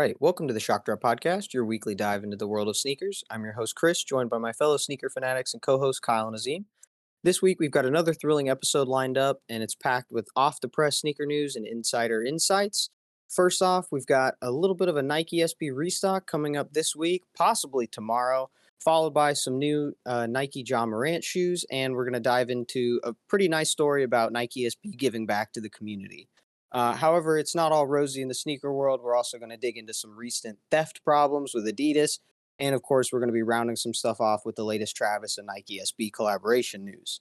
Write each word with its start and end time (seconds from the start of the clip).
right, 0.00 0.16
welcome 0.18 0.48
to 0.48 0.54
the 0.54 0.60
Shock 0.60 0.86
Drop 0.86 1.02
Podcast, 1.02 1.52
your 1.52 1.66
weekly 1.66 1.94
dive 1.94 2.24
into 2.24 2.34
the 2.34 2.48
world 2.48 2.68
of 2.68 2.76
sneakers. 2.78 3.22
I'm 3.28 3.44
your 3.44 3.52
host, 3.52 3.74
Chris, 3.74 4.02
joined 4.02 4.30
by 4.30 4.38
my 4.38 4.50
fellow 4.50 4.78
sneaker 4.78 5.10
fanatics 5.10 5.52
and 5.52 5.60
co 5.60 5.78
host, 5.78 6.00
Kyle 6.00 6.26
and 6.26 6.34
Azeem. 6.34 6.64
This 7.22 7.42
week, 7.42 7.60
we've 7.60 7.70
got 7.70 7.84
another 7.84 8.14
thrilling 8.14 8.48
episode 8.48 8.88
lined 8.88 9.18
up, 9.18 9.42
and 9.50 9.62
it's 9.62 9.74
packed 9.74 10.10
with 10.10 10.26
off 10.34 10.58
the 10.62 10.68
press 10.68 11.00
sneaker 11.00 11.26
news 11.26 11.54
and 11.54 11.66
insider 11.66 12.24
insights. 12.24 12.88
First 13.28 13.60
off, 13.60 13.88
we've 13.92 14.06
got 14.06 14.36
a 14.40 14.50
little 14.50 14.74
bit 14.74 14.88
of 14.88 14.96
a 14.96 15.02
Nike 15.02 15.40
SB 15.40 15.70
restock 15.70 16.26
coming 16.26 16.56
up 16.56 16.72
this 16.72 16.96
week, 16.96 17.24
possibly 17.36 17.86
tomorrow, 17.86 18.48
followed 18.82 19.12
by 19.12 19.34
some 19.34 19.58
new 19.58 19.92
uh, 20.06 20.26
Nike 20.26 20.64
Ja 20.66 20.86
Morant 20.86 21.22
shoes, 21.22 21.66
and 21.70 21.94
we're 21.94 22.06
going 22.06 22.14
to 22.14 22.20
dive 22.20 22.48
into 22.48 23.02
a 23.04 23.12
pretty 23.28 23.48
nice 23.48 23.68
story 23.68 24.02
about 24.04 24.32
Nike 24.32 24.66
SB 24.66 24.96
giving 24.96 25.26
back 25.26 25.52
to 25.52 25.60
the 25.60 25.68
community. 25.68 26.30
Uh, 26.72 26.94
however, 26.94 27.38
it's 27.38 27.54
not 27.54 27.72
all 27.72 27.86
rosy 27.86 28.22
in 28.22 28.28
the 28.28 28.34
sneaker 28.34 28.72
world. 28.72 29.00
We're 29.02 29.16
also 29.16 29.38
going 29.38 29.50
to 29.50 29.56
dig 29.56 29.76
into 29.76 29.92
some 29.92 30.16
recent 30.16 30.58
theft 30.70 31.02
problems 31.04 31.52
with 31.54 31.66
Adidas. 31.66 32.20
And 32.58 32.74
of 32.74 32.82
course, 32.82 33.10
we're 33.12 33.18
going 33.18 33.30
to 33.30 33.34
be 33.34 33.42
rounding 33.42 33.76
some 33.76 33.94
stuff 33.94 34.20
off 34.20 34.42
with 34.44 34.56
the 34.56 34.64
latest 34.64 34.96
Travis 34.96 35.38
and 35.38 35.46
Nike 35.46 35.80
SB 35.80 36.12
collaboration 36.12 36.84
news. 36.84 37.20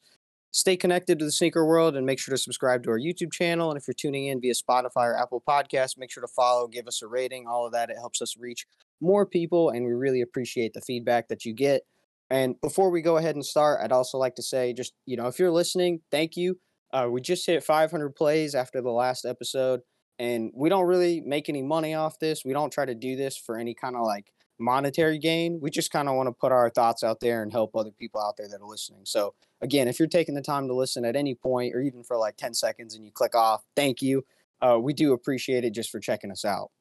Stay 0.52 0.76
connected 0.76 1.20
to 1.20 1.26
the 1.26 1.32
sneaker 1.32 1.66
world 1.66 1.96
and 1.96 2.06
make 2.06 2.20
sure 2.20 2.36
to 2.36 2.42
subscribe 2.42 2.84
to 2.84 2.90
our 2.90 3.00
YouTube 3.00 3.32
channel. 3.32 3.70
And 3.70 3.80
if 3.80 3.88
you're 3.88 3.94
tuning 3.94 4.26
in 4.26 4.42
via 4.42 4.54
Spotify 4.54 5.06
or 5.06 5.18
Apple 5.18 5.44
Podcasts, 5.48 5.98
make 5.98 6.12
sure 6.12 6.22
to 6.22 6.28
follow, 6.28 6.68
give 6.68 6.88
us 6.88 7.02
a 7.02 7.08
rating, 7.08 7.48
all 7.48 7.66
of 7.66 7.72
that. 7.74 7.90
It 7.90 7.98
helps 7.98 8.22
us 8.22 8.36
reach 8.38 8.66
more 9.00 9.26
people. 9.26 9.70
And 9.70 9.86
we 9.86 9.94
really 9.94 10.22
appreciate 10.22 10.74
the 10.74 10.82
feedback 10.82 11.28
that 11.28 11.46
you 11.46 11.54
get. 11.54 11.84
And 12.32 12.60
before 12.62 12.90
we 12.90 13.02
go 13.02 13.18
ahead 13.18 13.36
and 13.36 13.46
start, 13.46 13.80
I'd 13.82 13.92
also 13.92 14.18
like 14.18 14.36
to 14.36 14.44
say 14.44 14.74
just, 14.74 14.94
you 15.06 15.18
know, 15.18 15.28
if 15.28 15.40
you're 15.40 15.52
listening, 15.52 16.02
thank 16.12 16.36
you 16.36 16.60
uh, 16.92 17.08
we 17.10 17.22
just 17.22 17.46
hit 17.46 17.64
500 17.64 18.16
plays 18.16 18.56
after 18.56 18.82
the 18.82 18.92
last 18.92 19.26
episode, 19.26 19.82
and 20.18 20.52
we 20.56 20.70
don't 20.70 20.86
really 20.86 21.22
make 21.22 21.50
any 21.50 21.62
money 21.62 21.94
off 21.94 22.20
this. 22.20 22.44
We 22.44 22.54
don't 22.54 22.72
try 22.72 22.86
to 22.86 22.96
do 22.96 23.16
this 23.16 23.38
for 23.38 23.58
any 23.58 23.74
kind 23.74 23.96
of 23.96 24.04
like 24.04 24.32
monetary 24.60 25.18
gain. 25.18 25.60
We 25.62 25.70
just 25.70 25.92
kind 25.92 26.10
of 26.10 26.16
want 26.16 26.28
to 26.28 26.34
put 26.34 26.52
our 26.52 26.70
thoughts 26.70 27.04
out 27.04 27.20
there 27.20 27.42
and 27.42 27.52
help 27.52 27.76
other 27.76 27.92
people 27.92 28.22
out 28.22 28.38
there 28.38 28.48
that 28.48 28.62
are 28.62 28.68
listening. 28.68 29.02
So, 29.06 29.34
again, 29.62 29.88
if 29.88 30.00
you're 30.00 30.08
taking 30.08 30.36
the 30.36 30.42
time 30.42 30.68
to 30.68 30.74
listen 30.74 31.06
at 31.06 31.16
any 31.16 31.36
point 31.36 31.74
or 31.74 31.82
even 31.82 32.04
for 32.04 32.18
like 32.18 32.38
10 32.38 32.54
seconds 32.54 32.96
and 32.96 33.06
you 33.06 33.12
click 33.12 33.36
off, 33.36 33.64
thank 33.76 34.02
you. 34.02 34.26
Uh, 34.62 34.78
we 34.82 34.94
do 34.94 35.14
appreciate 35.14 35.64
it 35.64 35.74
just 35.74 35.90
for 35.90 36.00
checking 36.00 36.32
us 36.32 36.44
out. 36.44 36.72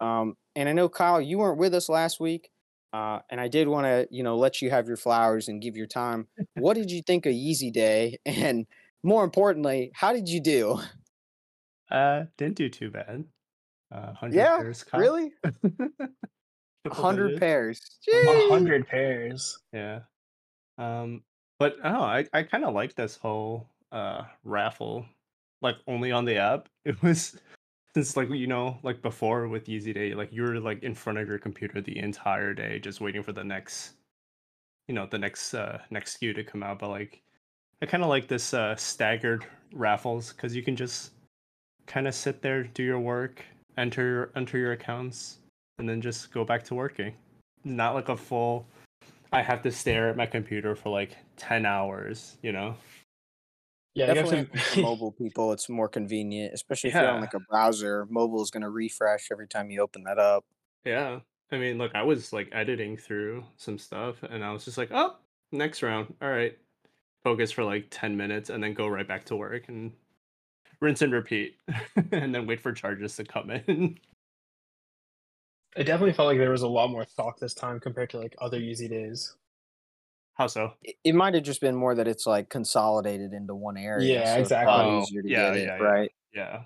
Um, 0.00 0.36
and 0.56 0.68
I 0.68 0.72
know, 0.72 0.88
Kyle, 0.88 1.20
you 1.20 1.38
weren't 1.38 1.58
with 1.58 1.74
us 1.74 1.88
last 1.88 2.18
week. 2.18 2.50
Uh, 2.92 3.20
and 3.30 3.40
I 3.40 3.46
did 3.46 3.68
want 3.68 3.84
to, 3.86 4.08
you 4.10 4.24
know, 4.24 4.36
let 4.36 4.60
you 4.60 4.70
have 4.70 4.88
your 4.88 4.96
flowers 4.96 5.46
and 5.46 5.62
give 5.62 5.76
your 5.76 5.86
time. 5.86 6.26
what 6.54 6.74
did 6.74 6.90
you 6.90 7.02
think 7.02 7.26
of 7.26 7.32
Yeezy 7.32 7.72
Day? 7.72 8.18
And 8.26 8.66
more 9.02 9.24
importantly, 9.24 9.90
how 9.94 10.12
did 10.12 10.28
you 10.28 10.40
do? 10.40 10.80
Uh, 11.90 12.24
didn't 12.36 12.56
do 12.56 12.68
too 12.68 12.90
bad. 12.90 13.24
Uh, 13.92 14.12
yeah, 14.30 14.58
pairs 14.58 14.84
really. 14.94 15.32
hundred 16.90 17.40
pairs. 17.40 17.80
hundred 18.12 18.86
pairs. 18.86 19.58
Yeah. 19.72 20.00
Um, 20.78 21.22
but 21.58 21.76
oh, 21.84 22.02
I 22.02 22.26
I 22.32 22.42
kind 22.44 22.64
of 22.64 22.74
like 22.74 22.94
this 22.94 23.16
whole 23.16 23.68
uh 23.90 24.22
raffle, 24.44 25.04
like 25.62 25.76
only 25.86 26.12
on 26.12 26.24
the 26.24 26.36
app. 26.36 26.68
It 26.84 27.02
was 27.02 27.38
since 27.94 28.16
like 28.16 28.30
you 28.30 28.46
know 28.46 28.78
like 28.82 29.02
before 29.02 29.48
with 29.48 29.66
Yeezy 29.66 29.92
Day, 29.92 30.14
like 30.14 30.32
you 30.32 30.42
were 30.42 30.60
like 30.60 30.82
in 30.82 30.94
front 30.94 31.18
of 31.18 31.28
your 31.28 31.38
computer 31.38 31.80
the 31.80 31.98
entire 31.98 32.54
day 32.54 32.78
just 32.78 33.00
waiting 33.00 33.22
for 33.22 33.32
the 33.32 33.44
next, 33.44 33.94
you 34.86 34.94
know, 34.94 35.06
the 35.06 35.18
next 35.18 35.54
uh 35.54 35.78
next 35.90 36.18
SKU 36.18 36.34
to 36.36 36.44
come 36.44 36.62
out. 36.62 36.78
But 36.78 36.90
like 36.90 37.22
I 37.82 37.86
kind 37.86 38.02
of 38.02 38.10
like 38.10 38.28
this 38.28 38.52
uh, 38.52 38.76
staggered 38.76 39.46
raffles 39.72 40.32
because 40.32 40.54
you 40.54 40.62
can 40.62 40.76
just 40.76 41.12
kind 41.86 42.06
of 42.06 42.14
sit 42.14 42.42
there, 42.42 42.64
do 42.64 42.82
your 42.82 43.00
work, 43.00 43.42
enter 43.78 44.30
enter 44.36 44.58
your 44.58 44.72
accounts, 44.72 45.38
and 45.78 45.88
then 45.88 46.00
just 46.00 46.32
go 46.32 46.44
back 46.44 46.62
to 46.64 46.74
working. 46.74 47.14
Not 47.64 47.94
like 47.94 48.08
a 48.08 48.16
full. 48.16 48.66
I 49.32 49.42
have 49.42 49.62
to 49.62 49.70
stare 49.70 50.08
at 50.08 50.16
my 50.16 50.26
computer 50.26 50.74
for 50.76 50.90
like 50.90 51.16
ten 51.36 51.64
hours. 51.64 52.36
You 52.42 52.52
know. 52.52 52.76
Yeah, 53.94 54.14
definitely 54.14 54.60
for 54.60 54.80
mobile 54.82 55.12
people, 55.12 55.52
it's 55.52 55.68
more 55.68 55.88
convenient, 55.88 56.54
especially 56.54 56.90
if 56.90 56.94
yeah. 56.94 57.02
you're 57.02 57.10
on 57.10 57.20
like 57.20 57.34
a 57.34 57.40
browser. 57.40 58.06
Mobile 58.08 58.40
is 58.40 58.50
going 58.50 58.62
to 58.62 58.70
refresh 58.70 59.28
every 59.32 59.48
time 59.48 59.68
you 59.68 59.80
open 59.80 60.04
that 60.04 60.18
up. 60.18 60.44
Yeah, 60.84 61.20
I 61.50 61.58
mean, 61.58 61.76
look, 61.76 61.94
I 61.94 62.04
was 62.04 62.32
like 62.32 62.48
editing 62.52 62.96
through 62.96 63.44
some 63.56 63.78
stuff, 63.78 64.22
and 64.22 64.44
I 64.44 64.52
was 64.52 64.64
just 64.64 64.78
like, 64.78 64.90
"Oh, 64.92 65.16
next 65.50 65.82
round. 65.82 66.14
All 66.22 66.30
right, 66.30 66.56
focus 67.22 67.52
for 67.52 67.64
like 67.64 67.86
10 67.90 68.16
minutes 68.16 68.50
and 68.50 68.62
then 68.62 68.74
go 68.74 68.88
right 68.88 69.06
back 69.06 69.24
to 69.26 69.36
work 69.36 69.68
and 69.68 69.92
rinse 70.80 71.02
and 71.02 71.12
repeat 71.12 71.56
and 72.12 72.34
then 72.34 72.46
wait 72.46 72.60
for 72.60 72.72
charges 72.72 73.16
to 73.16 73.24
come 73.24 73.50
in. 73.50 73.98
It 75.76 75.84
definitely 75.84 76.14
felt 76.14 76.26
like 76.26 76.38
there 76.38 76.50
was 76.50 76.62
a 76.62 76.68
lot 76.68 76.90
more 76.90 77.04
thought 77.04 77.38
this 77.38 77.54
time 77.54 77.78
compared 77.78 78.10
to 78.10 78.18
like 78.18 78.34
other 78.40 78.58
Yeezy 78.58 78.90
days. 78.90 79.36
How 80.34 80.48
so? 80.48 80.72
It, 80.82 80.96
it 81.04 81.14
might 81.14 81.34
have 81.34 81.44
just 81.44 81.60
been 81.60 81.76
more 81.76 81.94
that 81.94 82.08
it's 82.08 82.26
like 82.26 82.48
consolidated 82.48 83.32
into 83.32 83.54
one 83.54 83.76
area. 83.76 84.20
Yeah, 84.20 84.34
so 84.34 84.40
exactly. 84.40 84.74
Oh, 84.74 85.02
easier 85.02 85.22
to 85.22 85.28
yeah, 85.28 85.50
get 85.50 85.56
yeah, 85.56 85.62
it, 85.62 85.66
yeah, 85.66 85.86
right? 85.86 86.12
Yeah. 86.34 86.62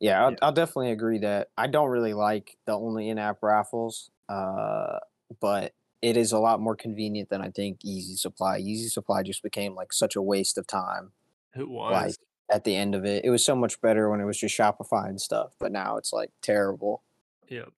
Yeah, 0.00 0.24
I'll, 0.24 0.30
yeah. 0.30 0.38
I'll, 0.40 0.52
definitely 0.52 0.92
agree 0.92 1.18
that 1.18 1.48
I 1.58 1.66
don't 1.66 1.90
really 1.90 2.14
like 2.14 2.56
the 2.64 2.72
only 2.72 3.10
in-app 3.10 3.42
raffles, 3.42 4.10
uh, 4.30 4.98
but 5.40 5.74
it 6.02 6.16
is 6.16 6.32
a 6.32 6.38
lot 6.38 6.60
more 6.60 6.76
convenient 6.76 7.28
than 7.28 7.42
I 7.42 7.50
think 7.50 7.80
Yeezy 7.80 8.18
Supply. 8.18 8.60
Yeezy 8.60 8.90
Supply 8.90 9.22
just 9.22 9.42
became 9.42 9.74
like 9.74 9.92
such 9.92 10.16
a 10.16 10.22
waste 10.22 10.56
of 10.56 10.66
time. 10.66 11.12
It 11.54 11.68
was. 11.68 11.92
Like 11.92 12.14
at 12.50 12.64
the 12.64 12.74
end 12.74 12.94
of 12.94 13.04
it, 13.04 13.24
it 13.24 13.30
was 13.30 13.44
so 13.44 13.54
much 13.54 13.80
better 13.80 14.10
when 14.10 14.20
it 14.20 14.24
was 14.24 14.38
just 14.38 14.56
Shopify 14.56 15.08
and 15.08 15.20
stuff, 15.20 15.52
but 15.58 15.72
now 15.72 15.96
it's 15.96 16.12
like 16.12 16.30
terrible. 16.42 17.02
Yep. 17.48 17.70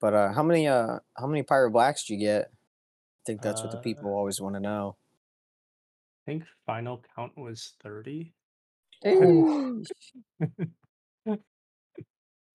But 0.00 0.14
uh, 0.14 0.32
how 0.32 0.42
many 0.42 0.66
uh 0.66 0.98
how 1.16 1.26
many 1.26 1.42
Pirate 1.42 1.70
Blacks 1.70 2.04
do 2.04 2.14
you 2.14 2.20
get? 2.20 2.46
I 2.46 3.22
think 3.26 3.42
that's 3.42 3.60
uh, 3.60 3.64
what 3.64 3.72
the 3.72 3.78
people 3.78 4.10
uh 4.10 4.14
always 4.14 4.40
want 4.40 4.56
to 4.56 4.60
know. 4.60 4.96
I 6.26 6.30
think 6.30 6.44
final 6.66 7.04
count 7.14 7.36
was 7.36 7.74
thirty. 7.82 8.32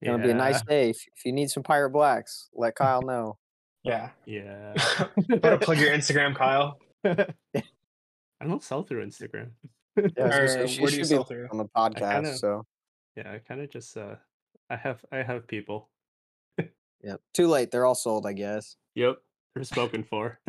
Gonna 0.04 0.24
be 0.24 0.30
a 0.30 0.34
nice 0.34 0.62
day. 0.62 0.92
If, 0.92 0.98
if 1.16 1.26
you 1.26 1.32
need 1.32 1.50
some 1.50 1.64
pirate 1.64 1.90
blacks, 1.90 2.50
let 2.54 2.76
Kyle 2.82 3.02
know. 3.02 3.38
Yeah. 3.84 4.10
Yeah. 4.26 4.74
Better 5.40 5.58
plug 5.58 5.80
your 5.80 5.92
Instagram, 5.92 6.36
Kyle. 6.36 6.80
I 7.06 8.46
don't 8.46 8.62
sell 8.64 8.84
through 8.84 9.06
Instagram. 9.06 9.52
Yeah, 9.96 10.26
or, 10.26 10.48
say, 10.68 10.80
where 10.80 10.92
do 10.92 10.98
you 10.98 11.06
sell 11.06 11.24
through? 11.24 11.48
On 11.52 11.58
the 11.58 11.66
podcast, 11.66 12.14
kinda, 12.14 12.38
so. 12.38 12.66
Yeah, 13.16 13.32
I 13.32 13.40
kind 13.40 13.62
of 13.62 13.72
just 13.72 13.98
uh 13.98 14.16
I 14.70 14.76
have 14.76 15.04
I 15.12 15.24
have 15.24 15.48
people. 15.48 15.90
yep. 17.02 17.20
Too 17.34 17.48
late. 17.48 17.72
They're 17.72 17.86
all 17.86 17.96
sold, 17.96 18.28
I 18.28 18.34
guess. 18.34 18.76
Yep. 18.96 19.18
They're 19.56 19.64
spoken 19.64 20.04
for. 20.04 20.40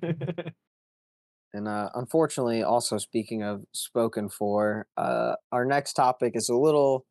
and 0.00 1.68
uh 1.68 1.90
unfortunately, 1.94 2.62
also 2.62 2.96
speaking 2.96 3.42
of 3.42 3.64
spoken 3.72 4.30
for, 4.30 4.86
uh 4.96 5.34
our 5.52 5.66
next 5.66 5.92
topic 5.92 6.32
is 6.36 6.48
a 6.48 6.56
little 6.56 7.04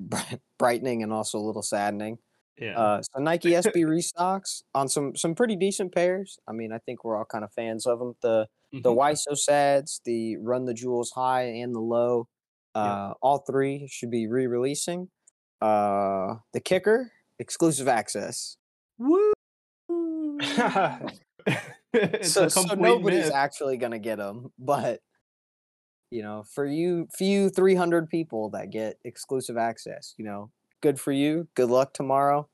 brightening 0.58 1.02
and 1.02 1.12
also 1.12 1.38
a 1.38 1.40
little 1.40 1.62
saddening. 1.62 2.18
Yeah. 2.58 2.78
Uh, 2.78 3.02
so 3.02 3.20
Nike 3.20 3.50
SB 3.52 3.84
restocks 3.84 4.62
on 4.74 4.88
some 4.88 5.14
some 5.16 5.34
pretty 5.34 5.56
decent 5.56 5.94
pairs. 5.94 6.38
I 6.48 6.52
mean, 6.52 6.72
I 6.72 6.78
think 6.78 7.04
we're 7.04 7.16
all 7.16 7.24
kind 7.24 7.44
of 7.44 7.52
fans 7.52 7.86
of 7.86 7.98
them. 7.98 8.14
The 8.22 8.46
mm-hmm. 8.74 8.82
the 8.82 8.92
Why 8.92 9.14
So 9.14 9.34
Sads, 9.34 10.00
the 10.04 10.36
Run 10.38 10.64
the 10.64 10.74
Jewels 10.74 11.12
High, 11.14 11.44
and 11.44 11.74
the 11.74 11.80
Low. 11.80 12.28
Uh, 12.74 13.08
yeah. 13.08 13.12
All 13.22 13.38
three 13.38 13.88
should 13.90 14.10
be 14.10 14.26
re-releasing. 14.26 15.08
Uh, 15.62 16.36
the 16.52 16.60
kicker 16.60 17.10
exclusive 17.38 17.88
access. 17.88 18.56
Woo! 18.98 19.32
so, 22.22 22.48
so 22.48 22.62
nobody's 22.74 23.24
myth. 23.24 23.32
actually 23.34 23.76
gonna 23.78 23.98
get 23.98 24.18
them, 24.18 24.52
but 24.58 25.00
you 26.10 26.22
know, 26.22 26.44
for 26.52 26.66
you 26.66 27.08
few 27.16 27.48
300 27.48 28.08
people 28.08 28.50
that 28.50 28.70
get 28.70 28.98
exclusive 29.04 29.56
access, 29.56 30.14
you 30.16 30.24
know, 30.24 30.50
good 30.82 31.00
for 31.00 31.12
you. 31.12 31.48
Good 31.54 31.70
luck 31.70 31.92
tomorrow. 31.92 32.48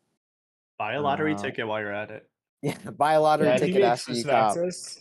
Buy 0.79 0.95
a 0.95 1.01
lottery 1.01 1.35
uh, 1.35 1.39
ticket 1.39 1.67
while 1.67 1.81
you're 1.81 1.95
at 1.95 2.11
it. 2.11 2.29
Yeah, 2.65 2.77
buy 2.97 3.15
a 3.15 3.21
lottery 3.21 3.49
yeah, 3.49 3.57
ticket 3.57 3.83
after 3.83 4.13
you 4.13 4.23
cop. 4.23 4.57
Access? 4.57 5.01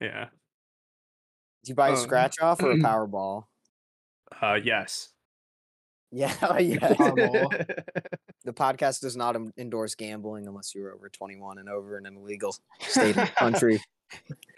Yeah. 0.00 0.24
Do 1.62 1.70
you 1.70 1.76
buy 1.76 1.90
a 1.90 1.92
um, 1.92 1.98
scratch 1.98 2.40
off 2.40 2.60
or 2.60 2.72
a 2.72 2.76
Powerball? 2.78 3.44
Uh, 4.42 4.58
yes. 4.60 5.10
Yeah, 6.10 6.32
yeah. 6.58 6.78
the 8.44 8.52
podcast 8.52 9.00
does 9.02 9.16
not 9.16 9.36
endorse 9.56 9.94
gambling 9.94 10.46
unless 10.46 10.74
you're 10.74 10.92
over 10.92 11.08
21 11.08 11.58
and 11.58 11.68
over 11.68 11.98
in 11.98 12.06
an 12.06 12.16
illegal 12.16 12.56
state 12.80 13.16
or 13.16 13.26
country. 13.26 13.80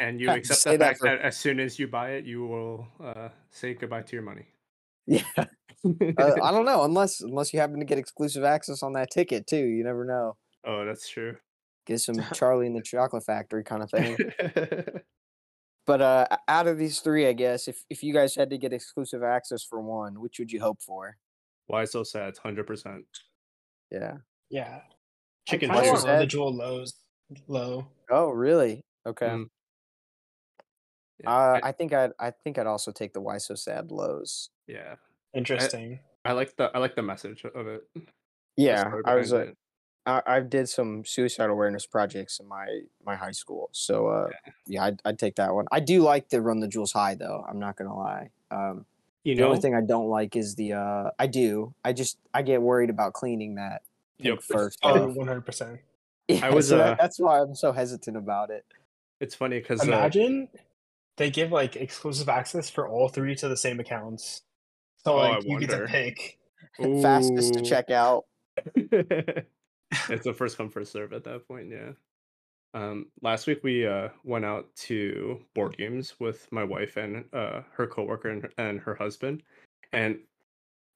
And 0.01 0.21
you 0.21 0.31
accept 0.31 0.65
the 0.65 0.79
fact 0.79 0.81
that, 0.81 0.99
for... 0.99 1.17
that, 1.17 1.21
as 1.21 1.37
soon 1.37 1.59
as 1.61 1.79
you 1.79 1.89
buy 1.89 2.11
it, 2.11 2.25
you 2.25 2.47
will 2.47 2.87
uh, 3.03 3.29
say 3.51 3.75
goodbye 3.75 4.03
to 4.03 4.17
your 4.17 4.23
money. 4.23 4.47
Yeah. 5.07 5.23
uh, 5.37 5.43
I 6.43 6.51
don't 6.51 6.65
know 6.67 6.85
unless 6.85 7.21
unless 7.21 7.53
you 7.53 7.61
happen 7.61 7.81
to 7.81 7.85
get 7.85 7.99
exclusive 7.99 8.45
access 8.45 8.83
on 8.83 8.93
that 8.93 9.11
ticket 9.11 9.47
too. 9.47 9.65
You 9.65 9.83
never 9.83 10.05
know. 10.05 10.37
Oh, 10.65 10.85
that's 10.85 11.09
true. 11.09 11.37
Get 11.87 12.01
some 12.01 12.17
Charlie 12.35 12.67
in 12.67 12.75
the 12.75 12.83
Chocolate 12.83 13.25
Factory 13.25 13.65
kind 13.65 13.83
of 13.83 13.91
thing. 13.91 14.17
but 15.87 16.01
uh, 16.01 16.27
out 16.47 16.67
of 16.67 16.79
these 16.79 17.01
three, 17.01 17.27
I 17.27 17.33
guess 17.33 17.67
if 17.67 17.83
if 17.91 18.03
you 18.03 18.13
guys 18.13 18.35
had 18.35 18.51
to 18.51 18.59
get 18.59 18.73
exclusive 18.73 19.23
access 19.23 19.65
for 19.65 19.81
one, 19.81 20.21
which 20.21 20.39
would 20.39 20.53
you 20.53 20.61
hope 20.61 20.83
for? 20.83 21.17
Why 21.67 21.85
so 21.87 22.03
sad? 22.03 22.37
Hundred 22.37 22.67
percent. 22.67 23.05
Yeah. 23.91 24.19
Yeah. 24.51 24.81
Chicken 25.49 25.71
I 25.71 25.75
kinda 25.77 25.89
want 25.89 26.01
so 26.01 26.07
shit. 26.07 26.13
sad? 26.13 26.15
residual 26.17 26.55
lows 26.55 26.95
low. 27.47 27.89
Oh, 28.11 28.29
really? 28.29 28.85
Okay. 29.09 29.27
Mm. 29.27 29.49
Yeah, 31.23 31.31
Uh, 31.31 31.61
I, 31.63 31.69
I 31.69 31.73
think 31.73 31.93
I'd 31.93 32.13
I 32.19 32.31
think 32.31 32.59
I'd 32.59 32.67
also 32.67 32.93
take 32.93 33.13
the 33.13 33.21
why 33.21 33.39
so 33.39 33.55
sad 33.55 33.91
lows. 33.91 34.51
yeah. 34.67 34.97
Interesting. 35.35 36.01
I 36.25 36.33
like 36.33 36.57
the 36.57 36.71
I 36.75 36.79
like 36.79 36.95
the 36.97 37.03
message 37.03 37.45
of 37.45 37.67
it. 37.67 37.83
the 37.95 38.03
Yeah, 38.57 38.89
story 38.89 39.03
I 39.07 39.15
was. 39.17 39.31
behind 39.31 39.49
Uh, 39.49 39.51
it. 39.53 39.57
I, 40.07 40.23
I 40.37 40.41
did 40.41 40.69
some 40.71 41.05
suicide 41.05 41.51
awareness 41.51 41.85
projects 41.87 42.41
in 42.41 42.47
my 42.49 42.67
my 43.05 43.15
high 43.15 43.33
school, 43.33 43.69
so 43.73 44.07
uh, 44.09 44.31
yeah, 44.67 44.85
I'd, 44.85 45.03
I'd 45.05 45.19
take 45.19 45.35
that 45.37 45.55
one. 45.55 45.67
I 45.71 45.81
do 45.81 46.03
like 46.03 46.31
the 46.31 46.41
run 46.41 46.61
the 46.61 46.69
jewels 46.69 46.93
high 46.93 47.15
though. 47.15 47.45
I'm 47.49 47.59
not 47.59 47.77
gonna 47.77 47.95
lie. 47.97 48.31
Um, 48.51 48.87
you 49.25 49.35
the 49.35 49.43
know. 49.43 49.49
only 49.49 49.61
thing 49.61 49.75
I 49.75 49.83
don't 49.83 50.09
like 50.09 50.35
is 50.35 50.55
the 50.55 50.73
uh, 50.75 51.11
I 51.19 51.27
do. 51.27 51.75
I 51.85 51.93
just 51.93 52.17
I 52.33 52.41
get 52.43 52.63
worried 52.63 52.89
about 52.91 53.13
cleaning 53.13 53.57
that 53.57 53.83
pink 54.19 54.37
Yep. 54.37 54.43
first. 54.45 54.79
Oh, 54.83 55.11
off. 55.11 55.17
100%. 55.17 55.79
Yeah, 56.29 56.51
was, 56.51 56.69
so 56.69 56.77
that- 56.79 56.93
uh, 56.93 56.97
that's 56.99 57.19
why 57.19 57.41
I'm 57.41 57.55
so 57.55 57.73
hesitant 57.73 58.17
about 58.17 58.51
it. 58.51 58.65
It's 59.21 59.35
funny 59.35 59.59
because 59.59 59.81
uh, 59.81 59.85
Imagine 59.85 60.49
they 61.17 61.31
give 61.31 61.53
like 61.53 61.77
exclusive 61.77 62.29
access 62.29 62.71
for 62.71 62.89
all 62.89 63.09
three 63.09 63.35
to 63.37 63.49
the 63.49 63.57
same 63.57 63.81
accounts. 63.81 64.43
So 65.05 65.15
Oh, 65.15 65.19
I 65.19 65.29
like 65.35 65.45
you 65.45 65.61
get 65.61 65.71
to 65.71 65.77
wonder. 65.77 65.89
pick. 65.89 66.39
Fastest 67.03 67.55
to 67.55 67.63
check 67.63 67.91
out. 67.91 68.25
it's 68.75 70.27
a 70.27 70.35
first 70.35 70.57
come 70.57 70.69
first 70.69 70.93
serve 70.93 71.13
at 71.13 71.25
that 71.25 71.47
point 71.47 71.69
yeah 71.71 71.91
um 72.75 73.07
last 73.23 73.47
week 73.47 73.63
we 73.63 73.87
uh 73.87 74.09
went 74.25 74.45
out 74.45 74.67
to 74.75 75.41
board 75.55 75.77
games 75.77 76.15
with 76.19 76.47
my 76.51 76.65
wife 76.65 76.97
and 76.97 77.25
uh 77.33 77.63
her 77.73 77.87
coworker 77.87 78.29
and, 78.29 78.49
and 78.59 78.81
her 78.81 78.95
husband 78.95 79.43
and 79.93 80.19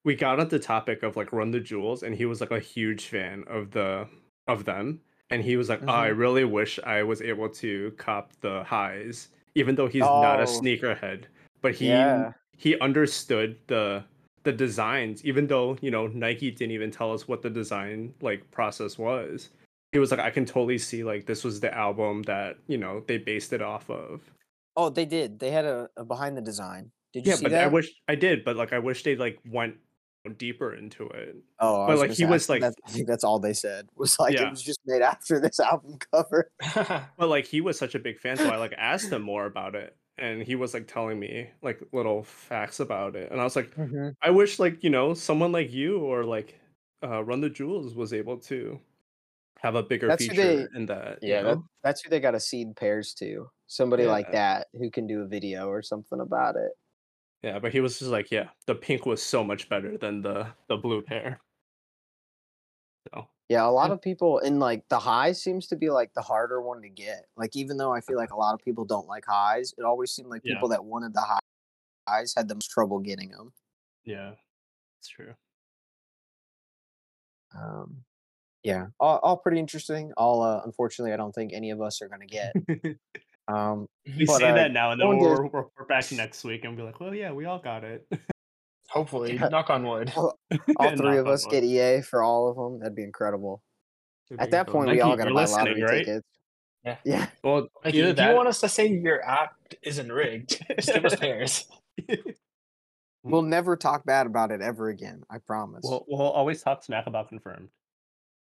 we 0.05 0.15
got 0.15 0.41
on 0.41 0.49
the 0.49 0.59
topic 0.59 1.03
of 1.03 1.17
like 1.17 1.33
run 1.33 1.51
the 1.51 1.61
jewels 1.61 2.03
and 2.03 2.15
he 2.15 2.27
was 2.27 2.41
like 2.41 2.51
a 2.51 2.59
huge 2.59 3.07
fan 3.07 3.45
of 3.47 3.71
the 3.71 4.07
of 4.49 4.65
them 4.65 5.01
and 5.31 5.43
he 5.43 5.57
was 5.57 5.69
like 5.69 5.81
oh, 5.83 5.93
i 5.93 6.09
Mhm. 6.11 6.19
really 6.19 6.45
wish 6.45 6.79
i 6.85 7.03
was 7.03 7.23
able 7.23 7.49
to 7.49 7.93
cop 7.99 8.33
the 8.41 8.63
highs 8.65 9.29
even 9.55 9.75
though 9.75 9.87
he's 9.89 10.03
not 10.03 10.39
a 10.41 10.43
Oh. 10.43 10.47
sneakerhead 10.61 11.25
but 11.61 11.75
he 11.75 11.89
Yeah. 11.89 12.33
he 12.57 12.79
understood 12.81 13.57
the 13.67 14.05
the 14.45 14.53
designs 14.53 15.25
even 15.25 15.47
though 15.47 15.77
you 15.81 15.91
know 15.91 16.07
nike 16.09 16.51
didn't 16.51 16.73
even 16.73 16.91
tell 16.91 17.13
us 17.13 17.29
what 17.29 17.43
the 17.43 17.51
design 17.51 18.13
like 18.21 18.49
process 18.51 18.99
was 18.99 19.51
he 19.93 19.99
was 19.99 20.11
like 20.11 20.21
i 20.21 20.31
can 20.31 20.45
totally 20.45 20.79
see 20.79 21.05
like 21.05 21.27
this 21.27 21.45
was 21.45 21.61
the 21.61 21.73
album 21.75 22.23
that 22.25 22.57
you 22.67 22.77
know 22.79 23.03
they 23.07 23.19
based 23.19 23.53
it 23.53 23.63
off 23.63 23.89
of 23.91 24.21
Oh, 24.75 24.89
they 24.89 25.05
did. 25.05 25.39
They 25.39 25.51
had 25.51 25.67
a, 25.67 25.91
a 25.99 26.05
behind 26.07 26.35
the 26.35 26.41
design. 26.41 26.91
Did 27.13 27.27
you 27.27 27.33
yeah 27.33 27.37
see 27.37 27.43
but 27.45 27.53
that? 27.53 27.65
i 27.65 27.67
wish 27.67 27.93
i 28.09 28.15
did 28.15 28.43
but 28.43 28.57
like 28.57 28.73
i 28.73 28.79
wish 28.79 29.03
they 29.03 29.17
like 29.17 29.37
went 29.45 29.75
deeper 30.39 30.75
into 30.75 31.07
it 31.09 31.37
Oh, 31.59 31.87
but, 31.87 31.99
like, 31.99 32.11
he 32.13 32.25
was, 32.25 32.49
like- 32.49 32.61
that- 32.63 32.75
I 32.87 32.91
think 32.91 33.07
that's 33.09 33.25
all 33.25 33.39
they 33.41 33.53
said 33.53 33.89
was 33.97 34.19
like 34.19 34.35
Yeah. 34.35 34.47
it 34.47 34.51
was 34.51 34.63
just 34.63 34.81
made 34.87 35.03
after 35.03 35.41
this 35.41 35.59
album 35.61 35.99
cover. 36.13 36.51
but 37.19 37.29
like 37.29 37.45
he 37.47 37.61
was 37.61 37.79
such 37.79 37.95
a 37.95 37.99
big 37.99 38.19
fan 38.21 38.37
so 38.37 38.49
i 38.49 38.57
like 38.57 38.75
asked 38.79 39.11
him 39.11 39.23
more 39.23 39.47
about 39.47 39.75
it 39.75 39.97
and 40.19 40.43
he 40.43 40.55
was 40.55 40.75
like 40.75 40.87
telling 40.87 41.19
me 41.19 41.51
like 41.63 41.81
little 41.93 42.23
facts 42.23 42.79
about 42.81 43.17
it 43.17 43.33
and 43.33 43.41
i 43.41 43.45
was 43.45 43.57
like 43.57 43.71
I 44.23 44.31
wish 44.31 44.59
like 44.59 44.85
you 44.85 44.91
know 44.91 45.15
someone 45.15 45.53
like 45.53 45.73
you 45.73 45.99
or 45.99 46.25
like 46.25 46.59
uh, 47.05 47.25
Run 47.25 47.41
the 47.41 47.51
Jewels 47.51 47.97
was 47.97 48.13
able 48.13 48.37
to 48.39 48.79
have 49.59 49.75
a 49.75 49.83
bigger 49.83 50.07
That's 50.07 50.27
feature 50.27 50.69
in 50.77 50.87
that. 50.87 51.19
you 51.21 51.31
Yeah, 51.33 51.43
that, 51.43 51.59
that's 51.83 52.01
who 52.03 52.11
they 52.11 52.21
got 52.21 52.33
to 52.33 52.41
seed 52.41 52.77
pairs 52.77 53.13
to. 53.15 53.49
Somebody 53.67 54.07
like 54.07 54.31
that 54.33 54.69
who 54.75 54.89
can 54.91 55.07
do 55.09 55.23
a 55.23 55.27
video 55.27 55.67
or 55.69 55.83
something 55.83 56.21
about 56.21 56.55
it. 56.57 56.71
Yeah. 57.43 57.59
But 57.59 57.73
he 57.73 57.81
was 57.81 57.99
just 57.99 58.11
like, 58.11 58.31
yeah, 58.31 58.51
the 58.67 58.75
pink 58.75 59.07
was 59.07 59.23
so 59.23 59.45
much 59.45 59.69
better 59.69 59.97
than 59.99 60.23
the 60.23 60.55
the 60.69 60.77
blue 60.77 61.03
pair. 61.03 61.41
So 63.13 63.29
Yeah, 63.49 63.67
a 63.67 63.71
lot 63.71 63.91
of 63.91 64.01
people 64.01 64.39
in 64.39 64.59
like 64.59 64.89
the 64.89 64.99
high 64.99 65.33
seems 65.33 65.67
to 65.69 65.77
be 65.77 65.91
like 65.91 66.15
the 66.15 66.23
harder 66.23 66.61
one 66.63 66.83
to 66.83 66.89
get. 66.89 67.27
Like 67.37 67.55
even 67.57 67.77
though 67.77 67.93
I 67.93 68.01
feel 68.01 68.17
like 68.17 68.31
a 68.33 68.37
lot 68.37 68.55
of 68.55 68.61
people 68.61 68.85
don't 68.85 69.07
like 69.07 69.25
highs, 69.27 69.75
it 69.77 69.85
always 69.85 70.11
seemed 70.13 70.29
like 70.31 70.43
Yeah. 70.45 70.55
people 70.55 70.69
that 70.71 70.85
wanted 70.85 71.13
the 71.15 71.21
hi- 71.21 71.39
highs 72.09 72.35
had 72.37 72.49
the 72.49 72.55
most 72.57 72.71
trouble 72.71 73.01
getting 73.01 73.31
them. 73.31 73.53
yeah, 74.05 74.35
it's 75.01 75.09
true. 75.09 75.35
Um, 77.55 78.05
yeah, 78.65 78.89
all, 79.01 79.19
all 79.19 79.37
pretty 79.39 79.59
interesting. 79.61 80.13
All 80.17 80.43
uh, 80.43 80.63
unfortunately, 80.65 81.13
I 81.13 81.19
don't 81.19 81.33
think 81.35 81.53
any 81.53 81.71
of 81.71 81.81
us 81.83 82.03
are 82.03 82.09
gonna 82.09 82.27
get. 82.27 82.57
Um, 83.49 83.87
we 84.07 84.25
But, 84.25 84.39
say 84.39 84.51
uh, 84.51 84.55
that 84.55 84.73
now, 84.73 84.93
and 84.93 85.01
then 85.01 85.09
we're, 85.09 85.47
we're, 85.47 85.65
we're 85.79 85.87
back 85.87 86.11
next 86.13 86.45
week 86.45 86.65
and 86.65 86.77
be 86.77 86.83
like, 86.83 87.01
well, 87.01 87.15
yeah, 87.15 87.33
we 87.33 87.45
all 87.45 87.59
got 87.59 87.85
it. 87.85 88.07
Hopefully, 88.89 89.35
Yeah. 89.35 89.49
knock 89.51 89.71
on 89.71 89.87
wood. 89.87 90.13
all 90.17 90.37
Knock 90.51 90.97
three 90.97 91.17
of 91.19 91.27
us 91.27 91.45
wood. 91.47 91.51
get 91.53 91.65
EA 91.65 92.03
for 92.03 92.23
all 92.23 92.49
of 92.49 92.57
them. 92.57 92.81
That'd 92.81 92.95
be 92.97 93.03
incredible. 93.05 93.63
It'd 94.31 94.41
At 94.41 94.47
be 94.47 94.51
that 94.53 94.67
cool. 94.67 94.75
point, 94.83 94.91
we 94.91 95.01
all 95.01 95.17
gotta 95.17 95.31
you're 95.31 95.35
buy 95.35 95.45
lottery 95.47 95.83
right? 95.83 95.99
tickets. 96.07 96.27
Yeah. 96.85 96.97
Yeah. 97.05 97.27
Well, 97.45 97.69
Like, 97.85 97.95
either 97.95 98.09
if 98.09 98.17
that, 98.17 98.31
you 98.31 98.37
want 98.37 98.49
us 98.49 98.61
to 98.61 98.69
say 98.69 98.87
your 98.89 99.25
app 99.25 99.55
isn't 99.83 100.11
rigged, 100.11 100.61
just 100.77 100.93
give 100.93 101.05
us 101.05 101.15
pairs. 101.17 101.67
We'll 103.25 103.43
never 103.43 103.77
talk 103.77 104.05
bad 104.05 104.27
about 104.27 104.51
it 104.51 104.61
ever 104.61 104.89
again. 104.89 105.23
I 105.31 105.39
promise. 105.39 105.83
we'll, 105.85 106.05
we'll 106.09 106.31
always 106.31 106.61
talk 106.63 106.83
smack 106.83 107.07
about 107.07 107.29
confirmed. 107.29 107.69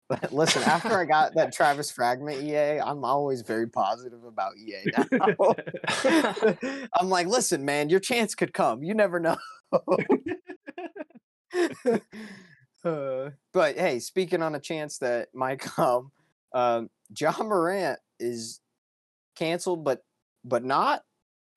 But 0.10 0.34
listen, 0.34 0.64
after 0.64 0.98
I 0.98 1.06
got 1.06 1.34
that 1.36 1.54
Travis 1.54 1.92
Fragment 1.92 2.44
EA, 2.44 2.80
I'm 2.80 3.04
always 3.04 3.42
very 3.42 3.68
positive 3.68 4.24
about 4.24 4.54
EA 4.58 4.92
now. 4.98 5.06
I'm 7.00 7.10
like, 7.10 7.28
listen, 7.28 7.66
man, 7.66 7.90
your 7.90 8.00
chance 8.00 8.36
could 8.36 8.54
come. 8.54 8.84
You 8.84 8.94
never 8.94 9.20
know. 9.20 9.38
Uh, 12.84 13.30
but 13.54 13.78
hey, 13.78 14.00
speaking 14.00 14.42
on 14.42 14.56
a 14.56 14.60
chance 14.60 14.98
that 14.98 15.30
might 15.36 15.60
come, 15.60 16.12
um, 16.54 16.90
Ja 17.16 17.32
Morant 17.44 18.00
is 18.20 18.60
canceled, 19.36 19.84
but 19.84 20.00
but 20.44 20.64
not. 20.64 21.02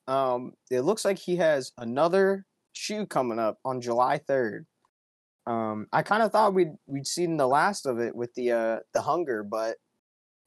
Um, 0.07 0.53
it 0.71 0.83
looks 0.83 1.05
like 1.05 1.19
he 1.19 1.37
has 1.37 1.73
another 1.79 2.45
shoe 2.75 3.07
coming 3.07 3.39
up 3.39 3.59
on 3.65 3.81
July 3.81 4.19
3rd. 4.19 4.67
Um, 5.47 5.89
I 5.93 6.03
kind 6.03 6.23
of 6.23 6.33
thought 6.33 6.55
we'd 6.55 6.73
we'd 6.87 7.07
seen 7.07 7.37
the 7.37 7.47
last 7.49 7.87
of 7.87 8.01
it 8.01 8.15
with 8.17 8.35
the 8.35 8.53
uh 8.53 8.79
the 8.95 9.03
hunger, 9.03 9.43
but 9.43 9.77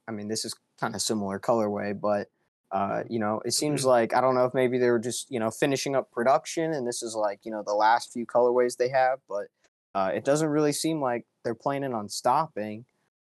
I 0.07 0.11
mean 0.11 0.27
this 0.27 0.45
is 0.45 0.55
kind 0.79 0.95
of 0.95 1.01
similar 1.01 1.39
colorway, 1.39 1.99
but 1.99 2.29
uh, 2.71 3.03
you 3.09 3.17
know, 3.19 3.41
it 3.45 3.51
seems 3.53 3.85
like 3.85 4.13
I 4.13 4.19
don't 4.21 4.35
know 4.35 4.43
if 4.45 4.53
maybe 4.53 4.77
they 4.77 4.89
were 4.89 4.99
just 4.99 5.31
you 5.31 5.39
know 5.39 5.51
finishing 5.51 5.95
up 5.95 6.11
production, 6.11 6.73
and 6.73 6.87
this 6.87 7.01
is 7.03 7.15
like 7.15 7.39
you 7.45 7.51
know 7.51 7.63
the 7.65 7.73
last 7.73 8.11
few 8.11 8.25
colorways 8.25 8.77
they 8.77 8.89
have, 8.89 9.19
but 9.29 9.47
uh, 9.95 10.11
it 10.13 10.25
doesn't 10.25 10.49
really 10.49 10.73
seem 10.73 11.01
like 11.01 11.25
they're 11.43 11.55
planning 11.55 11.93
on 11.93 12.09
stopping. 12.09 12.85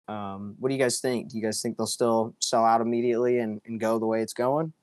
Um, 0.08 0.56
what 0.60 0.70
do 0.70 0.76
you 0.76 0.82
guys 0.82 1.00
think? 1.00 1.30
Do 1.32 1.38
you 1.38 1.44
guys 1.44 1.62
think 1.62 1.78
they'll 1.78 1.88
still 1.88 2.36
sell 2.40 2.66
out 2.66 2.82
immediately 2.82 3.40
and, 3.40 3.62
and 3.66 3.80
go 3.80 4.00
the 4.00 4.06
way 4.06 4.22
it's 4.22 4.34
going? 4.34 4.74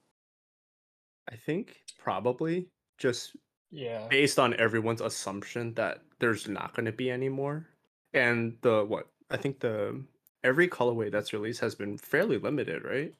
I 1.29 1.37
think 1.37 1.83
probably 1.99 2.69
just 2.99 3.37
Yeah. 3.71 4.09
based 4.09 4.39
on 4.39 4.55
everyone's 4.55 5.01
assumption 5.01 5.75
that 5.75 6.03
there's 6.21 6.49
not 6.49 6.75
going 6.75 6.87
to 6.87 6.93
be 6.93 7.11
any 7.11 7.29
more 7.29 7.67
and 8.15 8.57
the 8.63 8.85
what 8.85 9.09
i 9.31 9.37
think 9.37 9.59
the 9.61 10.01
every 10.45 10.69
colorway 10.69 11.11
that's 11.11 11.33
released 11.33 11.61
has 11.61 11.75
been 11.75 11.99
fairly 11.99 12.39
limited 12.39 12.85
right 12.85 13.15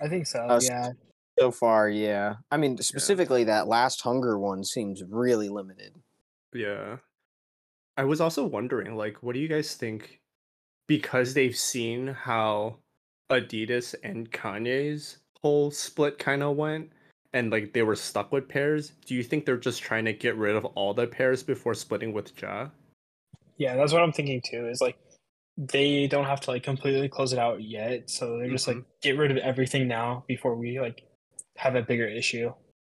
I 0.00 0.08
think 0.08 0.26
so. 0.28 0.38
Uh, 0.38 0.60
yeah. 0.62 0.92
So 1.36 1.50
far, 1.50 1.88
yeah. 1.88 2.36
I 2.50 2.56
mean, 2.58 2.78
specifically 2.78 3.42
that 3.44 3.66
last 3.66 4.00
hunger 4.02 4.38
one 4.38 4.62
seems 4.62 5.02
really 5.08 5.48
limited. 5.48 5.94
yeah 6.54 6.96
i 7.96 8.04
was 8.04 8.20
also 8.20 8.44
wondering 8.44 8.96
like 8.96 9.22
what 9.22 9.34
do 9.34 9.40
you 9.40 9.48
guys 9.48 9.74
think 9.74 10.20
because 10.88 11.34
they've 11.34 11.56
seen 11.56 12.08
how 12.08 12.76
adidas 13.30 13.94
and 14.02 14.30
kanye's 14.32 15.18
whole 15.42 15.70
split 15.70 16.18
kind 16.18 16.42
of 16.42 16.56
went 16.56 16.90
and 17.32 17.50
like 17.50 17.72
they 17.72 17.82
were 17.82 17.96
stuck 17.96 18.32
with 18.32 18.48
pairs 18.48 18.92
do 19.06 19.14
you 19.14 19.22
think 19.22 19.44
they're 19.44 19.56
just 19.56 19.82
trying 19.82 20.04
to 20.04 20.12
get 20.12 20.36
rid 20.36 20.56
of 20.56 20.64
all 20.74 20.92
the 20.94 21.06
pairs 21.06 21.42
before 21.42 21.74
splitting 21.74 22.12
with 22.12 22.32
ja 22.42 22.68
Yeah, 23.58 23.76
that's 23.76 23.92
what 23.92 24.02
I'm 24.02 24.12
thinking 24.12 24.40
too. 24.44 24.66
Is 24.68 24.80
like 24.80 24.96
they 25.58 26.06
don't 26.06 26.24
have 26.24 26.40
to 26.40 26.50
like 26.52 26.62
completely 26.62 27.08
close 27.08 27.34
it 27.34 27.38
out 27.38 27.62
yet, 27.62 28.08
so 28.08 28.38
they're 28.38 28.48
just 28.48 28.66
like 28.66 28.78
mm-hmm. 28.78 28.88
get 29.02 29.18
rid 29.18 29.30
of 29.30 29.36
everything 29.36 29.86
now 29.86 30.24
before 30.26 30.54
we 30.56 30.80
like 30.80 31.02
have 31.56 31.74
a 31.76 31.82
bigger 31.82 32.08
issue. 32.08 32.50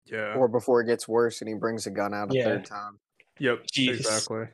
yeah 0.06 0.36
Or 0.36 0.48
before 0.48 0.80
it 0.82 0.86
gets 0.86 1.06
worse 1.06 1.42
and 1.42 1.50
he 1.50 1.56
brings 1.56 1.86
a 1.86 1.92
gun 1.92 2.13
out 2.13 2.32
a 2.32 2.36
Yeah. 2.36 2.46
third 2.46 2.66
time. 2.66 2.98
Yep, 3.40 3.66
Jeez. 3.68 3.90
exactly. 3.98 4.46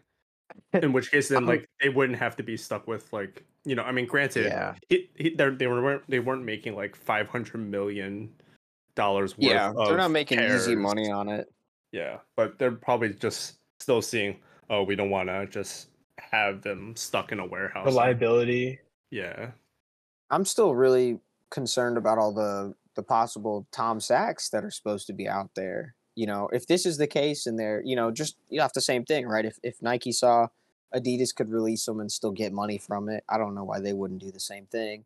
In 0.73 0.93
which 0.93 1.11
case, 1.11 1.29
then 1.29 1.45
like 1.45 1.69
they 1.79 1.89
wouldn't 1.89 2.17
have 2.17 2.35
to 2.37 2.43
be 2.43 2.57
stuck 2.57 2.87
with 2.87 3.13
like 3.13 3.45
you 3.65 3.75
know. 3.75 3.83
I 3.83 3.91
mean, 3.91 4.07
granted, 4.07 4.45
Yeah. 4.47 4.73
it, 4.89 5.09
it 5.15 5.37
they're, 5.37 5.51
they 5.51 5.67
weren't 5.67 6.01
they 6.09 6.19
weren't 6.19 6.43
making 6.43 6.75
like 6.75 6.95
five 6.95 7.27
hundred 7.27 7.59
million 7.59 8.33
dollars 8.99 9.37
worth. 9.37 9.49
Yeah. 9.49 9.73
They're 9.75 9.97
not 9.97 10.07
of 10.07 10.11
making 10.11 10.39
easy 10.39 10.75
money 10.75 11.09
on 11.09 11.29
it. 11.29 11.51
Yeah, 11.91 12.17
but 12.35 12.59
they're 12.59 12.71
probably 12.71 13.13
just 13.13 13.57
still 13.79 14.01
seeing. 14.01 14.37
Oh, 14.69 14.83
we 14.83 14.95
don't 14.95 15.09
want 15.09 15.29
to 15.29 15.47
just 15.47 15.87
have 16.19 16.61
them 16.61 16.95
stuck 16.95 17.31
in 17.31 17.39
a 17.39 17.45
warehouse. 17.45 17.85
The 17.85 17.91
liability. 17.91 18.79
Yeah, 19.09 19.51
I'm 20.29 20.45
still 20.45 20.75
really 20.75 21.19
concerned 21.49 21.97
about 21.97 22.19
all 22.19 22.31
the 22.31 22.75
the 22.95 23.01
possible 23.01 23.65
Tom 23.71 23.99
Sachs 23.99 24.49
that 24.49 24.63
are 24.63 24.69
supposed 24.71 25.07
to 25.07 25.13
be 25.13 25.27
out 25.27 25.49
there. 25.55 25.95
you 26.19 26.25
know, 26.25 26.49
if 26.51 26.67
this 26.67 26.85
is 26.85 26.97
the 26.97 27.07
case 27.07 27.45
and 27.45 27.57
they're, 27.57 27.81
you 27.85 27.95
know, 27.95 28.11
just 28.11 28.35
you 28.49 28.59
have 28.59 28.73
the 28.73 28.81
same 28.81 29.05
thing, 29.05 29.25
right? 29.25 29.45
If 29.45 29.57
if 29.63 29.81
Nike 29.81 30.11
saw 30.11 30.47
Adidas 30.93 31.33
could 31.33 31.49
release 31.49 31.85
them 31.85 32.01
and 32.01 32.11
still 32.11 32.33
get 32.33 32.51
money 32.51 32.77
from 32.77 33.07
it, 33.07 33.23
I 33.29 33.37
don't 33.37 33.55
know 33.55 33.63
why 33.63 33.79
they 33.79 33.93
wouldn't 33.93 34.19
do 34.19 34.29
the 34.29 34.39
same 34.39 34.65
thing. 34.65 35.05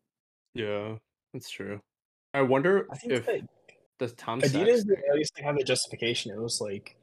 Yeah, 0.55 0.95
that's 1.31 1.51
true. 1.51 1.81
I 2.33 2.41
wonder 2.41 2.87
I 2.91 2.95
think 2.97 3.13
if 3.13 3.25
that 3.27 3.41
the 3.99 4.07
Tom 4.09 4.41
Adidas 4.41 4.77
Sachs 4.77 4.83
did 4.83 4.99
at 5.09 5.15
least 5.15 5.33
they 5.35 5.43
have 5.43 5.57
the 5.57 5.63
justification. 5.63 6.31
It 6.31 6.39
was 6.39 6.59
like 6.61 6.95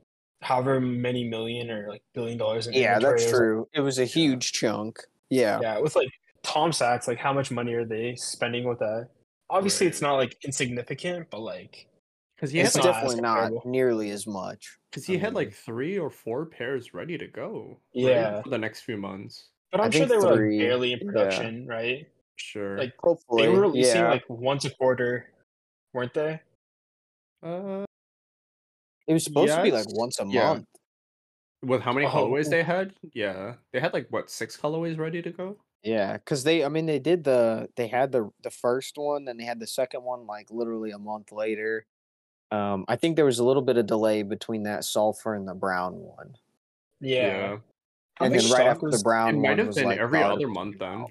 however 0.43 0.81
many 0.81 1.29
million 1.29 1.71
or 1.71 1.89
like 1.89 2.03
billion 2.15 2.39
dollars 2.39 2.67
in 2.67 2.73
Yeah, 2.75 2.99
that's 2.99 3.05
It 3.05 3.13
was 3.13 3.25
like- 3.27 3.35
true. 3.35 3.69
It 3.75 3.81
was 3.81 3.99
a 3.99 4.05
huge 4.05 4.53
chunk. 4.53 4.99
Yeah. 5.29 5.61
yeah, 5.63 5.79
with 5.79 5.95
like 5.95 6.11
Tom 6.43 6.73
Sachs, 6.73 7.07
like 7.07 7.19
how 7.19 7.33
much 7.33 7.51
money 7.51 7.73
are 7.75 7.85
they 7.85 8.17
spending 8.17 8.65
with 8.69 8.79
that? 8.81 9.09
Obviously, 9.49 9.87
it's 9.87 10.01
not 10.03 10.15
like 10.15 10.37
insignificant, 10.45 11.29
but 11.31 11.41
like 11.41 11.87
because 12.37 12.51
he 12.53 12.61
it's 12.61 12.75
had 12.75 12.85
not 12.85 12.91
like 12.91 12.95
definitely 12.95 13.21
not 13.21 13.67
nearly 13.67 14.11
as 14.11 14.27
much. 14.27 14.79
because 14.91 15.05
he 15.07 15.19
had 15.19 15.29
Um, 15.29 15.35
like 15.35 15.53
three 15.53 15.99
or 15.99 16.09
four 16.11 16.47
pairs 16.47 16.95
ready 16.95 17.19
to 17.19 17.27
go. 17.27 17.79
right, 17.95 18.03
Yeah. 18.05 18.43
for 18.43 18.49
the 18.49 18.59
next 18.59 18.81
few 18.81 18.97
months. 18.97 19.51
But 19.71 19.81
I 19.81 19.85
I'm 19.85 19.91
sure 19.93 20.07
think 20.09 20.11
they 20.23 20.27
were 20.27 20.37
three, 20.37 20.59
like 20.59 20.67
barely 20.69 20.93
in 20.95 20.99
yeah. 21.01 21.05
production, 21.07 21.67
right? 21.67 22.09
Sure. 22.37 22.79
Like 22.79 22.95
Hopefully, 22.99 23.43
they 23.43 23.49
were 23.51 23.61
releasing 23.61 24.01
yeah. 24.01 24.11
like 24.11 24.25
once 24.29 24.65
a 24.65 24.71
quarter, 24.71 25.27
weren't 25.93 26.15
they? 26.15 26.41
Uh, 27.43 27.85
it 29.07 29.13
was 29.13 29.25
supposed 29.25 29.53
to 29.55 29.63
be 29.63 29.71
like 29.71 29.87
yes, 29.87 29.95
once 29.97 30.21
a 30.21 30.27
yeah. 30.27 30.47
month. 30.55 30.67
with 31.63 31.83
how 31.83 31.93
many 31.93 32.07
Oh. 32.07 32.11
colorways 32.11 32.49
they 32.49 32.63
had? 32.63 32.95
Yeah, 33.15 33.55
they 33.73 33.81
had 33.81 33.93
like 33.93 34.07
what 34.11 34.31
six 34.31 34.57
colorways 34.57 34.99
ready 34.99 35.21
to 35.23 35.31
go. 35.31 35.57
Yeah, 35.83 36.15
because 36.15 36.45
they, 36.45 36.63
I 36.65 36.69
mean, 36.69 36.85
they 36.87 36.99
did 36.99 37.25
the, 37.25 37.69
they 37.77 37.89
had 37.89 38.13
the 38.13 38.31
the 38.43 38.51
first 38.51 38.99
one, 38.99 39.25
then 39.25 39.37
they 39.39 39.45
had 39.45 39.61
the 39.61 39.67
second 39.67 40.03
one 40.05 40.27
like 40.27 40.51
literally 40.51 40.91
a 40.91 40.99
month 40.99 41.33
later. 41.33 41.87
Um, 42.53 42.85
I 42.89 42.97
think 42.97 43.17
there 43.17 43.25
was 43.25 43.39
a 43.39 43.45
little 43.45 43.63
bit 43.63 43.77
of 43.79 43.87
delay 43.87 44.23
between 44.23 44.65
that 44.65 44.85
sulfur 44.85 45.35
and 45.35 45.47
the 45.49 45.55
brown 45.55 45.95
one, 45.95 46.37
Yeah. 47.01 47.59
How 48.17 48.25
and 48.27 48.35
much 48.35 48.43
then 48.43 48.53
right 48.53 48.57
stock 48.61 48.67
after 48.75 48.87
the 48.89 48.93
was- 48.93 49.03
brown 49.03 49.29
it 49.29 49.33
one 49.37 49.43
might 49.43 49.59
have 49.59 49.67
was 49.69 49.77
been 49.77 49.85
like 49.87 49.99
every 50.01 50.19
the 50.19 50.27
other 50.27 50.49
month 50.49 50.79
then. 50.79 50.99
brown. 50.99 51.07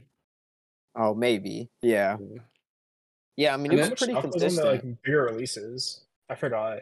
Oh, 0.95 1.13
maybe. 1.13 1.69
Yeah, 1.81 2.17
Yeah. 2.19 2.41
yeah. 3.37 3.53
I 3.53 3.57
mean, 3.57 3.71
And 3.71 3.79
it 3.79 3.81
was 3.83 3.89
much 3.91 3.99
pretty 3.99 4.13
stock 4.13 4.23
was 4.25 4.35
on 4.35 4.39
consistent. 4.41 4.81
the 4.83 4.87
like 4.89 5.01
bigger 5.03 5.23
releases? 5.23 6.01
I 6.29 6.35
forgot. 6.35 6.79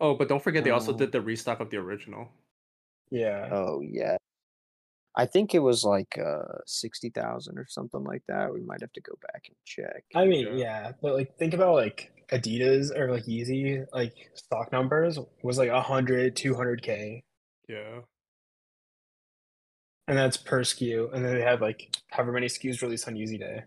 Oh, 0.00 0.14
but 0.16 0.28
don't 0.28 0.42
forget 0.42 0.64
they 0.64 0.70
also 0.70 0.92
Um, 0.92 0.98
did 0.98 1.12
the 1.12 1.20
restock 1.20 1.60
of 1.60 1.70
the 1.70 1.76
original. 1.76 2.28
Yeah. 3.10 3.48
Oh 3.52 3.80
yeah. 3.80 4.16
I 5.16 5.26
think 5.26 5.54
it 5.54 5.60
was 5.60 5.84
like 5.84 6.18
uh 6.18 6.58
sixty 6.66 7.10
thousand 7.10 7.58
or 7.58 7.66
something 7.68 8.02
like 8.02 8.22
that. 8.26 8.52
We 8.52 8.60
might 8.62 8.80
have 8.80 8.92
to 8.94 9.00
go 9.00 9.12
back 9.32 9.44
and 9.46 9.56
check. 9.64 10.04
I 10.14 10.24
mean, 10.26 10.48
Yeah. 10.48 10.54
yeah, 10.56 10.92
but 11.00 11.14
like 11.14 11.36
think 11.38 11.54
about 11.54 11.74
like 11.76 12.10
Adidas 12.30 12.90
or 12.96 13.12
like 13.12 13.24
Yeezy, 13.24 13.86
like 13.92 14.30
stock 14.34 14.72
numbers 14.72 15.18
was 15.42 15.58
like 15.58 15.70
100, 15.70 16.34
200k, 16.34 17.22
Yeah. 17.68 18.00
and 20.08 20.18
that's 20.18 20.36
per 20.36 20.62
SKU. 20.62 21.12
And 21.14 21.24
then 21.24 21.36
they 21.36 21.42
had 21.42 21.60
like 21.60 21.94
however 22.10 22.32
many 22.32 22.46
SKUs 22.46 22.82
released 22.82 23.06
on 23.06 23.14
Yeezy 23.14 23.38
Day. 23.38 23.62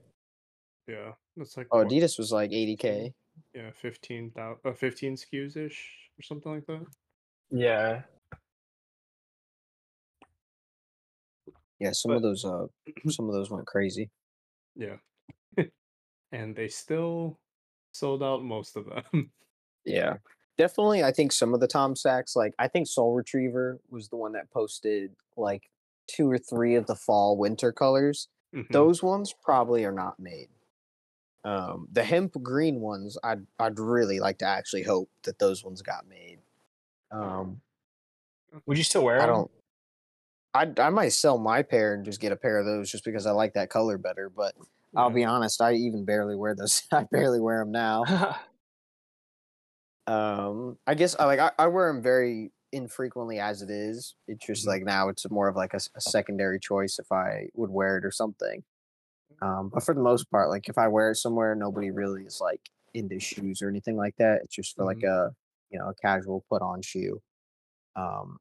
Yeah. 0.88 1.14
That's 1.38 1.56
like 1.56 1.68
Oh, 1.72 1.86
Adidas 1.86 2.18
was 2.18 2.32
like 2.32 2.52
eighty 2.52 2.76
k. 2.76 3.14
yeah, 3.54 3.72
fifteen 3.72 4.32
thousand, 4.32 4.60
uh, 4.66 4.74
fifteen 4.74 5.16
SKUs 5.16 5.56
ish 5.58 5.90
or 6.20 6.24
something 6.24 6.54
like 6.54 6.66
that. 6.68 6.86
Yeah. 7.52 8.02
Yeah, 11.80 11.92
some 11.92 12.10
But- 12.12 12.16
of 12.18 12.22
those 12.24 12.46
uh 12.46 12.68
some 13.10 13.28
of 13.28 13.34
those 13.34 13.50
went 13.52 13.68
crazy. 13.68 14.10
Yeah. 14.76 14.98
and 16.32 16.56
they 16.56 16.68
still 16.68 17.40
sold 17.92 18.24
out 18.24 18.44
most 18.44 18.76
of 18.76 18.86
them. 18.86 19.32
Yeah. 19.86 20.18
Definitely 20.58 21.02
I 21.06 21.14
think 21.14 21.32
some 21.32 21.54
of 21.54 21.62
the 21.62 21.68
Tom 21.68 21.96
Sachs, 21.96 22.36
like 22.36 22.54
I 22.60 22.68
think 22.68 22.88
Sole 22.88 23.14
Retriever 23.14 23.80
was 23.90 24.10
the 24.10 24.18
one 24.18 24.34
that 24.34 24.52
posted 24.52 25.16
like 25.38 25.70
two 26.08 26.30
or 26.30 26.38
three 26.38 26.76
of 26.76 26.86
the 26.88 26.96
fall 26.96 27.38
winter 27.38 27.72
colors. 27.72 28.28
Mhm. 28.54 28.70
Those 28.72 29.02
ones 29.02 29.34
probably 29.42 29.86
are 29.86 29.94
not 29.94 30.20
made. 30.20 30.50
Um 31.48 31.88
the 31.92 32.04
hemp 32.04 32.34
green 32.44 32.82
ones, 32.82 33.18
I'd 33.24 33.48
I'd 33.60 33.80
really 33.80 34.20
like 34.20 34.40
to 34.40 34.46
actually 34.48 34.84
hope 34.84 35.10
that 35.24 35.40
those 35.40 35.64
ones 35.64 35.82
got 35.82 36.08
made. 36.08 36.42
Um 37.12 37.62
Would 38.66 38.78
you 38.78 38.84
still 38.84 39.04
wear 39.04 39.20
them? 39.20 39.26
I 39.26 39.26
them? 39.26 39.34
don't 39.34 39.52
I 40.54 40.74
I 40.78 40.90
might 40.90 41.10
sell 41.10 41.38
my 41.38 41.62
pair 41.64 41.94
and 41.94 42.06
just 42.06 42.20
get 42.20 42.32
a 42.32 42.36
pair 42.38 42.58
of 42.60 42.66
those 42.66 42.92
just 42.92 43.04
because 43.06 43.26
I 43.26 43.32
like 43.32 43.54
that 43.54 43.70
color 43.70 43.98
better, 43.98 44.30
but 44.30 44.56
I'll 44.96 45.10
be 45.12 45.26
honest, 45.26 45.62
I 45.62 45.74
even 45.74 46.06
barely 46.06 46.36
wear 46.36 46.56
those. 46.56 46.84
I 46.92 47.04
barely 47.04 47.40
wear 47.40 47.60
them 47.60 47.72
now. 47.72 48.38
Um, 50.08 50.80
I 50.88 50.94
guess 50.96 51.16
I 51.20 51.26
like 51.26 51.40
I, 51.40 51.52
I 51.60 51.68
wear 51.68 51.92
them 51.92 52.02
very 52.02 52.52
infrequently 52.72 53.40
as 53.40 53.62
it 53.62 53.70
is. 53.70 54.16
It's 54.28 54.46
just 54.46 54.66
Mhm. 54.66 54.68
like 54.68 54.84
now 54.84 55.10
it's 55.10 55.30
more 55.30 55.48
of 55.48 55.56
like 55.56 55.74
a 55.74 55.80
secondary 56.02 56.60
choice 56.60 56.98
if 57.00 57.12
I 57.12 57.50
would 57.54 57.70
wear 57.70 57.98
it 57.98 58.06
or 58.06 58.12
something. 58.12 58.64
Um, 59.42 59.70
but 59.74 59.84
for 59.84 59.94
the 59.94 60.02
most 60.02 60.30
part, 60.32 60.50
like 60.50 60.68
if 60.68 60.78
I 60.78 60.88
wear 60.88 61.12
it 61.12 61.18
somewhere, 61.18 61.56
nobody 61.56 61.92
really 61.92 62.24
is 62.24 62.40
like 62.42 62.62
into 62.94 63.20
shoes 63.20 63.62
or 63.62 63.70
anything 63.70 63.96
like 63.96 64.16
that. 64.18 64.42
It's 64.44 64.56
just 64.56 64.76
for 64.76 64.86
like 64.86 65.04
a 65.04 65.32
you 65.70 65.80
know 65.80 65.90
a 65.90 65.96
casual 65.96 66.44
put 66.50 66.62
on 66.62 66.82
shoe. 66.82 67.22
Um, 67.96 68.38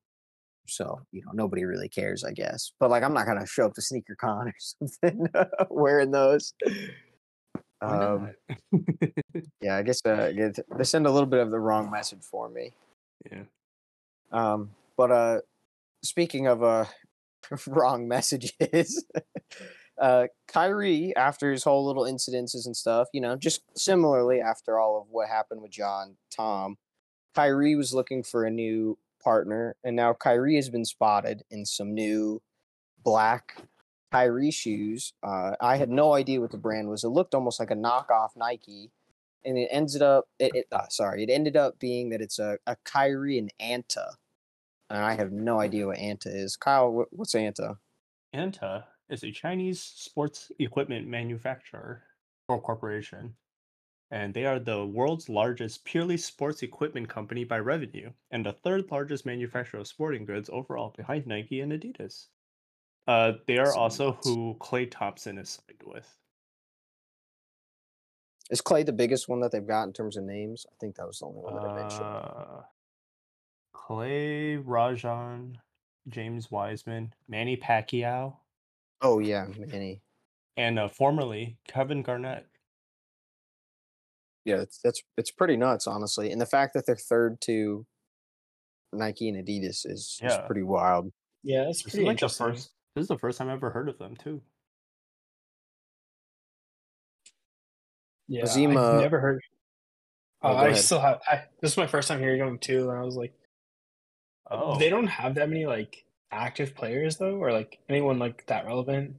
so 0.66 1.00
you 1.12 1.22
know 1.24 1.32
nobody 1.34 1.64
really 1.64 1.88
cares, 1.88 2.24
I 2.24 2.32
guess. 2.32 2.72
But 2.80 2.90
like 2.90 3.02
I'm 3.02 3.14
not 3.14 3.26
gonna 3.26 3.46
show 3.46 3.66
up 3.66 3.74
to 3.74 3.82
sneaker 3.82 4.16
con 4.16 4.48
or 4.48 4.54
something 4.58 5.28
wearing 5.70 6.10
those. 6.10 6.54
Um, 7.80 8.30
yeah, 9.60 9.76
I 9.76 9.82
guess 9.82 10.00
uh, 10.04 10.32
they 10.76 10.84
send 10.84 11.06
a 11.06 11.10
little 11.10 11.28
bit 11.28 11.40
of 11.40 11.50
the 11.50 11.58
wrong 11.58 11.90
message 11.90 12.22
for 12.22 12.48
me. 12.48 12.72
yeah. 13.30 13.42
Um, 14.32 14.70
but 14.96 15.10
uh, 15.10 15.38
speaking 16.02 16.46
of 16.46 16.62
uh, 16.62 16.86
wrong 17.66 18.08
messages, 18.08 19.04
uh, 19.98 20.26
Kyrie, 20.48 21.14
after 21.16 21.50
his 21.50 21.64
whole 21.64 21.86
little 21.86 22.04
incidences 22.04 22.66
and 22.66 22.76
stuff, 22.76 23.08
you 23.12 23.20
know, 23.20 23.36
just 23.36 23.62
similarly 23.76 24.40
after 24.40 24.78
all 24.78 25.00
of 25.00 25.06
what 25.10 25.28
happened 25.28 25.62
with 25.62 25.70
John 25.70 26.16
Tom, 26.30 26.76
Kyrie 27.34 27.76
was 27.76 27.94
looking 27.94 28.22
for 28.22 28.44
a 28.44 28.50
new 28.50 28.98
partner, 29.22 29.76
and 29.84 29.96
now 29.96 30.14
Kyrie 30.14 30.56
has 30.56 30.68
been 30.68 30.84
spotted 30.84 31.42
in 31.50 31.64
some 31.64 31.94
new 31.94 32.42
black 33.02 33.56
Kyrie 34.12 34.50
shoes. 34.50 35.12
Uh, 35.22 35.52
I 35.60 35.76
had 35.76 35.90
no 35.90 36.14
idea 36.14 36.40
what 36.40 36.50
the 36.50 36.58
brand 36.58 36.88
was. 36.88 37.04
It 37.04 37.08
looked 37.08 37.34
almost 37.34 37.60
like 37.60 37.70
a 37.70 37.76
knockoff 37.76 38.30
Nike, 38.36 38.90
and 39.44 39.56
it 39.58 39.68
ended 39.70 40.02
up. 40.02 40.26
It, 40.38 40.54
it 40.54 40.66
uh, 40.72 40.88
sorry, 40.88 41.22
it 41.22 41.30
ended 41.30 41.56
up 41.56 41.78
being 41.78 42.10
that 42.10 42.20
it's 42.20 42.38
a, 42.38 42.58
a 42.66 42.76
Kyrie 42.84 43.38
and 43.38 43.52
Anta, 43.60 44.14
and 44.90 44.98
I 44.98 45.14
have 45.14 45.32
no 45.32 45.60
idea 45.60 45.86
what 45.86 45.98
Anta 45.98 46.34
is. 46.34 46.56
Kyle, 46.56 46.90
what, 46.90 47.08
what's 47.10 47.34
Anta? 47.34 47.78
Anta 48.34 48.84
is 49.08 49.24
a 49.24 49.30
Chinese 49.30 49.80
sports 49.80 50.50
equipment 50.58 51.06
manufacturer 51.06 52.02
or 52.48 52.60
corporation, 52.60 53.34
and 54.10 54.32
they 54.34 54.44
are 54.44 54.58
the 54.58 54.84
world's 54.84 55.28
largest 55.28 55.84
purely 55.84 56.16
sports 56.16 56.62
equipment 56.62 57.08
company 57.08 57.44
by 57.44 57.58
revenue 57.58 58.10
and 58.30 58.44
the 58.44 58.52
third 58.52 58.90
largest 58.90 59.26
manufacturer 59.26 59.80
of 59.80 59.86
sporting 59.86 60.24
goods 60.24 60.50
overall 60.52 60.94
behind 60.96 61.26
Nike 61.26 61.60
and 61.60 61.72
Adidas. 61.72 62.26
Uh, 63.06 63.32
they 63.46 63.58
are 63.58 63.74
also 63.74 64.18
who 64.22 64.56
Klay 64.60 64.90
Thompson 64.90 65.38
is 65.38 65.50
signed 65.50 65.82
with. 65.84 66.18
Is 68.50 68.60
Klay 68.60 68.86
the 68.86 68.92
biggest 68.92 69.28
one 69.28 69.40
that 69.40 69.50
they've 69.50 69.66
got 69.66 69.84
in 69.84 69.92
terms 69.92 70.16
of 70.16 70.24
names? 70.24 70.66
I 70.68 70.74
think 70.80 70.96
that 70.96 71.06
was 71.06 71.18
the 71.18 71.26
only 71.26 71.40
one 71.40 71.54
that 71.54 71.64
I 71.64 71.80
mentioned. 71.80 72.02
Uh, 72.02 72.62
Klay 73.74 74.62
Rajon, 74.64 75.58
James 76.08 76.50
Wiseman, 76.50 77.12
Manny 77.28 77.56
Pacquiao, 77.56 78.36
Oh 79.02 79.18
yeah, 79.18 79.46
Manny. 79.58 80.02
and 80.56 80.78
uh, 80.78 80.88
formerly 80.88 81.58
Kevin 81.68 82.02
Garnett. 82.02 82.46
Yeah, 84.44 84.60
it's 84.62 84.78
that's 84.82 85.02
it's 85.16 85.30
pretty 85.30 85.56
nuts, 85.56 85.86
honestly. 85.86 86.30
And 86.32 86.40
the 86.40 86.46
fact 86.46 86.74
that 86.74 86.86
they're 86.86 86.96
third 86.96 87.40
to 87.42 87.84
Nike 88.92 89.28
and 89.28 89.36
Adidas 89.44 89.84
is, 89.84 89.86
is 89.86 90.20
Yeah. 90.22 90.46
pretty 90.46 90.62
wild. 90.62 91.12
yeah, 91.42 91.64
that's 91.64 91.82
This 91.82 91.94
is 91.94 91.98
pretty 91.98 92.06
like 92.06 92.20
the 92.20 92.24
interesting. 92.26 92.46
first. 92.54 92.70
This 92.94 93.02
is 93.02 93.08
the 93.08 93.18
first 93.18 93.38
time 93.38 93.48
I 93.48 93.52
ever 93.52 93.70
heard 93.70 93.88
of 93.88 93.98
them 93.98 94.16
too. 94.16 94.40
Yeah, 98.28 98.44
Azeem, 98.44 98.76
uh, 98.76 98.94
I've 98.96 99.00
never 99.02 99.20
heard. 99.20 99.40
oh, 100.42 100.48
Uh, 100.48 100.54
go 100.54 100.60
I 100.60 100.68
ahead. 100.68 100.78
still 100.78 101.00
have. 101.00 101.20
I, 101.28 101.44
this 101.60 101.72
is 101.72 101.76
my 101.76 101.86
first 101.86 102.08
time 102.08 102.18
hearing 102.20 102.40
them 102.40 102.58
too, 102.58 102.88
and 102.90 102.98
I 102.98 103.02
was 103.02 103.16
like, 103.16 103.34
Oh, 104.50 104.78
they 104.78 104.88
don't 104.88 105.06
have 105.08 105.34
that 105.34 105.48
many 105.48 105.66
like 105.66 106.04
active 106.32 106.74
players 106.74 107.16
though, 107.16 107.36
or 107.36 107.52
like 107.52 107.78
anyone 107.88 108.18
like 108.18 108.46
that 108.46 108.66
relevant. 108.66 109.16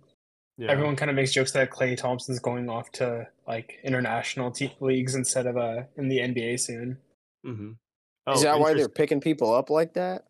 yeah. 0.58 0.72
Everyone 0.72 0.96
kind 0.96 1.10
of 1.10 1.16
makes 1.16 1.32
jokes 1.32 1.52
that 1.54 1.72
Klay 1.72 1.96
Thompson's 1.98 2.40
going 2.40 2.70
off 2.70 2.92
to 2.94 3.28
like 3.48 3.80
international 3.84 4.52
te- 4.52 4.76
leagues 4.80 5.16
instead 5.16 5.46
of 5.48 5.58
uh 5.58 5.84
in 5.98 6.08
the 6.10 6.20
NBA 6.20 6.60
soon. 6.60 6.98
Mm-hmm. 7.46 8.32
is 8.34 8.42
that 8.44 8.60
why 8.60 8.74
they're 8.74 8.90
picking 8.90 9.22
people 9.22 9.54
up 9.54 9.70
like 9.70 9.94
that? 9.94 10.26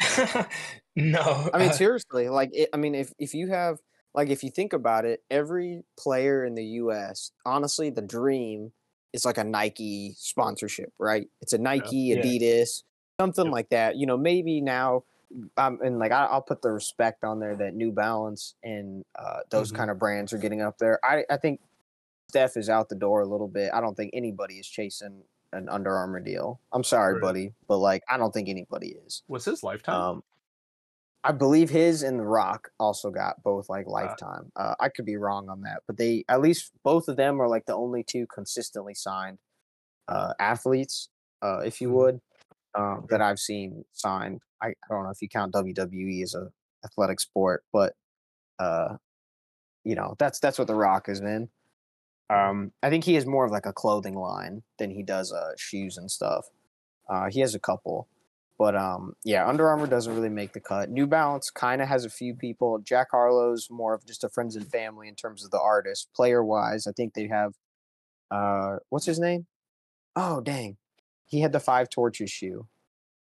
no, 0.96 1.50
I 1.52 1.58
mean, 1.58 1.68
uh, 1.68 1.72
seriously, 1.84 2.28
like, 2.28 2.50
it, 2.52 2.68
I 2.72 2.76
mean, 2.76 2.94
if 2.94 3.12
if 3.18 3.34
you 3.34 3.48
have, 3.48 3.78
like, 4.14 4.28
if 4.28 4.42
you 4.44 4.50
think 4.50 4.72
about 4.72 5.04
it, 5.04 5.22
every 5.30 5.82
player 5.98 6.44
in 6.44 6.54
the 6.54 6.64
U.S., 6.64 7.32
honestly, 7.46 7.90
the 7.90 8.02
dream 8.02 8.72
is 9.12 9.24
like 9.24 9.38
a 9.38 9.44
Nike 9.44 10.14
sponsorship, 10.16 10.92
right? 10.98 11.26
It's 11.40 11.52
a 11.52 11.58
Nike, 11.58 11.96
Yeah. 11.96 12.16
Adidas, 12.22 12.82
something 13.20 13.46
Yep. 13.46 13.52
like 13.52 13.68
that. 13.70 13.96
You 13.96 14.06
know, 14.06 14.16
maybe 14.16 14.60
now, 14.60 15.04
um, 15.56 15.78
and 15.82 15.98
like 15.98 16.12
I, 16.12 16.24
I'll 16.26 16.42
put 16.42 16.62
the 16.62 16.70
respect 16.70 17.24
on 17.24 17.40
there 17.40 17.56
that 17.56 17.74
New 17.74 17.92
Balance 17.92 18.54
and 18.62 19.04
uh, 19.18 19.40
those 19.50 19.72
Mhm. 19.72 19.76
kind 19.76 19.90
of 19.90 19.98
brands 19.98 20.32
are 20.32 20.38
getting 20.38 20.60
up 20.60 20.78
there. 20.78 20.98
I 21.04 21.24
I 21.30 21.36
think 21.36 21.60
Steph 22.28 22.56
is 22.56 22.68
out 22.68 22.88
the 22.88 22.94
door 22.94 23.20
a 23.20 23.26
little 23.26 23.48
bit. 23.48 23.70
I 23.72 23.80
don't 23.80 23.94
think 23.96 24.10
anybody 24.14 24.58
is 24.58 24.66
chasing 24.66 25.22
an 25.52 25.68
Under 25.68 25.94
Armour 25.94 26.20
deal. 26.20 26.60
I'm 26.72 26.84
sorry, 26.84 27.14
Right. 27.14 27.20
buddy, 27.22 27.54
but 27.68 27.78
like 27.78 28.02
I 28.08 28.16
don't 28.16 28.32
think 28.32 28.48
anybody 28.48 28.96
is. 29.06 29.22
Was 29.28 29.44
his 29.44 29.62
lifetime? 29.62 29.94
Um, 30.00 30.22
I 31.24 31.30
believe 31.32 31.70
his 31.70 32.02
and 32.02 32.18
The 32.18 32.24
Rock 32.24 32.72
also 32.80 33.10
got 33.10 33.42
both 33.44 33.68
like 33.68 33.86
lifetime. 33.86 34.50
Uh, 34.56 34.74
I 34.80 34.88
could 34.88 35.04
be 35.04 35.16
wrong 35.16 35.48
on 35.48 35.60
that, 35.60 35.82
but 35.86 35.96
they 35.96 36.24
at 36.28 36.40
least 36.40 36.72
both 36.82 37.06
of 37.06 37.16
them 37.16 37.40
are 37.40 37.48
like 37.48 37.66
the 37.66 37.76
only 37.76 38.02
two 38.02 38.26
consistently 38.26 38.94
signed 38.94 39.38
uh, 40.08 40.34
athletes, 40.40 41.10
uh, 41.42 41.60
if 41.60 41.80
you 41.80 41.88
Mhm. 41.90 41.92
would, 41.94 42.20
um, 42.74 43.06
that 43.08 43.20
I've 43.20 43.38
seen 43.38 43.84
signed. 43.92 44.40
I, 44.62 44.68
I 44.68 44.72
don't 44.88 45.04
know 45.04 45.10
if 45.10 45.20
you 45.20 45.28
count 45.28 45.52
WWE 45.54 46.22
as 46.22 46.34
a 46.34 46.48
athletic 46.84 47.20
sport, 47.20 47.64
but 47.72 47.94
uh, 48.58 48.96
you 49.84 49.94
know 49.94 50.14
that's 50.18 50.38
that's 50.38 50.58
what 50.58 50.68
The 50.68 50.74
Rock 50.74 51.08
is 51.08 51.20
in. 51.20 51.48
Um, 52.30 52.72
I 52.82 52.88
think 52.88 53.04
he 53.04 53.16
is 53.16 53.26
more 53.26 53.44
of 53.44 53.50
like 53.50 53.66
a 53.66 53.72
clothing 53.72 54.14
line 54.14 54.62
than 54.78 54.90
he 54.90 55.02
does 55.02 55.32
uh, 55.32 55.52
shoes 55.58 55.98
and 55.98 56.10
stuff. 56.10 56.46
Uh, 57.08 57.28
he 57.30 57.40
has 57.40 57.54
a 57.54 57.60
couple. 57.60 58.08
But 58.58 58.76
um, 58.76 59.14
yeah, 59.24 59.46
Under 59.48 59.68
Armour 59.68 59.88
doesn't 59.88 60.14
really 60.14 60.28
make 60.28 60.52
the 60.52 60.60
cut. 60.60 60.88
New 60.88 61.06
Balance 61.06 61.50
kind 61.50 61.82
of 61.82 61.88
has 61.88 62.04
a 62.04 62.10
few 62.10 62.34
people. 62.34 62.78
Jack 62.78 63.08
Harlow's 63.10 63.68
more 63.70 63.92
of 63.92 64.06
just 64.06 64.22
a 64.22 64.28
friends 64.28 64.54
and 64.54 64.70
family 64.70 65.08
in 65.08 65.16
terms 65.16 65.44
of 65.44 65.50
the 65.50 65.60
artist. 65.60 66.10
Player 66.14 66.44
wise, 66.44 66.86
I 66.86 66.92
think 66.92 67.14
they 67.14 67.26
have 67.28 67.54
uh 68.30 68.76
what's 68.88 69.06
his 69.06 69.18
name? 69.18 69.46
Oh 70.14 70.40
dang. 70.40 70.76
He 71.26 71.40
had 71.40 71.52
the 71.52 71.60
five 71.60 71.88
torches 71.90 72.30
shoe. 72.30 72.68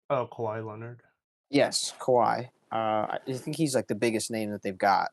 oh, 0.10 0.28
Kawhi 0.32 0.66
Leonard. 0.66 1.04
Yes, 1.50 1.94
Kawhi. 2.00 2.50
Uh 2.72 2.76
I 2.76 3.20
I 3.28 3.34
think 3.34 3.56
he's 3.58 3.76
like 3.76 3.88
the 3.88 3.96
biggest 3.96 4.30
name 4.32 4.52
that 4.52 4.62
they've 4.62 4.78
got. 4.78 5.10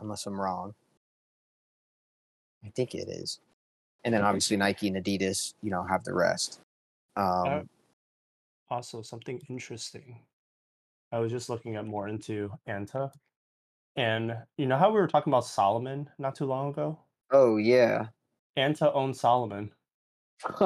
Unless 0.00 0.26
I'm 0.26 0.40
wrong. 0.40 0.74
I 2.64 2.70
think 2.74 2.94
it 2.94 3.08
is. 3.08 3.40
And 4.04 4.14
then 4.14 4.22
obviously 4.22 4.56
Nike 4.56 4.88
and 4.88 4.96
Adidas, 4.96 5.54
you 5.62 5.70
know, 5.70 5.84
have 5.84 6.04
the 6.04 6.14
rest. 6.14 6.60
Um 7.16 7.46
Uh, 7.46 7.62
Also, 8.70 9.02
something 9.02 9.40
interesting. 9.48 10.20
I 11.12 11.18
was 11.20 11.32
just 11.32 11.48
looking 11.48 11.76
at 11.76 11.86
more 11.86 12.06
into 12.08 12.52
Anta, 12.68 13.10
and 13.96 14.36
you 14.58 14.66
know 14.66 14.76
how 14.76 14.90
we 14.92 15.00
were 15.00 15.08
talking 15.08 15.32
about 15.32 15.46
Salomon 15.46 16.10
not 16.18 16.34
too 16.34 16.44
long 16.44 16.70
ago. 16.70 16.98
oh 17.30 17.56
yeah. 17.56 18.08
Anta 18.58 18.92
owns 18.94 19.20
Salomon 19.20 19.72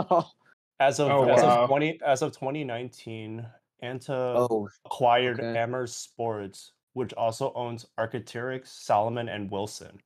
as 0.81 0.99
of 0.99 1.11
Oh, 1.11 1.29
as 1.29 1.43
wow. 1.43 1.63
of 1.63 1.69
twenty 1.69 2.01
as 2.05 2.23
of 2.23 2.33
twenty 2.37 2.65
nineteen. 2.65 3.47
Anta 3.83 4.47
oh 4.51 4.69
acquired 4.85 5.41
okay. 5.41 5.59
Amer 5.59 5.87
Sports, 5.87 6.73
which 6.95 7.13
also 7.15 7.53
owns 7.55 7.87
Arc'teryx, 7.99 8.69
Salomon, 8.69 9.29
and 9.29 9.51
Wilson. 9.51 9.99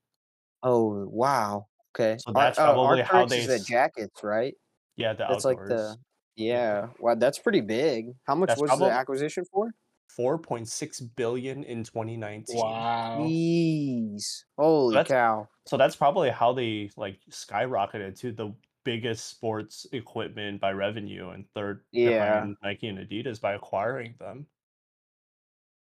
Oh 0.62 1.06
wow. 1.08 1.66
Okay. 1.94 2.18
So 2.18 2.32
that's 2.32 2.58
uh, 2.58 2.72
probably 2.72 3.02
how 3.02 3.24
they 3.26 3.40
is 3.40 3.46
the 3.46 3.58
jackets, 3.58 4.22
right? 4.22 4.54
Yeah, 4.96 5.12
the 5.12 5.26
That's 5.28 5.44
like 5.44 5.58
the 5.58 5.96
yeah. 6.36 6.88
Wow, 7.00 7.14
that's 7.14 7.38
pretty 7.38 7.60
big. 7.60 8.12
How 8.24 8.34
much 8.34 8.48
That's 8.48 8.60
was 8.60 8.78
the 8.78 8.86
acquisition 8.86 9.44
for? 9.52 9.70
Four 10.08 10.38
point 10.38 10.68
six 10.68 11.00
billion 11.00 11.64
in 11.64 11.84
twenty 11.84 12.16
nineteen. 12.16 12.58
Wow. 12.58 13.18
Jeez. 13.20 14.44
Holy 14.56 14.94
That's- 14.94 15.10
cow. 15.10 15.48
So 15.66 15.76
that's 15.76 15.96
probably 15.96 16.30
how 16.30 16.52
they 16.52 16.90
like 16.96 17.18
skyrocketed 17.30 18.18
to 18.20 18.32
the 18.32 18.54
biggest 18.86 19.26
sports 19.28 19.84
equipment 19.92 20.60
by 20.60 20.70
revenue 20.70 21.30
and 21.30 21.44
third 21.54 21.84
Yeah. 21.90 22.10
behind 22.10 22.56
Nike 22.62 22.86
and 22.86 22.98
Adidas 22.98 23.40
by 23.40 23.54
acquiring 23.54 24.14
them. 24.20 24.46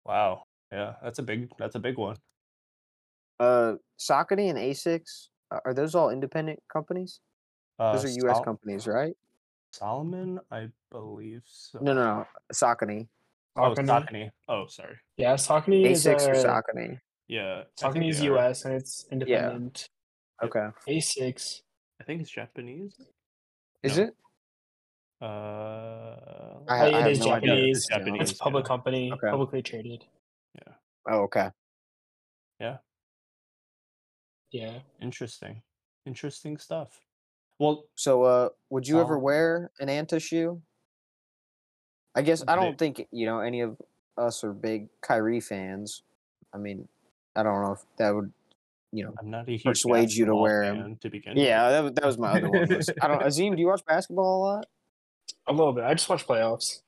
Wow. 0.06 0.44
Yeah, 0.72 0.94
that's 1.02 1.18
a 1.18 1.22
big 1.22 1.52
that's 1.58 1.74
a 1.76 1.78
big 1.78 1.98
one. 1.98 2.16
Uh 3.38 3.74
Saucony 4.00 4.48
and 4.48 4.58
Asics, 4.58 5.28
are 5.50 5.75
those 5.75 5.94
all 5.94 6.10
independent 6.10 6.58
companies? 6.73 7.21
Uh, 7.78 7.92
Those 7.92 8.06
are 8.06 8.28
US 8.28 8.36
Sol- 8.38 8.44
companies, 8.44 8.86
right? 8.86 9.14
Salomon, 9.73 10.40
I 10.50 10.71
believe 10.90 11.42
so. 11.44 11.78
No, 11.80 11.92
no, 11.92 12.02
no. 12.02 12.26
Saucony. 12.52 13.08
Oh, 13.56 13.75
Saucony. 13.75 13.86
Saucony. 13.86 14.30
Oh, 14.49 14.66
sorry. 14.68 14.97
Yeah, 15.18 15.34
Saucony 15.34 15.84
is 15.84 16.06
Asics 16.06 16.26
or 16.26 16.32
uh, 16.49 16.62
Saucony? 16.62 17.00
Yeah. 17.28 17.64
I 17.82 17.88
Saucony 17.88 18.08
is. 18.10 18.23
US 18.23 18.64
and 18.64 18.75
it's 18.75 19.04
independent. 19.12 19.88
Okay. 20.42 20.66
Asics. 20.88 21.60
I 22.00 22.04
think 22.04 22.21
it's 22.21 22.30
Japanese. 22.30 22.95
Is 23.82 23.99
No. 23.99 24.04
it? 24.04 24.15
Uh, 25.21 25.25
I, 26.69 26.76
I 26.76 26.87
it 26.89 26.95
have 26.95 27.11
is 27.11 27.21
no 27.21 27.32
idea. 27.32 27.49
Japanese. 27.50 27.76
It's 27.78 27.87
Japanese. 27.89 28.30
It's 28.30 28.41
a 28.41 28.43
public 28.43 28.65
yeah. 28.65 28.69
company, 28.69 29.13
Okay. 29.13 29.30
publicly 29.30 29.63
traded. 29.63 30.04
Yeah. 30.54 30.73
Oh, 31.09 31.21
okay. 31.23 31.50
Yeah. 32.61 32.78
Yeah. 34.50 34.78
Interesting. 35.00 35.63
Interesting 36.04 36.59
stuff. 36.59 37.00
Well, 37.59 37.85
So, 37.95 38.23
uh, 38.25 38.49
would 38.69 38.87
you 38.87 39.00
ever 39.00 39.15
Solid. 39.15 39.23
wear 39.23 39.71
an 39.80 39.89
Anta 39.89 40.21
shoe? 40.21 40.61
I 42.15 42.23
guess 42.23 42.43
I 42.47 42.54
They- 42.56 42.63
don't 42.63 42.78
think 42.78 43.06
you 43.11 43.26
know 43.26 43.41
any 43.41 43.63
of 43.63 43.80
us 44.19 44.45
are 44.45 44.52
big 44.52 44.89
Kyrie 45.00 45.41
fans. 45.41 46.02
I 46.52 46.59
mean, 46.59 46.89
I 47.35 47.43
don't 47.43 47.63
know 47.63 47.73
if 47.73 47.85
that 47.97 48.11
would, 48.15 48.32
you 48.92 49.04
know. 49.04 49.14
I'm 49.18 49.30
not 49.30 49.49
a 49.49 49.52
huge 49.52 49.64
Persuade 49.64 50.12
you 50.12 50.26
to 50.26 50.34
wear 50.34 50.60
wear 50.60 50.64
'em. 50.64 50.76
fan 50.82 50.96
to 51.02 51.10
begin 51.10 51.36
Yeah, 51.36 51.70
that, 51.70 51.80
was- 51.82 51.92
that 51.94 52.04
was 52.04 52.18
my 52.18 52.32
other 52.32 52.50
one. 52.50 52.68
was- 52.68 52.90
I 53.00 53.08
don't. 53.08 53.22
Azeem, 53.28 53.54
do 53.56 53.60
you 53.60 53.66
watch 53.68 53.84
basketball 53.84 54.36
a 54.36 54.40
lot? 54.44 54.66
A 55.49 55.52
little 55.52 55.72
bit. 55.72 55.84
I 55.84 55.94
just 55.94 56.08
watch 56.08 56.26
playoffs. 56.26 56.80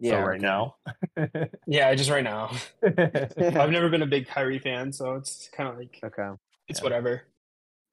with. 0.00 0.10
so 0.12 0.20
right 0.20 0.40
now. 0.40 0.76
Yeah, 1.66 1.94
just 1.94 2.10
right 2.10 2.24
now. 2.24 2.50
I've 2.82 3.70
never 3.70 3.88
been 3.90 4.02
a 4.02 4.06
big 4.06 4.26
Kyrie 4.28 4.58
fan, 4.58 4.92
so 4.92 5.14
it's 5.14 5.48
kind 5.52 5.68
of 5.68 5.76
like 5.78 5.98
Okay. 6.02 6.28
it's 6.68 6.80
Yeah. 6.80 6.84
whatever. 6.84 7.22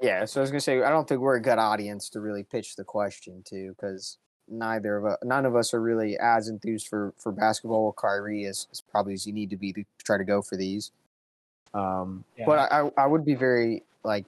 Yeah, 0.01 0.25
so 0.25 0.39
I 0.39 0.41
was 0.41 0.51
gonna 0.51 0.61
say 0.61 0.81
I 0.83 0.89
don't 0.89 1.07
think 1.07 1.21
we're 1.21 1.35
a 1.37 1.41
good 1.41 1.57
audience 1.59 2.09
to 2.11 2.19
really 2.21 2.43
pitch 2.43 2.75
the 2.75 2.83
question 2.83 3.41
to 3.47 3.69
because 3.69 4.17
neither 4.47 4.95
of 4.97 5.05
us, 5.05 5.17
none 5.23 5.45
of 5.45 5.55
us 5.55 5.73
are 5.73 5.81
really 5.81 6.17
as 6.19 6.47
enthused 6.49 6.87
for 6.87 7.13
for 7.17 7.31
basketball 7.31 7.87
with 7.87 7.95
Kyrie 7.97 8.45
as, 8.45 8.67
as 8.71 8.79
probably 8.79 9.13
as 9.13 9.25
you 9.27 9.33
need 9.33 9.49
to 9.49 9.57
be 9.57 9.73
to 9.73 9.83
try 10.03 10.17
to 10.17 10.23
go 10.23 10.41
for 10.41 10.55
these. 10.55 10.91
Um, 11.73 12.23
but 12.45 12.71
I, 12.71 12.89
I 12.97 13.05
would 13.05 13.25
be 13.25 13.35
very 13.35 13.83
like 14.03 14.25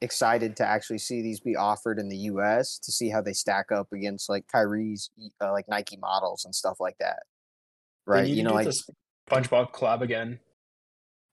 excited 0.00 0.56
to 0.56 0.66
actually 0.66 0.98
see 0.98 1.22
these 1.22 1.40
be 1.40 1.56
offered 1.56 1.98
in 1.98 2.08
the 2.08 2.16
U.S. 2.16 2.78
to 2.78 2.92
see 2.92 3.10
how 3.10 3.20
they 3.20 3.32
stack 3.32 3.70
up 3.70 3.92
against 3.92 4.28
like 4.28 4.46
Kyrie's 4.48 5.10
uh, 5.40 5.52
like 5.52 5.68
Nike 5.68 5.96
models 5.96 6.44
and 6.44 6.54
stuff 6.54 6.78
like 6.80 6.96
that. 6.98 7.22
Right? 8.06 8.26
need 8.26 8.38
You 8.38 8.42
know, 8.44 8.54
like 8.54 8.68
SpongeBob 9.30 9.72
collab 9.72 10.00
again. 10.00 10.40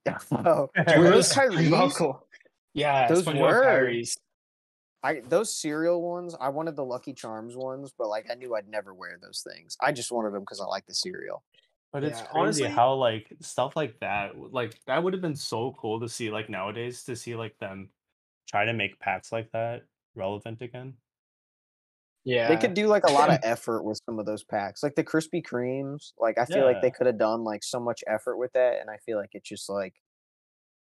oh, 0.31 0.69
were 0.97 1.09
those 1.09 1.31
Kyrie's? 1.31 1.71
Yeah, 2.73 3.07
Those 3.07 3.23
SpongeBob 3.23 3.41
were. 3.41 3.63
Kyrie's. 3.63 4.17
I 5.03 5.21
those 5.27 5.55
cereal 5.55 6.01
ones, 6.01 6.35
I 6.39 6.49
wanted 6.49 6.75
the 6.75 6.83
Lucky 6.83 7.13
Charms 7.13 7.55
ones, 7.55 7.93
but 7.97 8.07
like 8.07 8.25
I 8.31 8.35
knew 8.35 8.55
I'd 8.55 8.67
never 8.67 8.93
wear 8.93 9.17
those 9.21 9.45
things. 9.47 9.77
I 9.81 9.91
just 9.91 10.11
wanted 10.11 10.33
them 10.33 10.41
because 10.41 10.59
I 10.59 10.65
like 10.65 10.85
the 10.85 10.95
cereal. 10.95 11.43
But 11.93 12.03
it's 12.03 12.19
Yeah, 12.19 12.25
crazy 12.27 12.41
honestly- 12.41 12.67
how 12.67 12.93
like 12.95 13.33
stuff 13.41 13.75
like 13.75 13.99
that, 14.01 14.33
w- 14.33 14.49
like 14.51 14.79
that 14.85 15.01
would 15.03 15.13
have 15.13 15.21
been 15.21 15.35
so 15.35 15.73
cool 15.79 15.99
to 16.01 16.09
see 16.09 16.29
like 16.29 16.49
nowadays 16.49 17.03
to 17.03 17.15
see 17.15 17.35
like 17.35 17.57
them 17.59 17.89
try 18.47 18.65
to 18.65 18.73
make 18.73 18.99
packs 18.99 19.31
like 19.31 19.51
that 19.51 19.83
relevant 20.15 20.61
again. 20.61 20.95
Yeah, 22.25 22.49
They 22.49 22.57
could 22.57 22.73
do 22.73 22.87
like 22.87 23.05
a 23.05 23.11
lot 23.11 23.29
of 23.29 23.39
effort 23.43 23.83
with 23.83 23.99
some 24.05 24.19
of 24.19 24.25
those 24.25 24.43
packs, 24.43 24.83
like 24.83 24.95
the 24.95 25.03
Krispy 25.03 25.41
Kremes. 25.41 26.11
Like 26.19 26.37
I 26.37 26.43
feel 26.45 26.65
like 26.65 26.81
they 26.81 26.87
Yeah. 26.87 26.93
could 26.93 27.07
have 27.07 27.17
done 27.17 27.43
like 27.45 27.63
so 27.63 27.79
much 27.79 28.03
effort 28.05 28.37
with 28.37 28.51
that, 28.53 28.81
and 28.81 28.89
I 28.89 28.97
feel 28.97 29.17
like 29.17 29.29
it's 29.33 29.47
just 29.47 29.69
like 29.69 29.93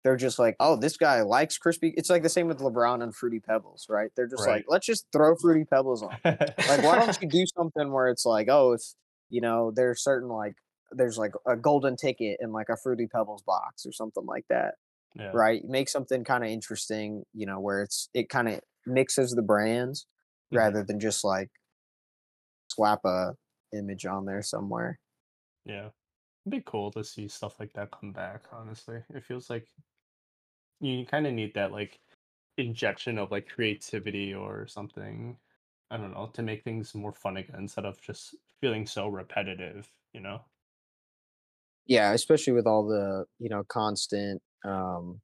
they're 0.04 0.16
just 0.16 0.40
like, 0.40 0.56
oh, 0.60 0.76
this 0.78 0.98
guy 0.98 1.22
likes 1.24 1.58
Krispy. 1.58 1.94
It's 1.98 2.10
like 2.12 2.24
the 2.24 2.30
same 2.30 2.48
with 2.48 2.60
LeBron 2.60 3.02
and 3.04 3.14
Fruity 3.14 3.40
Pebbles, 3.40 3.88
right? 3.90 4.12
They're 4.16 4.28
just 4.28 4.46
Right. 4.46 4.58
like, 4.58 4.66
let's 4.70 4.86
just 4.86 5.08
throw 5.12 5.36
Fruity 5.36 5.66
Pebbles 5.66 6.04
on. 6.04 6.16
like 6.24 6.84
why 6.84 6.96
don't 7.00 7.18
you 7.22 7.28
do 7.30 7.44
something 7.58 7.92
where 7.92 8.08
it's 8.08 8.26
like 8.26 8.48
oh 8.50 8.72
if 8.74 8.82
you 9.30 9.42
know 9.42 9.72
there's 9.76 10.02
certain 10.04 10.30
like 10.30 10.56
there's 10.96 11.18
like 11.18 11.34
a 11.48 11.56
golden 11.58 11.96
ticket 11.96 12.38
in 12.42 12.52
like 12.52 12.70
a 12.70 12.78
fruity 12.78 13.08
pebbles 13.08 13.44
box 13.44 13.86
or 13.86 13.92
something 13.92 14.26
like 14.26 14.46
that 14.50 14.76
yeah. 15.16 15.40
right 15.44 15.64
make 15.66 15.90
something 15.90 16.24
kind 16.24 16.44
of 16.44 16.50
interesting 16.52 17.24
you 17.34 17.46
know 17.46 17.60
where 17.60 17.84
it's 17.84 18.10
it 18.14 18.30
kind 18.30 18.50
of 18.50 18.62
mixes 18.88 19.34
the 19.34 19.44
brands 19.44 20.08
Mhm. 20.52 20.72
rather 20.72 20.84
than 20.84 21.00
just 21.00 21.24
like 21.24 21.50
slap 22.68 23.04
a 23.06 23.36
image 23.74 24.06
on 24.06 24.26
there 24.26 24.42
somewhere 24.44 25.00
Yeah. 25.66 25.92
It'd 26.46 26.52
be 26.60 26.62
cool 26.66 26.92
to 26.92 27.04
see 27.04 27.28
stuff 27.30 27.60
like 27.60 27.74
that 27.74 27.92
come 27.92 28.14
back, 28.14 28.48
honestly. 28.54 29.04
It 29.10 29.24
feels 29.26 29.50
like 29.50 29.68
you 30.80 31.06
kind 31.06 31.28
of 31.28 31.34
need 31.34 31.54
that 31.56 31.72
like 31.72 32.00
injection 32.58 33.18
of 33.18 33.32
like 33.32 33.48
creativity 33.50 34.34
or 34.34 34.68
something. 34.68 35.40
I 35.92 35.98
don't 35.98 36.12
know, 36.14 36.28
to 36.34 36.42
make 36.42 36.64
things 36.64 36.96
more 36.96 37.14
fun 37.14 37.38
again 37.38 37.56
instead 37.58 37.86
of 37.86 38.02
just 38.02 38.36
feeling 38.60 38.88
so 38.88 39.08
repetitive, 39.08 39.94
you 40.14 40.20
know? 40.22 40.46
Yeah 41.88 42.14
especially 42.14 42.54
with 42.54 42.66
all 42.68 42.88
the 42.88 43.26
you 43.40 43.50
know 43.50 43.64
constant 43.68 44.42
um 44.66 45.22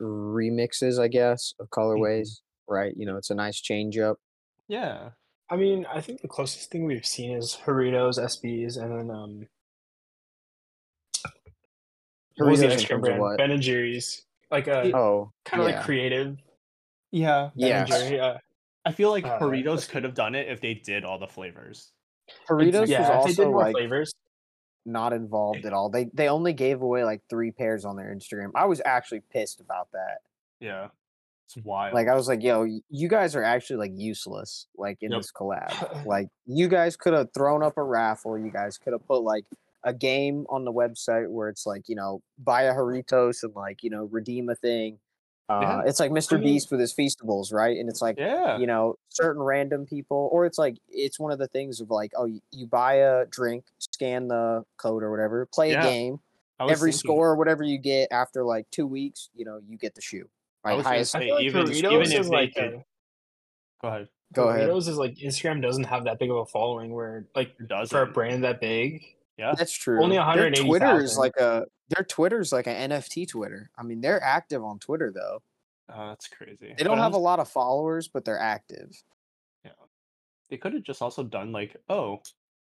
remixes 0.00 0.98
i 1.00 1.08
guess 1.08 1.54
of 1.60 1.68
colorways 1.70 2.40
right? 2.68 2.94
You 2.96 3.04
know, 3.06 3.16
it's 3.16 3.28
a 3.28 3.34
nice 3.34 3.60
change 3.60 3.98
up. 3.98 4.16
Yeah. 4.68 5.10
I 5.50 5.56
mean, 5.56 5.84
I 5.92 6.00
think 6.00 6.22
the 6.22 6.28
closest 6.28 6.70
thing 6.70 6.84
we've 6.86 7.04
seen 7.04 7.36
is 7.36 7.58
Doritos, 7.66 8.18
SBs, 8.18 8.78
and 8.80 8.90
then 9.10 9.10
um, 9.14 9.46
what 12.36 12.50
was 12.50 12.60
the 12.60 12.66
Doritos 12.68 12.72
ice 12.72 12.88
in 12.90 12.96
of 12.96 13.02
brand? 13.02 13.20
what? 13.20 13.38
Ben 13.38 13.50
and 13.50 13.60
Jerry's, 13.62 14.24
like 14.50 14.68
a 14.68 14.96
Oh, 14.96 15.32
kind 15.44 15.62
of 15.62 15.68
yeah. 15.68 15.76
like 15.76 15.84
creative 15.84 16.38
Yeah. 17.10 17.50
Ben 17.56 17.68
Yeah. 17.68 17.78
and 17.80 17.88
Jerry. 17.88 18.20
Uh, 18.20 18.38
I 18.86 18.92
feel 18.92 19.10
like 19.10 19.26
Uh, 19.26 19.38
Doritos 19.38 19.88
could 19.88 20.04
have 20.04 20.14
done 20.14 20.34
it 20.34 20.48
if 20.48 20.60
they 20.60 20.74
did 20.74 21.04
all 21.04 21.18
the 21.18 21.26
flavors. 21.28 21.92
Doritos 22.48 22.86
yeah, 22.88 23.18
was 23.18 23.26
if 23.32 23.36
they 23.36 23.42
did 23.42 23.46
also 23.46 23.50
more 23.50 23.62
like 23.64 23.72
flavors. 23.74 24.12
Not 24.84 25.12
involved 25.12 25.64
at 25.64 25.72
all. 25.72 25.90
They 25.90 26.06
they 26.12 26.28
only 26.28 26.52
gave 26.52 26.82
away 26.82 27.04
like 27.04 27.22
three 27.30 27.50
pairs 27.52 27.84
on 27.84 27.96
their 27.96 28.14
Instagram. 28.14 28.50
I 28.54 28.64
was 28.66 28.80
actually 28.84 29.22
pissed 29.32 29.60
about 29.60 29.88
that. 29.92 30.18
Yeah. 30.60 30.88
It's 31.46 31.56
wild. 31.64 31.94
Like 31.94 32.08
I 32.08 32.14
was 32.14 32.28
like, 32.28 32.42
yo, 32.42 32.66
you 32.88 33.08
guys 33.08 33.36
are 33.36 33.42
actually 33.42 33.76
like 33.76 33.92
useless, 33.94 34.66
like 34.76 34.98
in 35.02 35.10
Yep. 35.12 35.20
this 35.20 35.32
collab. 35.32 36.06
like 36.06 36.28
you 36.46 36.68
guys 36.68 36.96
could 36.96 37.12
have 37.12 37.28
thrown 37.34 37.62
up 37.62 37.76
a 37.76 37.82
raffle. 37.82 38.38
You 38.38 38.50
guys 38.50 38.78
could 38.78 38.92
have 38.92 39.06
put 39.06 39.22
like 39.22 39.44
a 39.84 39.92
game 39.92 40.46
on 40.48 40.64
the 40.64 40.72
website 40.72 41.28
where 41.28 41.48
it's 41.48 41.66
like, 41.66 41.88
you 41.88 41.96
know, 41.96 42.22
buy 42.38 42.62
a 42.62 42.72
Doritos 42.74 43.42
and 43.42 43.54
like, 43.54 43.82
you 43.82 43.90
know, 43.90 44.04
redeem 44.10 44.48
a 44.48 44.54
thing. 44.54 44.98
Uh, 45.48 45.60
Yeah. 45.60 45.82
It's 45.86 46.00
like 46.00 46.10
Mr. 46.10 46.32
mean- 46.34 46.44
Beast 46.54 46.70
with 46.70 46.80
his 46.80 46.94
feastables, 46.94 47.52
right? 47.52 47.76
And 47.78 47.88
it's 47.88 48.00
like, 48.00 48.18
yeah. 48.18 48.56
you 48.58 48.66
know, 48.66 48.96
certain 49.08 49.42
random 49.42 49.86
people, 49.86 50.28
or 50.32 50.46
it's 50.46 50.58
like 50.58 50.76
it's 50.88 51.18
one 51.18 51.32
of 51.32 51.38
the 51.38 51.48
things 51.48 51.80
of 51.80 51.90
like, 51.90 52.12
oh, 52.16 52.24
you, 52.26 52.40
you 52.52 52.66
buy 52.66 52.94
a 52.94 53.26
drink, 53.26 53.64
scan 53.78 54.28
the 54.28 54.64
code 54.76 55.02
or 55.02 55.10
whatever, 55.10 55.46
play 55.46 55.72
Yeah, 55.72 55.80
a 55.80 55.90
game, 55.90 56.20
every 56.60 56.92
thinking- 56.92 56.92
score 56.92 57.30
or 57.30 57.36
whatever 57.36 57.62
you 57.64 57.78
get 57.78 58.08
after 58.12 58.44
like 58.44 58.70
two 58.70 58.86
weeks, 58.86 59.28
you 59.34 59.44
know, 59.44 59.60
you 59.68 59.76
get 59.76 59.94
the 59.94 60.00
shoe. 60.00 60.28
I 60.64 60.68
Right, 60.70 60.76
was 60.76 60.86
highest. 60.86 61.12
Say, 61.12 61.32
like 61.32 61.42
even- 61.42 61.70
even 61.72 62.12
if 62.12 62.28
like 62.28 62.56
a, 62.56 62.84
Go 63.82 63.88
ahead. 63.88 64.08
Go 64.32 64.48
ahead. 64.48 64.68
Doritos 64.70 64.88
is 64.88 64.96
like 64.96 65.16
Instagram 65.16 65.60
doesn't 65.60 65.84
have 65.84 66.04
that 66.04 66.18
big 66.20 66.30
of 66.30 66.36
a 66.36 66.46
following 66.46 66.92
where 66.94 67.26
like 67.34 67.48
It 67.60 67.68
does 67.68 67.90
for 67.90 68.02
a 68.02 68.06
brand 68.06 68.44
that 68.44 68.60
big. 68.60 69.02
Yeah. 69.36 69.54
That's 69.58 69.72
true. 69.72 70.00
Only 70.02 70.16
Their 70.16 70.24
180,000. 70.24 70.66
Twitter 70.68 71.00
is 71.02 71.18
like 71.18 71.36
a 71.36 71.66
their 71.94 72.04
Twitter's 72.04 72.52
like 72.52 72.66
an 72.66 72.90
NFT 72.90 73.28
Twitter. 73.28 73.70
I 73.78 73.82
mean, 73.82 74.00
they're 74.00 74.22
active 74.22 74.62
on 74.64 74.78
Twitter 74.78 75.12
though. 75.14 75.42
Oh, 75.94 76.08
that's 76.08 76.28
crazy. 76.28 76.74
They 76.76 76.84
don't 76.84 76.96
But 76.96 77.02
have 77.02 77.14
a 77.14 77.18
lot 77.18 77.38
of 77.40 77.48
followers, 77.48 78.08
but 78.08 78.24
they're 78.24 78.38
active. 78.38 78.90
Yeah. 79.64 79.72
They 80.50 80.56
could 80.56 80.72
have 80.74 80.82
just 80.84 81.02
also 81.02 81.22
done 81.22 81.52
like, 81.52 81.76
oh, 81.88 82.20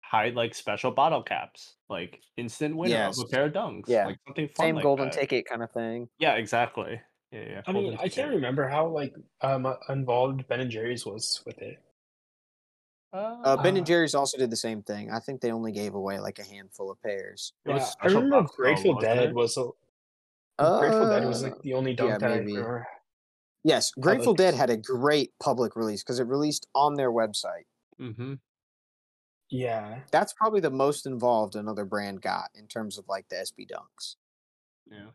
hide 0.01 0.35
like 0.35 0.55
special 0.55 0.91
bottle 0.91 1.23
caps, 1.23 1.77
like 1.89 2.21
instant 2.37 2.77
winner 2.77 2.91
Yes. 2.95 3.19
of 3.19 3.25
a 3.25 3.29
pair 3.29 3.47
of 3.47 3.53
dunks. 3.53 3.85
Yeah. 3.89 4.07
Like 4.07 4.19
something 4.27 4.49
fun. 4.49 4.67
Same 4.67 4.75
like 4.77 4.83
golden 4.83 5.07
that. 5.07 5.15
ticket 5.15 5.47
kind 5.49 5.63
of 5.63 5.71
thing. 5.73 6.09
Yeah, 6.19 6.35
exactly. 6.35 7.01
Yeah, 7.33 7.41
yeah. 7.49 7.61
I 7.67 7.73
mean, 7.73 7.83
golden 7.85 8.01
I 8.01 8.09
can't 8.09 8.31
remember 8.31 8.69
how 8.69 8.87
like 8.89 9.15
um 9.41 9.67
involved 9.89 10.47
Ben 10.49 10.61
and 10.61 10.71
Jerry's 10.71 11.05
was 11.07 11.43
with 11.47 11.59
it. 11.59 11.79
Uh, 13.17 13.57
ben 13.57 13.75
Uh, 13.75 13.79
and 13.79 13.87
Jerry's 13.87 14.15
also 14.15 14.37
did 14.39 14.51
the 14.51 14.57
same 14.57 14.83
thing. 14.83 15.11
I 15.11 15.19
think 15.21 15.41
they 15.41 15.53
only 15.53 15.73
gave 15.73 15.95
away 15.95 16.19
like 16.19 16.39
a 16.39 16.45
handful 16.45 16.91
of 16.91 17.01
pairs. 17.03 17.53
Yeah, 17.65 17.85
I 18.01 18.07
remember 18.07 18.43
box 18.43 18.57
Grateful 18.57 18.95
wasn't 18.95 19.17
Dead 19.17 19.35
was 19.35 19.57
a, 19.57 19.69
Grateful 20.59 21.09
Dead 21.09 21.27
was 21.27 21.43
Uh, 21.43 21.49
like 21.49 21.63
the 21.63 21.75
only 21.75 21.95
dunk 21.95 22.11
yeah, 22.11 22.19
that 22.19 22.31
I 22.33 22.37
remember. 22.37 22.87
Yes, 23.65 23.91
Grateful 23.93 24.35
Dead 24.35 24.55
had 24.55 24.71
a 24.71 24.77
great 24.77 25.33
public 25.41 25.75
release 25.77 26.03
because 26.03 26.21
it 26.21 26.27
released 26.27 26.67
on 26.75 26.95
their 26.95 27.11
website. 27.11 27.65
Mm-hmm. 28.01 28.35
Yeah, 29.49 30.01
That's 30.11 30.33
probably 30.33 30.61
the 30.61 30.71
most 30.71 31.07
involved 31.07 31.55
another 31.55 31.85
brand 31.85 32.21
got 32.21 32.51
in 32.55 32.67
terms 32.67 32.99
of 32.99 33.05
like 33.09 33.29
the 33.29 33.37
SB 33.37 33.69
Dunks. 33.71 34.17
Yeah. 34.91 35.11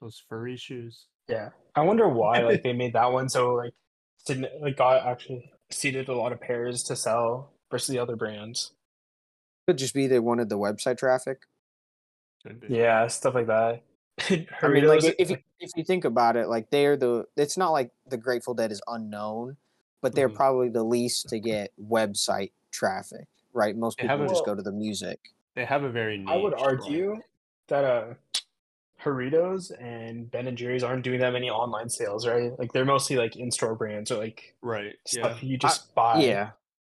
Those 0.00 0.22
furry 0.28 0.56
shoes. 0.56 1.06
yeah. 1.28 1.50
I 1.74 1.82
wonder 1.82 2.08
why 2.08 2.40
like 2.40 2.62
they 2.64 2.72
made 2.72 2.94
that 2.94 3.12
one 3.12 3.28
so 3.28 3.54
like 3.54 3.74
didn't 4.26 4.48
like 4.62 4.76
got 4.76 5.06
actually 5.06 5.50
seeded 5.70 6.08
a 6.08 6.14
lot 6.14 6.32
of 6.32 6.40
pairs 6.40 6.82
to 6.84 6.96
sell 6.96 7.50
versus 7.70 7.88
the 7.88 7.98
other 7.98 8.16
brands. 8.16 8.72
Could 9.66 9.78
just 9.78 9.94
be 9.94 10.06
they 10.06 10.18
wanted 10.18 10.48
the 10.48 10.58
website 10.58 10.98
traffic. 10.98 11.42
Yeah, 12.68 13.06
stuff 13.08 13.34
like 13.34 13.46
that. 13.48 13.82
I 14.62 14.68
mean, 14.68 14.86
like 14.86 15.04
if 15.18 15.30
you, 15.30 15.36
if 15.60 15.70
you 15.76 15.84
think 15.84 16.04
about 16.04 16.36
it, 16.36 16.48
like 16.48 16.70
they're 16.70 16.96
the. 16.96 17.24
It's 17.36 17.56
not 17.58 17.70
like 17.70 17.90
the 18.08 18.16
Grateful 18.16 18.54
Dead 18.54 18.72
is 18.72 18.80
unknown, 18.88 19.56
but 20.00 20.14
they're 20.14 20.28
Mhm. 20.30 20.34
probably 20.36 20.68
the 20.70 20.82
least 20.82 21.28
to 21.28 21.38
get 21.38 21.72
website 21.80 22.52
traffic, 22.70 23.26
right? 23.52 23.76
Most 23.76 23.98
They 23.98 24.02
people 24.04 24.16
haven't- 24.16 24.28
just 24.30 24.44
go 24.46 24.54
to 24.54 24.62
the 24.62 24.72
music. 24.72 25.20
They 25.54 25.64
have 25.64 25.82
a 25.84 25.90
very 25.90 26.24
I 26.26 26.36
would 26.36 26.54
argue 26.54 27.08
brand. 27.08 27.22
that 27.68 27.84
uh 27.84 28.14
Doritos 29.02 29.70
and 29.80 30.30
Ben 30.30 30.46
and 30.46 30.56
Jerry's 30.58 30.82
aren't 30.82 31.02
doing 31.04 31.20
that 31.20 31.32
many 31.32 31.50
online 31.50 31.88
sales, 31.88 32.26
right? 32.26 32.52
Like 32.58 32.72
they're 32.72 32.84
mostly 32.84 33.16
like 33.16 33.36
in-store 33.36 33.74
brands 33.74 34.10
or 34.10 34.18
like 34.18 34.56
Right. 34.62 34.94
Yeah. 35.12 35.24
stuff 35.28 35.42
you 35.42 35.56
just 35.56 35.94
buy. 35.94 36.20
Yeah. 36.22 36.50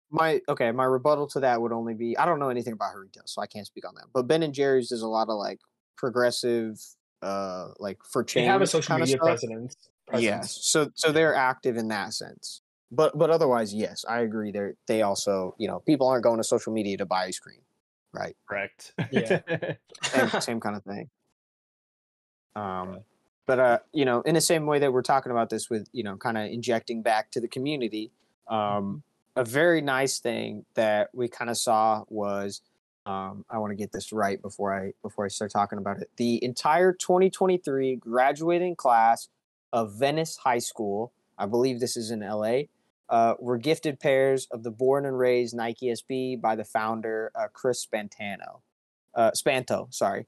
My 0.09 0.41
okay, 0.47 0.71
my 0.71 0.85
rebuttal 0.85 1.27
to 1.29 1.41
that 1.41 1.61
would 1.61 1.73
only 1.73 1.93
be 1.93 2.17
I 2.17 2.25
don't 2.25 2.39
know 2.39 2.49
anything 2.49 2.73
about 2.73 2.95
Doritos, 2.95 3.27
so 3.29 3.41
I 3.41 3.47
can't 3.47 3.67
speak 3.67 3.85
on 3.87 3.93
that. 3.95 4.05
But 4.13 4.23
Ben 4.23 4.41
and 4.41 4.53
Jerry's 4.53 4.89
does 4.89 5.01
a 5.01 5.07
lot 5.07 5.27
of 5.29 5.37
like 5.37 5.59
progressive, 5.97 6.79
uh, 7.21 7.69
like 7.79 7.97
for 8.09 8.23
They 8.23 8.27
change 8.27 8.47
have 8.47 8.61
a 8.61 8.67
social 8.67 8.97
media 8.97 9.17
presence. 9.17 9.75
presence. 10.07 10.23
Yes, 10.23 10.57
so 10.61 10.89
so 10.95 11.11
they're 11.11 11.35
active 11.35 11.75
in 11.75 11.89
that 11.89 12.13
sense. 12.13 12.61
But 12.89 13.17
but 13.17 13.29
otherwise, 13.29 13.73
yes, 13.73 14.05
I 14.07 14.21
agree. 14.21 14.51
They 14.53 14.69
they 14.87 15.01
also 15.01 15.55
you 15.57 15.67
know 15.67 15.81
people 15.81 16.07
aren't 16.07 16.23
going 16.23 16.37
to 16.37 16.43
social 16.45 16.71
media 16.71 16.95
to 16.99 17.05
buy 17.05 17.25
ice 17.25 17.37
cream, 17.39 17.59
right? 18.13 18.37
Correct. 18.47 18.93
Yeah. 19.11 19.41
Same 20.03 20.29
same 20.41 20.59
kind 20.61 20.77
of 20.77 20.83
thing. 20.85 21.09
Um, 22.57 23.01
but 23.45 23.59
uh, 23.59 23.79
you 23.93 24.03
know, 24.03 24.21
in 24.21 24.35
the 24.35 24.41
same 24.41 24.65
way 24.65 24.79
that 24.79 24.91
we're 24.91 25.03
talking 25.03 25.31
about 25.31 25.49
this 25.49 25.69
with 25.69 25.87
you 25.93 26.03
know, 26.03 26.17
kind 26.17 26.37
of 26.37 26.45
injecting 26.45 27.01
back 27.01 27.31
to 27.31 27.39
the 27.39 27.47
community, 27.47 28.11
um, 28.47 29.03
a 29.35 29.45
very 29.45 29.81
nice 29.81 30.19
thing 30.19 30.65
that 30.73 31.09
we 31.13 31.27
kind 31.27 31.49
of 31.49 31.57
saw 31.57 32.03
was. 32.09 32.61
Um, 33.05 33.45
I 33.49 33.57
want 33.59 33.71
to 33.71 33.75
get 33.75 33.93
this 33.93 34.11
right 34.11 34.41
before 34.41 34.77
I 34.77 34.91
before 35.01 35.23
I 35.23 35.29
start 35.29 35.51
talking 35.51 35.77
about 35.77 36.01
it. 36.01 36.09
The 36.17 36.43
entire 36.43 36.91
2023 36.91 37.95
graduating 37.95 38.75
class 38.75 39.29
of 39.71 39.93
Venice 39.93 40.35
High 40.35 40.59
School, 40.59 41.13
I 41.37 41.45
believe 41.45 41.79
this 41.79 41.95
is 41.95 42.11
in 42.11 42.19
LA, 42.19 42.63
uh, 43.07 43.35
were 43.39 43.57
gifted 43.57 44.01
pairs 44.01 44.47
of 44.51 44.63
the 44.63 44.71
born 44.71 45.05
and 45.05 45.17
raised 45.17 45.55
Nike 45.55 45.87
SB 45.87 46.41
by 46.41 46.57
the 46.57 46.65
founder 46.65 47.31
uh, 47.33 47.47
Chris 47.53 47.85
Spantano. 47.85 48.59
Uh, 49.15 49.31
Spanto, 49.31 49.93
sorry. 49.93 50.25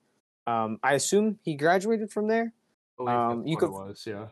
Um, 0.49 0.79
I 0.81 0.93
assume 0.93 1.38
he 1.43 1.55
graduated 1.55 2.12
from 2.12 2.27
there. 2.27 2.53
Um, 2.99 3.45
you 3.45 3.55
could- 3.55 3.71
was, 3.71 4.03
yeah. 4.05 4.27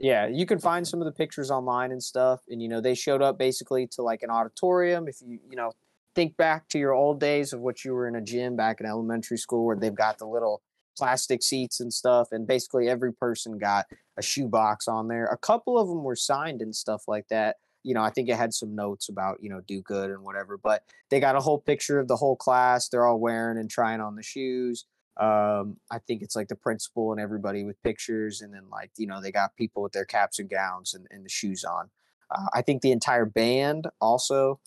Yeah, 0.00 0.26
you 0.26 0.46
can 0.46 0.60
find 0.60 0.86
some 0.86 1.00
of 1.00 1.06
the 1.06 1.12
pictures 1.12 1.50
online 1.50 1.90
and 1.90 2.02
stuff. 2.02 2.40
And 2.48 2.62
you 2.62 2.68
know, 2.68 2.80
they 2.80 2.94
showed 2.94 3.20
up 3.20 3.36
basically 3.36 3.88
to 3.88 4.02
like 4.02 4.22
an 4.22 4.30
auditorium. 4.30 5.08
If 5.08 5.20
you 5.20 5.40
you 5.50 5.56
know 5.56 5.72
think 6.14 6.36
back 6.36 6.68
to 6.68 6.78
your 6.78 6.92
old 6.92 7.18
days 7.20 7.52
of 7.52 7.60
what 7.60 7.84
you 7.84 7.92
were 7.92 8.06
in 8.06 8.14
a 8.14 8.20
gym 8.20 8.54
back 8.54 8.80
in 8.80 8.86
elementary 8.86 9.38
school, 9.38 9.66
where 9.66 9.76
they've 9.76 9.94
got 9.94 10.18
the 10.18 10.26
little 10.26 10.62
plastic 10.96 11.42
seats 11.42 11.80
and 11.80 11.92
stuff, 11.92 12.30
and 12.30 12.46
basically 12.46 12.88
every 12.88 13.12
person 13.12 13.58
got 13.58 13.86
a 14.16 14.22
shoebox 14.22 14.86
on 14.86 15.08
there. 15.08 15.26
A 15.26 15.36
couple 15.36 15.76
of 15.78 15.88
them 15.88 16.04
were 16.04 16.16
signed 16.16 16.62
and 16.62 16.74
stuff 16.74 17.08
like 17.08 17.26
that. 17.28 17.56
You 17.82 17.94
know, 17.94 18.02
I 18.02 18.10
think 18.10 18.28
it 18.28 18.36
had 18.36 18.54
some 18.54 18.76
notes 18.76 19.08
about 19.08 19.42
you 19.42 19.50
know 19.50 19.62
do 19.66 19.82
good 19.82 20.10
and 20.10 20.22
whatever. 20.22 20.56
But 20.56 20.84
they 21.10 21.18
got 21.18 21.34
a 21.34 21.40
whole 21.40 21.58
picture 21.58 21.98
of 21.98 22.06
the 22.06 22.16
whole 22.16 22.36
class. 22.36 22.88
They're 22.88 23.04
all 23.04 23.18
wearing 23.18 23.58
and 23.58 23.68
trying 23.68 24.00
on 24.00 24.14
the 24.14 24.22
shoes 24.22 24.84
um 25.18 25.76
i 25.90 25.98
think 25.98 26.22
it's 26.22 26.36
like 26.36 26.48
the 26.48 26.54
principal 26.54 27.12
and 27.12 27.20
everybody 27.20 27.64
with 27.64 27.82
pictures 27.82 28.40
and 28.40 28.54
then 28.54 28.62
like 28.70 28.90
you 28.96 29.06
know 29.06 29.20
they 29.20 29.32
got 29.32 29.56
people 29.56 29.82
with 29.82 29.92
their 29.92 30.04
caps 30.04 30.38
and 30.38 30.48
gowns 30.48 30.94
and, 30.94 31.06
and 31.10 31.24
the 31.24 31.28
shoes 31.28 31.64
on. 31.64 31.90
Uh, 32.30 32.46
i 32.52 32.62
think 32.62 32.82
the 32.82 32.92
entire 32.92 33.24
band 33.24 33.86
also 34.00 34.60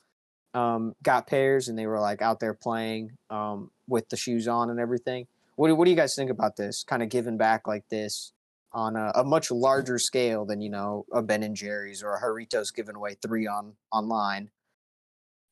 um 0.54 0.94
got 1.04 1.28
pairs 1.28 1.70
and 1.70 1.78
they 1.80 1.88
were 1.88 2.00
like 2.00 2.22
out 2.22 2.40
there 2.40 2.54
playing 2.54 3.12
um 3.30 3.72
with 3.92 4.10
the 4.10 4.18
shoes 4.18 4.48
on 4.48 4.70
and 4.70 4.80
everything. 4.80 5.28
What 5.58 5.68
do, 5.68 5.76
what 5.76 5.86
do 5.86 5.92
you 5.92 5.98
guys 5.98 6.16
think 6.16 6.32
about 6.32 6.56
this 6.56 6.84
kind 6.84 7.04
of 7.04 7.10
giving 7.10 7.38
back 7.38 7.68
like 7.68 7.88
this 7.90 8.32
on 8.74 8.96
a, 8.96 9.12
a 9.16 9.24
much 9.24 9.52
larger 9.52 10.00
scale 10.00 10.46
than 10.46 10.62
you 10.62 10.70
know 10.70 11.06
a 11.12 11.22
ben 11.22 11.44
and 11.44 11.56
jerry's 11.56 12.02
or 12.02 12.16
a 12.16 12.22
Doritos 12.22 12.74
giving 12.74 12.96
away 12.96 13.18
three 13.22 13.46
on 13.46 13.74
online 13.92 14.50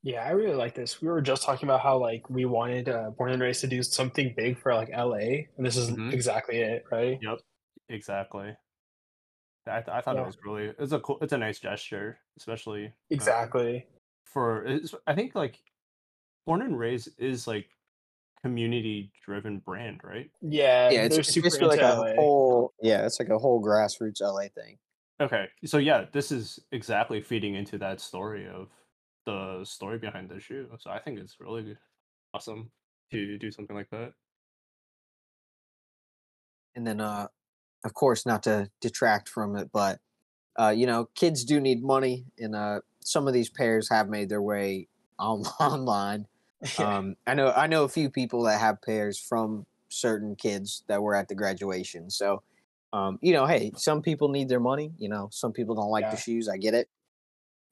Yeah, 0.01 0.23
I 0.25 0.29
really 0.31 0.55
like 0.55 0.75
this. 0.75 1.01
We 1.01 1.09
were 1.09 1.21
just 1.21 1.43
talking 1.43 1.67
about 1.67 1.81
how 1.81 1.97
like 1.97 2.29
we 2.29 2.45
wanted 2.45 2.87
uh, 2.87 3.09
Born 3.11 3.31
and 3.31 3.41
Raised 3.41 3.61
to 3.61 3.67
do 3.67 3.83
something 3.83 4.33
big 4.37 4.57
for 4.59 4.73
like 4.73 4.89
LA, 4.89 5.47
and 5.57 5.65
this 5.65 5.75
is 5.75 5.89
Mhm. 5.91 6.13
exactly 6.13 6.57
it, 6.59 6.85
right? 6.91 7.19
Yep. 7.21 7.39
Exactly. 7.89 8.55
I, 9.67 9.81
th- 9.81 9.89
I 9.89 10.01
thought 10.01 10.15
Yeah. 10.15 10.23
it 10.23 10.25
was 10.25 10.37
really 10.43 10.73
it's 10.79 10.93
a 10.93 10.99
cool 10.99 11.19
it's 11.21 11.33
a 11.33 11.37
nice 11.37 11.59
gesture, 11.59 12.17
especially 12.37 12.87
uh, 12.87 12.91
Exactly. 13.11 13.85
for 14.23 14.63
it's, 14.65 14.95
I 15.05 15.13
think 15.13 15.35
like 15.35 15.59
Born 16.45 16.61
and 16.63 16.77
Raised 16.79 17.09
is 17.19 17.45
like 17.45 17.69
community 18.41 19.11
driven 19.23 19.59
brand, 19.59 20.01
right? 20.03 20.31
Yeah, 20.41 20.89
yeah 20.89 21.01
it's, 21.03 21.13
they're 21.15 21.19
it's 21.19 21.33
super 21.33 21.45
basically 21.45 21.67
like 21.67 21.81
a 21.81 21.93
LA. 21.99 22.15
whole 22.15 22.73
yeah 22.81 23.05
it's 23.05 23.19
like 23.19 23.29
a 23.29 23.37
whole 23.37 23.61
grassroots 23.61 24.21
la 24.21 24.47
thing 24.55 24.79
Okay. 25.21 25.49
So 25.65 25.77
yeah, 25.79 26.05
this 26.13 26.31
is 26.31 26.59
exactly 26.71 27.21
feeding 27.21 27.55
into 27.55 27.77
that 27.79 27.99
story 27.99 28.47
of 28.47 28.69
the 29.29 29.65
story 29.65 29.97
behind 29.97 30.29
the 30.29 30.39
shoe. 30.39 30.69
So 30.79 30.89
I 30.89 30.99
think 30.99 31.19
it's 31.19 31.39
really 31.39 31.77
awesome 32.33 32.71
to 33.11 33.37
do 33.37 33.51
something 33.51 33.75
like 33.75 33.89
that. 33.91 34.13
and 36.75 36.85
then 36.85 37.01
uh 37.01 37.27
of 37.83 37.93
course 37.95 38.25
not 38.27 38.43
to 38.43 38.69
detract 38.79 39.27
from 39.27 39.55
it 39.55 39.71
but 39.73 39.99
uh, 40.59 40.69
you 40.75 40.85
know, 40.85 41.09
kids 41.15 41.45
do 41.45 41.61
need 41.61 41.81
money, 41.81 42.25
and 42.37 42.53
uh, 42.53 42.81
some 42.99 43.27
of 43.27 43.33
these 43.33 43.49
pairs 43.49 43.89
have 43.89 44.09
made 44.09 44.27
their 44.29 44.41
way 44.41 44.87
on- 45.17 45.41
online. 45.59 46.27
Um, 46.77 47.15
I 47.25 47.35
know 47.35 47.53
I 47.53 47.67
know 47.67 47.85
a 47.85 47.87
few 47.87 48.09
people 48.09 48.43
that 48.43 48.59
have 48.59 48.81
pairs 48.81 49.17
from 49.17 49.65
certain 49.87 50.35
kids 50.35 50.83
that 50.87 51.01
were 51.01 51.15
at 51.15 51.29
the 51.29 51.33
graduation. 51.33 52.09
So, 52.09 52.43
um, 52.91 53.17
you 53.21 53.31
know, 53.31 53.45
hey, 53.45 53.71
some 53.77 54.01
people 54.01 54.27
need 54.27 54.49
their 54.49 54.59
money. 54.59 54.91
You 54.97 55.07
know, 55.07 55.29
some 55.31 55.53
people 55.53 55.73
don't 55.73 55.89
like 55.89 56.11
the 56.11 56.17
shoes. 56.17 56.49
I 56.49 56.57
get 56.57 56.73
it. 56.73 56.89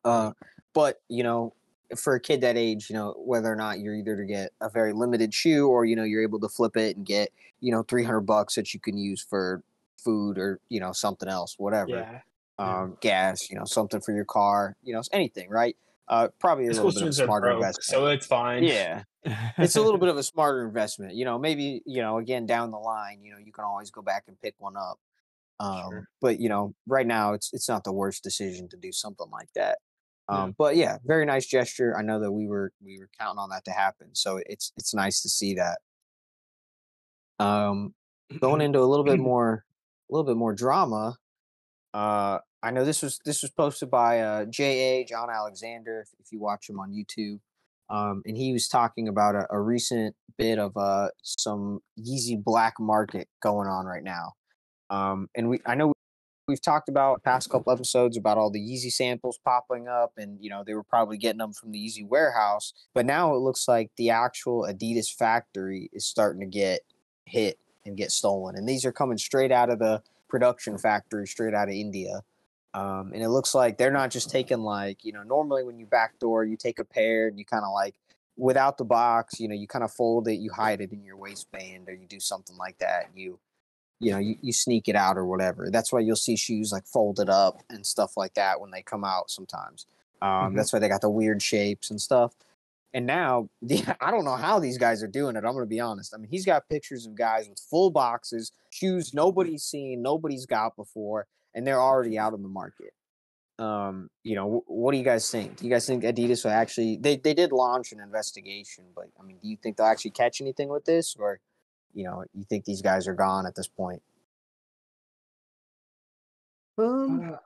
Uh, 0.06 0.32
but 0.74 1.02
you 1.10 1.24
know, 1.24 1.54
for 1.96 2.16
a 2.16 2.20
kid 2.20 2.42
that 2.42 2.58
age, 2.58 2.90
you 2.90 2.96
know, 2.96 3.14
whether 3.18 3.52
or 3.52 3.56
not 3.56 3.80
you're 3.80 3.96
either 3.96 4.16
to 4.18 4.26
get 4.26 4.52
a 4.62 4.70
very 4.70 4.94
limited 4.94 5.34
shoe 5.34 5.68
or 5.68 5.86
you 5.86 5.96
know 5.96 6.04
you're 6.04 6.24
able 6.24 6.40
to 6.40 6.50
flip 6.50 6.76
it 6.78 6.98
and 6.98 7.06
get 7.06 7.30
you 7.60 7.72
know 7.72 7.84
300 7.84 8.22
bucks 8.22 8.56
that 8.56 8.74
you 8.74 8.80
can 8.80 8.98
use 8.98 9.22
for 9.24 9.64
food 10.04 10.38
or 10.38 10.60
you 10.70 10.80
know 10.80 10.92
something 10.92 11.30
else, 11.30 11.56
whatever 11.58 11.90
yeah. 11.92 12.20
Yeah. 12.60 12.82
um, 12.82 12.98
gas, 13.02 13.50
you 13.50 13.58
know, 13.58 13.66
something 13.66 14.02
for 14.02 14.14
your 14.14 14.26
car, 14.26 14.76
you 14.84 14.94
know, 14.94 15.02
anything, 15.12 15.50
right? 15.50 15.76
Uh, 16.10 16.30
probably 16.40 16.68
a 16.68 16.74
The 16.74 16.76
little 16.76 16.92
bit 16.94 17.04
of 17.04 17.10
a 17.10 17.14
students 17.14 17.20
are 17.20 17.26
smarter 17.26 17.48
broke, 17.48 17.56
investment. 17.58 17.84
so 17.86 18.06
it's 18.08 18.26
fine. 18.26 18.64
yeah, 18.64 19.04
it's 19.58 19.76
a 19.76 19.82
little 19.82 20.00
bit 20.00 20.08
of 20.10 20.18
a 20.18 20.24
smarter 20.24 20.66
investment. 20.66 21.16
You 21.16 21.26
know, 21.26 21.38
maybe 21.38 21.82
you 21.86 22.02
know, 22.02 22.18
again 22.18 22.46
down 22.46 22.72
the 22.72 22.78
line, 22.78 23.22
you 23.24 23.32
know, 23.34 23.38
you 23.40 23.52
can 23.52 23.66
always 23.66 23.92
go 23.92 24.02
back 24.02 24.24
and 24.28 24.40
pick 24.42 24.56
one 24.58 24.78
up. 24.78 25.00
Um, 25.60 25.90
Sure. 25.90 26.08
But 26.22 26.40
you 26.40 26.50
know, 26.50 26.76
right 26.86 27.06
now, 27.08 27.34
it's 27.34 27.52
it's 27.54 27.68
not 27.68 27.84
the 27.84 27.92
worst 27.92 28.24
decision 28.24 28.70
to 28.70 28.78
do 28.78 28.92
something 28.92 29.30
like 29.32 29.50
that. 29.56 29.80
Yeah. 30.30 30.44
Um, 30.44 30.56
But 30.58 30.76
yeah, 30.76 30.98
very 31.06 31.26
nice 31.26 31.46
gesture. 31.46 31.98
I 31.98 32.02
know 32.02 32.20
that 32.20 32.32
we 32.32 32.48
were 32.48 32.72
we 32.84 33.00
were 33.00 33.10
counting 33.20 33.40
on 33.40 33.50
that 33.50 33.66
to 33.66 33.72
happen, 33.72 34.10
so 34.14 34.40
it's 34.46 34.74
it's 34.78 34.94
nice 34.94 35.22
to 35.22 35.30
see 35.30 35.56
that. 35.56 35.80
Um, 37.40 37.94
going 38.40 38.62
into 38.62 38.80
a 38.80 38.86
little 38.86 39.06
bit 39.06 39.20
more 39.32 39.66
a 40.10 40.14
little 40.14 40.26
bit 40.26 40.38
more 40.38 40.54
drama 40.54 41.18
uh 41.94 42.40
i 42.64 42.72
know 42.72 42.84
this 42.84 43.02
was 43.02 43.20
this 43.26 43.42
was 43.42 43.52
posted 43.52 43.90
by 43.90 44.20
uh 44.20 44.46
ja 44.58 45.04
john 45.08 45.30
alexander 45.30 46.02
if, 46.02 46.10
if 46.20 46.32
you 46.32 46.40
watch 46.40 46.70
him 46.70 46.80
on 46.80 46.92
youtube 46.92 47.40
um 47.90 48.22
and 48.26 48.38
he 48.38 48.52
was 48.52 48.68
talking 48.68 49.08
about 49.08 49.36
a, 49.36 49.48
a 49.50 49.60
recent 49.60 50.16
bit 50.38 50.60
of 50.60 50.76
uh 50.76 51.08
some 51.22 51.80
yeezy 52.00 52.42
black 52.42 52.74
market 52.80 53.28
going 53.42 53.68
on 53.68 53.86
right 53.86 54.04
now 54.04 54.34
um 54.90 55.30
and 55.36 55.50
we 55.50 55.60
i 55.66 55.76
know 55.76 55.94
we've 56.48 56.62
talked 56.62 56.90
about 56.90 57.24
past 57.24 57.50
couple 57.50 57.72
episodes 57.72 58.18
about 58.18 58.38
all 58.38 58.50
the 58.50 58.60
yeezy 58.60 58.92
samples 58.92 59.40
popping 59.44 59.88
up 59.88 60.14
and 60.18 60.38
you 60.42 60.50
know 60.50 60.64
they 60.66 60.74
were 60.74 60.84
probably 60.84 61.18
getting 61.18 61.40
them 61.40 61.54
from 61.54 61.72
the 61.72 61.80
yeezy 61.80 62.08
warehouse 62.08 62.74
but 62.94 63.06
now 63.06 63.34
it 63.34 63.40
looks 63.40 63.68
like 63.68 63.92
the 63.98 64.10
actual 64.10 64.64
adidas 64.64 65.14
factory 65.14 65.90
is 65.94 66.06
starting 66.06 66.40
to 66.40 66.48
get 66.48 66.82
hit 67.26 67.60
and 67.86 67.98
get 67.98 68.12
stolen 68.12 68.56
and 68.56 68.68
these 68.68 68.86
are 68.86 68.92
coming 68.92 69.18
straight 69.18 69.52
out 69.52 69.70
of 69.70 69.80
the 69.80 70.02
production 70.28 70.78
factory 70.78 71.28
straight 71.28 71.54
out 71.54 71.70
of 71.70 71.74
India. 71.74 72.22
Um, 72.74 73.12
and 73.14 73.24
it 73.24 73.30
looks 73.30 73.56
like 73.56 73.78
they're 73.78 73.92
not 73.92 74.12
just 74.12 74.30
taking 74.30 74.60
like, 74.60 75.04
you 75.04 75.12
know, 75.12 75.24
normally 75.24 75.64
when 75.64 75.80
you 75.80 75.86
backdoor, 75.86 76.44
you 76.44 76.58
take 76.58 76.80
a 76.80 76.86
pair 76.86 77.28
and 77.28 77.40
you 77.40 77.46
kind 77.46 77.64
of 77.64 77.72
like 77.74 77.96
without 78.36 78.78
the 78.78 78.86
box, 78.86 79.40
you 79.40 79.48
know, 79.48 79.56
you 79.56 79.68
kind 79.68 79.84
of 79.84 79.92
fold 79.92 80.28
it, 80.28 80.36
you 80.36 80.52
hide 80.52 80.82
it 80.82 80.92
in 80.92 81.04
your 81.04 81.18
waistband 81.18 81.90
or 81.90 81.94
you 81.94 82.06
do 82.08 82.20
something 82.20 82.56
like 82.58 82.78
that. 82.80 83.10
You, 83.16 83.40
you 84.00 84.12
know, 84.12 84.18
you, 84.20 84.36
you 84.42 84.54
sneak 84.54 84.88
it 84.88 84.96
out 84.96 85.18
or 85.18 85.26
whatever. 85.26 85.70
That's 85.72 85.92
why 85.92 86.00
you'll 86.02 86.16
see 86.16 86.36
shoes 86.36 86.72
like 86.72 86.86
folded 86.86 87.30
up 87.30 87.62
and 87.70 87.86
stuff 87.86 88.16
like 88.18 88.34
that 88.36 88.62
when 88.62 88.72
they 88.72 88.82
come 88.82 89.04
out 89.04 89.30
sometimes. 89.32 89.86
Um, 90.22 90.30
Mhm. 90.30 90.56
That's 90.56 90.72
why 90.74 90.80
they 90.80 90.88
got 90.90 91.02
the 91.02 91.10
weird 91.10 91.42
shapes 91.42 91.90
and 91.90 92.00
stuff. 92.02 92.34
And 92.94 93.06
now, 93.06 93.50
yeah, 93.62 93.96
I 94.02 94.12
don't 94.12 94.26
know 94.26 94.36
how 94.36 94.60
these 94.60 94.78
guys 94.78 95.04
are 95.04 95.08
doing 95.08 95.36
it. 95.36 95.40
I'm 95.46 95.54
going 95.54 95.60
to 95.66 95.66
be 95.66 95.80
honest. 95.80 96.14
I 96.14 96.18
mean, 96.18 96.30
he's 96.30 96.46
got 96.46 96.70
pictures 96.70 97.06
of 97.06 97.16
guys 97.16 97.50
with 97.50 97.60
full 97.60 97.90
boxes, 97.90 98.52
shoes 98.70 99.14
nobody's 99.14 99.64
seen, 99.64 100.02
nobody's 100.02 100.46
got 100.46 100.76
before, 100.76 101.28
and 101.54 101.66
they're 101.66 101.82
already 101.82 102.18
out 102.18 102.34
on 102.34 102.42
the 102.44 102.50
market. 102.50 102.94
Um, 103.60 104.10
you 104.24 104.36
know, 104.36 104.64
wh- 104.68 104.70
what 104.70 104.92
do 104.92 105.00
you 105.00 105.04
guys 105.04 105.30
think? 105.32 105.58
Do 105.58 105.66
you 105.66 105.72
guys 105.72 105.88
think 105.88 106.04
Adidas 106.04 106.44
will 106.44 106.52
actually? 106.52 106.98
They 106.98 107.18
they 107.18 107.34
did 107.34 107.52
launch 107.52 107.92
an 107.92 108.00
investigation, 108.00 108.84
but 108.96 109.06
I 109.20 109.24
mean, 109.24 109.38
do 109.42 109.48
you 109.48 109.58
think 109.58 109.78
they'll 109.78 109.88
actually 109.88 110.12
catch 110.12 110.42
anything 110.42 110.70
with 110.70 110.86
this, 110.86 111.16
or 111.18 111.40
you 111.94 112.04
know, 112.04 112.24
you 112.34 112.44
think 112.50 112.66
these 112.66 112.82
guys 112.82 113.08
are 113.08 113.14
gone 113.16 113.46
at 113.46 113.56
this 113.56 113.68
point? 113.68 114.02
Um, 116.78 117.34
Uh, 117.34 117.38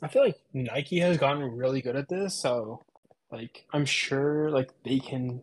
I 0.00 0.08
feel 0.08 0.24
like 0.24 0.40
Nike 0.52 0.98
has 1.00 1.18
gotten 1.18 1.42
really 1.42 1.80
good 1.82 1.96
at 1.96 2.08
this, 2.08 2.34
so 2.34 2.82
like 3.30 3.66
I'm 3.72 3.84
sure 3.84 4.50
like 4.50 4.70
they 4.84 4.98
can 4.98 5.42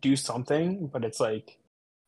do 0.00 0.16
something, 0.16 0.88
but 0.88 1.04
it's 1.04 1.20
like 1.20 1.58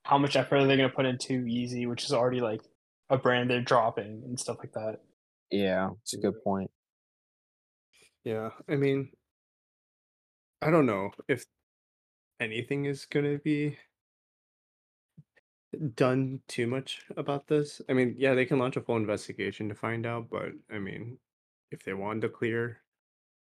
how 0.04 0.18
much 0.18 0.37
effort 0.37 0.56
are 0.56 0.66
they 0.66 0.76
gonna 0.76 0.88
put 0.88 1.06
into 1.06 1.44
Yeezy, 1.44 1.88
which 1.88 2.04
is 2.04 2.12
already 2.12 2.40
like 2.40 2.62
a 3.09 3.16
brand 3.16 3.50
they're 3.50 3.62
dropping 3.62 4.22
and 4.24 4.38
stuff 4.38 4.59
like 4.59 4.72
that. 4.72 5.00
Yeah, 5.50 5.90
it's 6.02 6.14
a 6.14 6.18
good 6.18 6.42
point. 6.44 6.70
yeah, 8.24 8.50
I 8.68 8.76
mean, 8.76 9.11
I 10.62 10.70
don't 10.70 10.87
know 10.87 11.11
if 11.28 11.44
anything 12.38 12.85
is 12.85 13.06
gonna 13.06 13.38
be 13.38 13.78
done 15.94 16.42
too 16.48 16.66
much 16.66 17.02
about 17.16 17.46
this. 17.48 17.80
I 17.88 17.92
mean, 17.92 18.14
yeah, 18.18 18.35
they 18.35 18.46
can 18.46 18.59
launch 18.59 18.76
a 18.76 18.80
full 18.80 18.96
investigation 18.96 19.68
to 19.68 19.74
find 19.74 20.06
out, 20.06 20.28
but 20.30 20.52
I 20.70 20.78
mean, 20.78 21.18
if 21.70 21.83
they 21.85 21.94
wanted 21.94 22.22
to 22.22 22.28
clear 22.30 22.83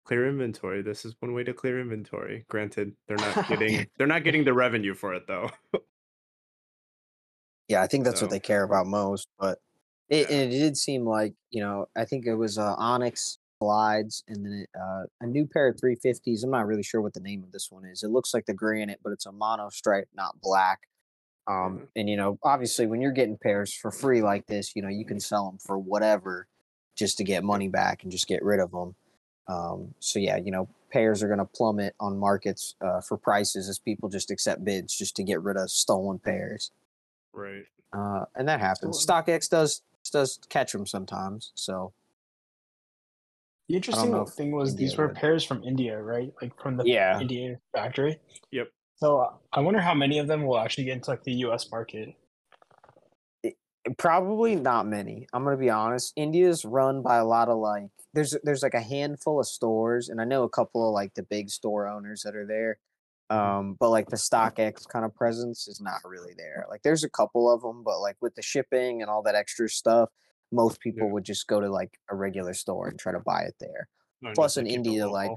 clear 0.04 0.28
inventory, 0.28 0.82
this 0.82 1.04
is 1.04 1.16
one 1.20 1.34
way 1.34 1.44
to 1.44 1.54
clear 1.54 1.80
inventory. 1.80 2.46
Granted, 2.48 2.96
they're 3.08 3.18
not 3.18 3.42
getting 3.48 3.88
they're 3.98 4.06
not 4.08 4.24
getting 4.24 4.44
the 4.44 4.54
revenue 4.54 4.94
for 4.94 5.14
it 5.14 5.26
though. 5.28 5.50
Yeah, 7.68 7.82
I 7.82 7.86
think 7.86 8.04
that's 8.04 8.20
what 8.20 8.30
they 8.30 8.40
care 8.40 8.62
about 8.64 8.86
most. 8.86 9.28
But 9.38 9.58
it, 10.08 10.28
Yeah. 10.28 10.36
it 10.36 10.50
did 10.50 10.76
seem 10.76 11.04
like 11.06 11.34
you 11.50 11.62
know, 11.62 11.86
I 11.96 12.04
think 12.04 12.26
it 12.26 12.34
was 12.34 12.58
uh, 12.58 12.74
Onyx 12.76 13.38
slides 13.62 14.24
and 14.28 14.44
then 14.44 14.66
uh, 14.80 15.04
a 15.20 15.26
new 15.26 15.46
pair 15.46 15.68
of 15.68 15.76
350s. 15.76 16.42
I'm 16.44 16.50
not 16.50 16.66
really 16.66 16.82
sure 16.82 17.00
what 17.00 17.14
the 17.14 17.20
name 17.20 17.42
of 17.44 17.52
this 17.52 17.70
one 17.70 17.84
is. 17.84 18.02
It 18.02 18.08
looks 18.08 18.34
like 18.34 18.46
the 18.46 18.54
granite, 18.54 19.00
but 19.02 19.12
it's 19.12 19.26
a 19.26 19.32
mono 19.32 19.68
stripe, 19.70 20.08
not 20.14 20.40
black. 20.40 20.80
Um, 21.48 21.80
Mhm. 21.80 21.88
and 21.96 22.08
you 22.10 22.16
know, 22.16 22.38
obviously, 22.44 22.86
when 22.86 23.00
you're 23.00 23.12
getting 23.12 23.36
pairs 23.36 23.74
for 23.74 23.90
free 23.90 24.22
like 24.22 24.46
this, 24.46 24.76
you 24.76 24.82
know, 24.82 24.88
you 24.88 25.04
can 25.04 25.18
sell 25.20 25.46
them 25.50 25.58
for 25.58 25.78
whatever 25.78 26.46
just 26.94 27.16
to 27.18 27.24
get 27.24 27.42
money 27.42 27.68
back 27.68 28.02
and 28.02 28.12
just 28.12 28.26
get 28.28 28.42
rid 28.44 28.60
of 28.60 28.70
them. 28.70 28.94
Um, 29.48 29.94
so 29.98 30.18
yeah, 30.18 30.36
you 30.36 30.52
know, 30.52 30.68
pairs 30.90 31.22
are 31.22 31.26
going 31.26 31.38
to 31.40 31.44
plummet 31.44 31.94
on 31.98 32.16
markets 32.18 32.74
uh, 32.80 33.00
for 33.00 33.16
prices 33.16 33.68
as 33.68 33.78
people 33.78 34.08
just 34.08 34.30
accept 34.30 34.64
bids 34.64 34.96
just 34.96 35.16
to 35.16 35.22
get 35.24 35.40
rid 35.42 35.56
of 35.56 35.68
stolen 35.70 36.18
pairs 36.18 36.70
right. 37.32 37.64
uh, 37.92 38.24
and 38.36 38.46
that 38.46 38.60
happens. 38.60 39.00
So- 39.00 39.12
StockX 39.12 39.48
does 39.48 39.82
does 40.12 40.38
catch 40.48 40.72
them 40.72 40.86
sometimes. 40.86 41.52
So 41.54 41.92
The 43.68 43.76
interesting 43.76 44.26
thing 44.26 44.50
was 44.52 44.70
India 44.70 44.86
these 44.88 44.96
were 44.98 45.06
would. 45.08 45.16
pairs 45.16 45.44
from 45.44 45.62
India, 45.64 46.00
right? 46.00 46.32
Like 46.42 46.60
from 46.60 46.76
the 46.76 46.84
Yeah. 46.86 47.20
India 47.20 47.58
factory. 47.72 48.20
Yep. 48.50 48.68
So 48.96 49.38
I 49.52 49.60
wonder 49.60 49.80
how 49.80 49.94
many 49.94 50.18
of 50.18 50.26
them 50.28 50.44
will 50.46 50.58
actually 50.58 50.84
get 50.84 50.92
into 50.94 51.10
like 51.10 51.24
the 51.24 51.32
U.S. 51.46 51.70
market. 51.70 52.14
probably 53.98 54.54
not 54.54 54.86
many. 54.86 55.26
I'm 55.32 55.44
gonna 55.44 55.56
be 55.56 55.70
honest. 55.70 56.12
India's 56.16 56.64
run 56.64 57.02
by 57.02 57.16
a 57.16 57.24
lot 57.24 57.48
of 57.48 57.58
like 57.58 57.88
there's 58.14 58.36
there's 58.44 58.62
like 58.62 58.74
a 58.74 58.80
handful 58.80 59.40
of 59.40 59.46
stores, 59.46 60.08
and 60.08 60.20
I 60.20 60.24
know 60.24 60.44
a 60.44 60.48
couple 60.48 60.86
of 60.88 60.92
like 60.94 61.14
the 61.14 61.22
big 61.24 61.50
store 61.50 61.88
owners 61.88 62.22
that 62.22 62.36
are 62.36 62.46
there. 62.46 62.78
Um, 63.30 63.76
but 63.80 63.88
like 63.88 64.08
the 64.10 64.16
StockX 64.16 64.86
kind 64.86 65.06
of 65.06 65.14
presence 65.14 65.66
is 65.66 65.80
not 65.80 66.00
really 66.04 66.34
there. 66.36 66.66
Like 66.68 66.82
there's 66.82 67.02
a 67.02 67.08
couple 67.08 67.50
of 67.50 67.62
them, 67.62 67.82
but 67.82 67.98
like 68.00 68.16
with 68.20 68.34
the 68.34 68.42
shipping 68.42 69.00
and 69.00 69.10
all 69.10 69.22
that 69.22 69.34
extra 69.34 69.70
stuff, 69.70 70.10
most 70.52 70.80
people 70.80 71.06
Yeah. 71.06 71.12
would 71.14 71.24
just 71.24 71.46
go 71.46 71.58
to 71.58 71.70
like 71.70 71.98
a 72.10 72.14
regular 72.14 72.52
store 72.52 72.88
and 72.88 72.98
try 72.98 73.10
to 73.12 73.20
buy 73.20 73.44
it 73.44 73.54
there. 73.58 73.88
No, 74.20 74.32
Plus 74.34 74.58
in 74.58 74.66
India, 74.66 75.08
like. 75.08 75.30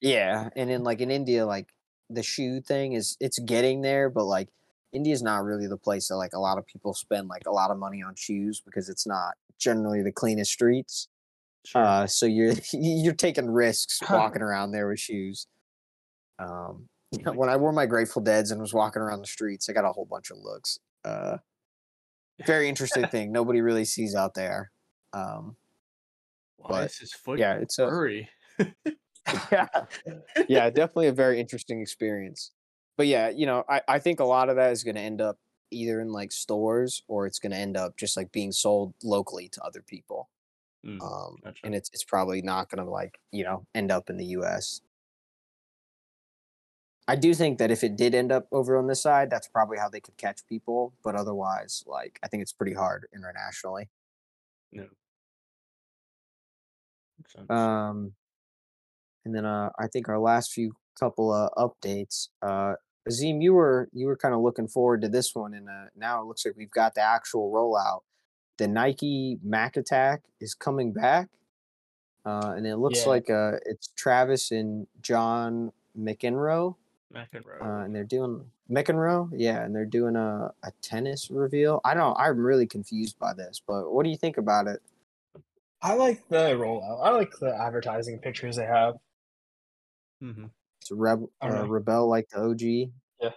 Yeah, 0.00 0.48
and 0.56 0.70
in 0.70 0.82
like 0.82 1.00
in 1.02 1.10
India, 1.10 1.44
like 1.44 1.66
the 2.10 2.22
shoe 2.22 2.60
thing 2.60 2.92
is 2.92 3.16
it's 3.20 3.38
getting 3.38 3.82
there, 3.82 4.08
but 4.10 4.24
like 4.24 4.48
India's 4.92 5.22
not 5.22 5.44
really 5.44 5.66
the 5.66 5.76
place 5.76 6.08
that 6.08 6.16
like 6.16 6.32
a 6.32 6.40
lot 6.40 6.58
of 6.58 6.66
people 6.66 6.94
spend 6.94 7.28
like 7.28 7.42
a 7.46 7.52
lot 7.52 7.70
of 7.70 7.78
money 7.78 8.02
on 8.02 8.14
shoes 8.14 8.60
because 8.64 8.88
it's 8.88 9.06
not 9.06 9.34
generally 9.58 10.02
the 10.02 10.12
cleanest 10.12 10.52
streets. 10.52 11.08
Sure. 11.64 11.82
Uh, 11.82 12.06
so 12.06 12.26
you're 12.26 12.54
you're 12.72 13.14
taking 13.14 13.50
risks 13.50 14.00
walking 14.08 14.42
around 14.42 14.70
there 14.70 14.88
with 14.88 15.00
shoes. 15.00 15.46
Um, 16.38 16.88
when 17.34 17.48
I 17.48 17.56
wore 17.56 17.72
my 17.72 17.86
Grateful 17.86 18.22
Dead's 18.22 18.50
and 18.50 18.60
was 18.60 18.74
walking 18.74 19.02
around 19.02 19.20
the 19.20 19.26
streets, 19.26 19.68
I 19.68 19.72
got 19.72 19.84
a 19.84 19.92
whole 19.92 20.06
bunch 20.06 20.30
of 20.30 20.38
looks. 20.38 20.78
Uh, 21.04 21.38
very 22.46 22.68
interesting 22.68 23.06
thing. 23.10 23.32
Nobody 23.32 23.60
really 23.60 23.84
sees 23.84 24.14
out 24.14 24.34
there. 24.34 24.70
Um, 25.12 25.56
Why 26.56 26.68
but, 26.68 26.84
is 26.86 26.98
his 26.98 27.12
foot 27.12 27.38
yeah, 27.38 27.54
it's 27.54 27.78
a 27.78 27.88
furry? 27.88 28.28
yeah, 29.52 29.68
yeah, 30.48 30.70
definitely 30.70 31.08
a 31.08 31.12
very 31.12 31.40
interesting 31.40 31.80
experience. 31.80 32.52
But 32.96 33.06
yeah, 33.06 33.28
you 33.28 33.46
know, 33.46 33.64
I, 33.68 33.82
I 33.88 33.98
think 33.98 34.20
a 34.20 34.24
lot 34.24 34.48
of 34.48 34.56
that 34.56 34.72
is 34.72 34.84
going 34.84 34.96
to 34.96 35.00
end 35.00 35.20
up 35.20 35.38
either 35.70 36.00
in 36.00 36.12
like 36.12 36.32
stores 36.32 37.02
or 37.08 37.26
it's 37.26 37.38
going 37.38 37.52
to 37.52 37.58
end 37.58 37.76
up 37.76 37.96
just 37.96 38.16
like 38.16 38.32
being 38.32 38.52
sold 38.52 38.94
locally 39.02 39.48
to 39.50 39.62
other 39.62 39.82
people. 39.82 40.30
Mm, 40.86 41.00
Um, 41.02 41.36
gotcha. 41.42 41.66
and 41.66 41.74
it's 41.74 41.90
it's 41.92 42.04
probably 42.04 42.42
not 42.42 42.70
going 42.70 42.84
to 42.84 42.90
like 42.90 43.20
you 43.32 43.44
know 43.44 43.66
end 43.74 43.90
up 43.90 44.10
in 44.10 44.16
the 44.16 44.26
U.S. 44.26 44.80
I 47.08 47.16
do 47.16 47.34
think 47.34 47.58
that 47.58 47.70
if 47.70 47.82
it 47.82 47.96
did 47.96 48.14
end 48.14 48.30
up 48.30 48.46
over 48.52 48.76
on 48.76 48.86
this 48.86 49.00
side, 49.02 49.30
that's 49.30 49.48
probably 49.48 49.78
how 49.78 49.88
they 49.88 50.00
could 50.00 50.16
catch 50.16 50.46
people. 50.46 50.94
But 51.02 51.14
otherwise, 51.16 51.82
like 51.86 52.18
I 52.22 52.28
think 52.28 52.42
it's 52.42 52.52
pretty 52.52 52.74
hard 52.74 53.08
internationally. 53.14 53.88
Sense. 57.26 57.48
Um, 57.50 58.14
and 59.28 59.34
then 59.36 59.44
uh, 59.44 59.68
I 59.78 59.86
think 59.88 60.08
our 60.08 60.18
last 60.18 60.52
few 60.52 60.74
couple 60.98 61.30
of 61.32 61.50
updates. 61.56 62.28
Uh, 62.42 62.74
Azeem, 63.08 63.42
you 63.42 63.52
were 63.52 63.88
you 63.92 64.06
were 64.06 64.16
kind 64.16 64.34
of 64.34 64.40
looking 64.40 64.66
forward 64.66 65.02
to 65.02 65.08
this 65.08 65.34
one, 65.34 65.52
and 65.52 65.68
uh, 65.68 65.84
now 65.94 66.22
it 66.22 66.26
looks 66.26 66.44
like 66.46 66.56
we've 66.56 66.70
got 66.70 66.94
the 66.94 67.02
actual 67.02 67.52
rollout. 67.52 68.00
The 68.56 68.66
Nike 68.68 69.38
Mac 69.42 69.76
Attack 69.76 70.22
is 70.40 70.54
coming 70.54 70.92
back, 70.92 71.28
uh, 72.24 72.54
and 72.56 72.66
it 72.66 72.76
looks 72.76 73.00
Yeah. 73.04 73.08
like 73.10 73.28
uh, 73.30 73.52
it's 73.66 73.88
Travis 73.96 74.50
and 74.50 74.86
John 75.02 75.72
McEnroe, 75.98 76.74
McEnroe. 77.14 77.60
uh, 77.62 77.84
and 77.84 77.94
they're 77.94 78.04
doing 78.04 78.50
McEnroe, 78.70 79.30
yeah, 79.34 79.62
and 79.62 79.74
they're 79.76 79.84
doing 79.84 80.16
a, 80.16 80.52
a 80.62 80.72
tennis 80.80 81.30
reveal. 81.30 81.82
I 81.84 81.92
don't, 81.94 82.16
I'm 82.18 82.38
really 82.38 82.66
confused 82.66 83.18
by 83.18 83.34
this, 83.34 83.60
but 83.66 83.92
what 83.92 84.04
do 84.04 84.10
you 84.10 84.16
think 84.16 84.38
about 84.38 84.66
it? 84.66 84.80
I 85.80 85.94
like 85.94 86.28
the 86.28 86.54
rollout. 86.56 87.04
I 87.06 87.10
like 87.10 87.30
the 87.40 87.54
advertising 87.54 88.18
pictures 88.18 88.56
they 88.56 88.66
have. 88.66 88.96
Hmm 90.20 90.46
It's 90.80 90.90
Reb, 90.90 91.24
uh, 91.40 91.48
know. 91.48 91.66
Rebel 91.66 92.08
like 92.08 92.28
the 92.30 92.40
OG. 92.40 92.92
Yeah, 93.20 93.30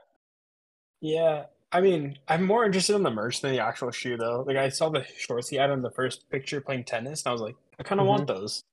Yeah. 1.01 1.45
I 1.73 1.79
mean, 1.79 2.17
I'm 2.27 2.43
more 2.45 2.65
interested 2.65 2.95
in 2.97 3.03
the 3.03 3.09
merch 3.11 3.39
than 3.39 3.53
the 3.53 3.59
actual 3.61 3.91
shoe, 3.91 4.17
though. 4.17 4.43
Like, 4.45 4.57
I 4.57 4.67
saw 4.67 4.89
the 4.89 5.05
shorts 5.17 5.47
he 5.47 5.55
had 5.55 5.69
in 5.69 5.81
the 5.81 5.89
first 5.91 6.29
picture 6.29 6.59
playing 6.59 6.83
tennis, 6.83 7.23
and 7.23 7.29
I 7.29 7.31
was 7.31 7.39
like, 7.41 7.55
I 7.79 7.83
kind 7.83 8.01
of 8.01 8.07
want 8.07 8.27
those. 8.27 8.63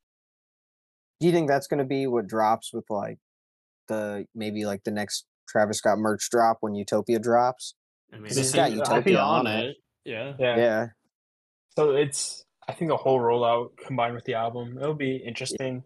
Do 1.20 1.26
you 1.28 1.32
think 1.32 1.46
that's 1.48 1.68
going 1.68 1.78
to 1.78 1.84
be 1.84 2.08
what 2.08 2.26
drops 2.26 2.72
with 2.72 2.84
like 2.90 3.18
the 3.86 4.26
maybe 4.34 4.64
like 4.64 4.82
the 4.84 4.90
next 4.90 5.26
Travis 5.48 5.78
Scott 5.78 5.98
merch 5.98 6.28
drop 6.30 6.58
when 6.60 6.74
Utopia 6.74 7.20
drops? 7.20 7.74
I 8.12 8.16
mean, 8.16 8.24
This 8.24 8.36
it 8.36 8.40
is- 8.40 8.50
seems 8.52 8.80
I 8.80 8.84
to 8.84 8.90
think 8.94 9.04
be 9.04 9.16
on 9.16 9.46
on 9.46 9.46
it. 9.46 9.64
it. 9.70 9.76
Yeah. 10.04 10.34
Yeah. 10.38 10.56
Yeah. 10.56 10.86
So 11.76 11.92
it's, 11.92 12.44
I 12.66 12.72
think 12.72 12.90
the 12.90 12.96
whole 12.96 13.20
rollout 13.20 13.76
combined 13.76 14.14
with 14.16 14.24
the 14.24 14.34
album, 14.34 14.76
it'll 14.76 14.94
be 14.94 15.16
interesting. 15.16 15.84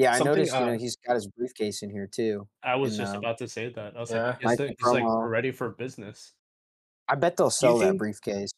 Yeah, 0.00 0.12
I 0.12 0.18
Something, 0.18 0.32
noticed, 0.36 0.54
you 0.54 0.60
know, 0.60 0.72
um, 0.72 0.78
he's 0.78 0.96
got 0.96 1.12
his 1.12 1.26
briefcase 1.26 1.82
in 1.82 1.90
here 1.90 2.06
too. 2.06 2.48
I 2.62 2.74
was 2.76 2.92
And, 2.92 3.00
just 3.06 3.14
um, 3.16 3.18
about 3.18 3.36
to 3.36 3.48
say 3.48 3.68
that. 3.68 3.94
I 3.94 4.00
was 4.00 4.10
Yeah. 4.10 4.28
like, 4.28 4.40
he's, 4.40 4.58
Nike 4.58 4.74
like, 4.82 5.04
like 5.04 5.28
ready 5.28 5.50
for 5.50 5.68
business. 5.68 6.32
I 7.06 7.16
bet 7.16 7.36
they'll 7.36 7.50
sell 7.50 7.76
that 7.80 7.98
briefcase. 7.98 8.50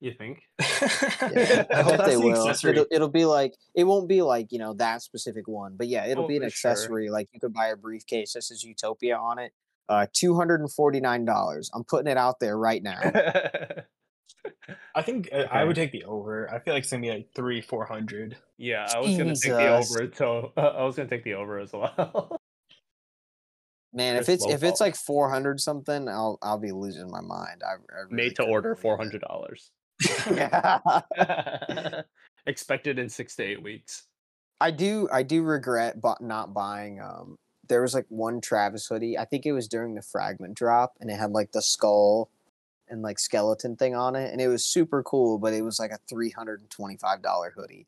You 0.00 0.12
think? 0.14 0.42
Yeah, 1.30 1.64
I 1.74 1.82
hope 1.82 2.04
they 2.06 2.16
the 2.16 2.20
will. 2.20 2.48
accessory. 2.48 2.72
It'll, 2.72 2.86
it'll 2.90 3.08
be 3.08 3.24
like 3.24 3.54
it 3.76 3.84
won't 3.84 4.08
be 4.08 4.22
like 4.22 4.50
you 4.50 4.58
know 4.58 4.74
that 4.74 5.02
specific 5.02 5.46
one, 5.46 5.76
but 5.76 5.86
yeah, 5.86 6.06
it'll 6.06 6.24
Oh, 6.24 6.28
be 6.28 6.36
an 6.38 6.42
for 6.42 6.50
sure. 6.50 6.70
accessory. 6.72 7.08
Like 7.10 7.28
you 7.32 7.38
could 7.38 7.52
buy 7.52 7.68
a 7.68 7.76
briefcase. 7.76 8.32
This 8.32 8.50
is 8.50 8.64
Utopia 8.64 9.16
on 9.16 9.38
it. 9.38 9.52
Uh, 9.88 10.06
two 10.12 10.34
hundred 10.34 10.60
and 10.60 10.72
forty 10.72 10.98
nine 11.00 11.24
dollars. 11.24 11.70
I'm 11.72 11.84
putting 11.84 12.10
it 12.10 12.16
out 12.16 12.40
there 12.40 12.56
right 12.58 12.82
now. 12.82 13.00
I 14.94 15.02
think 15.02 15.28
uh, 15.32 15.46
I 15.50 15.64
would 15.64 15.76
take 15.76 15.92
the 15.92 16.04
over. 16.04 16.52
I 16.52 16.58
feel 16.58 16.74
like 16.74 16.82
it's 16.82 16.90
gonna 16.90 17.02
be 17.02 17.10
like 17.10 17.28
three, 17.34 17.60
four 17.60 17.84
hundred. 17.84 18.36
yeah, 18.58 18.88
I 18.94 18.98
was 18.98 19.16
gonna 19.16 19.34
take 19.34 19.52
the 19.52 19.68
over. 19.68 20.12
So 20.14 20.52
uh, 20.56 20.60
I 20.60 20.84
was 20.84 20.96
gonna 20.96 21.08
take 21.08 21.24
the 21.24 21.34
over 21.34 21.58
as 21.58 21.72
well. 21.72 22.38
Man, 23.92 24.16
if 24.16 24.26
Chris 24.26 24.44
it's 24.44 24.52
if 24.52 24.62
it's 24.62 24.80
like 24.80 24.94
four 24.94 25.28
hundred 25.30 25.60
something, 25.60 26.08
I'll 26.08 26.38
I'll 26.42 26.58
be 26.58 26.72
losing 26.72 27.10
my 27.10 27.20
mind. 27.20 27.62
I, 27.66 27.72
I 27.72 28.02
really 28.02 28.14
Made 28.14 28.36
to 28.36 28.44
order 28.44 28.74
believe 28.74 28.82
four 28.82 28.94
it. 28.94 28.98
hundred 28.98 29.22
dollars. 29.22 29.70
Yeah. 30.30 30.78
Expected 32.46 32.98
in 32.98 33.08
six 33.08 33.36
to 33.36 33.42
eight 33.42 33.62
weeks. 33.62 34.04
I 34.60 34.70
do 34.70 35.08
I 35.12 35.22
do 35.22 35.42
regret 35.42 36.00
bu- 36.00 36.14
not 36.20 36.54
buying 36.54 37.00
um 37.00 37.36
there 37.68 37.82
was 37.82 37.94
like 37.94 38.06
one 38.08 38.40
Travis 38.40 38.86
hoodie. 38.86 39.18
I 39.18 39.24
think 39.24 39.46
it 39.46 39.52
was 39.52 39.68
during 39.68 39.94
the 39.94 40.02
fragment 40.02 40.54
drop 40.54 40.94
and 41.00 41.10
it 41.10 41.18
had 41.18 41.32
like 41.32 41.52
the 41.52 41.62
skull 41.62 42.30
and 42.90 43.00
like 43.02 43.18
skeleton 43.18 43.76
thing 43.76 43.94
on 43.94 44.16
it 44.16 44.30
and 44.32 44.40
it 44.40 44.48
was 44.48 44.66
super 44.66 45.02
cool, 45.02 45.38
but 45.38 45.52
it 45.54 45.62
was 45.62 45.78
like 45.78 45.92
a 45.92 45.98
$325 46.12 47.52
hoodie. 47.56 47.86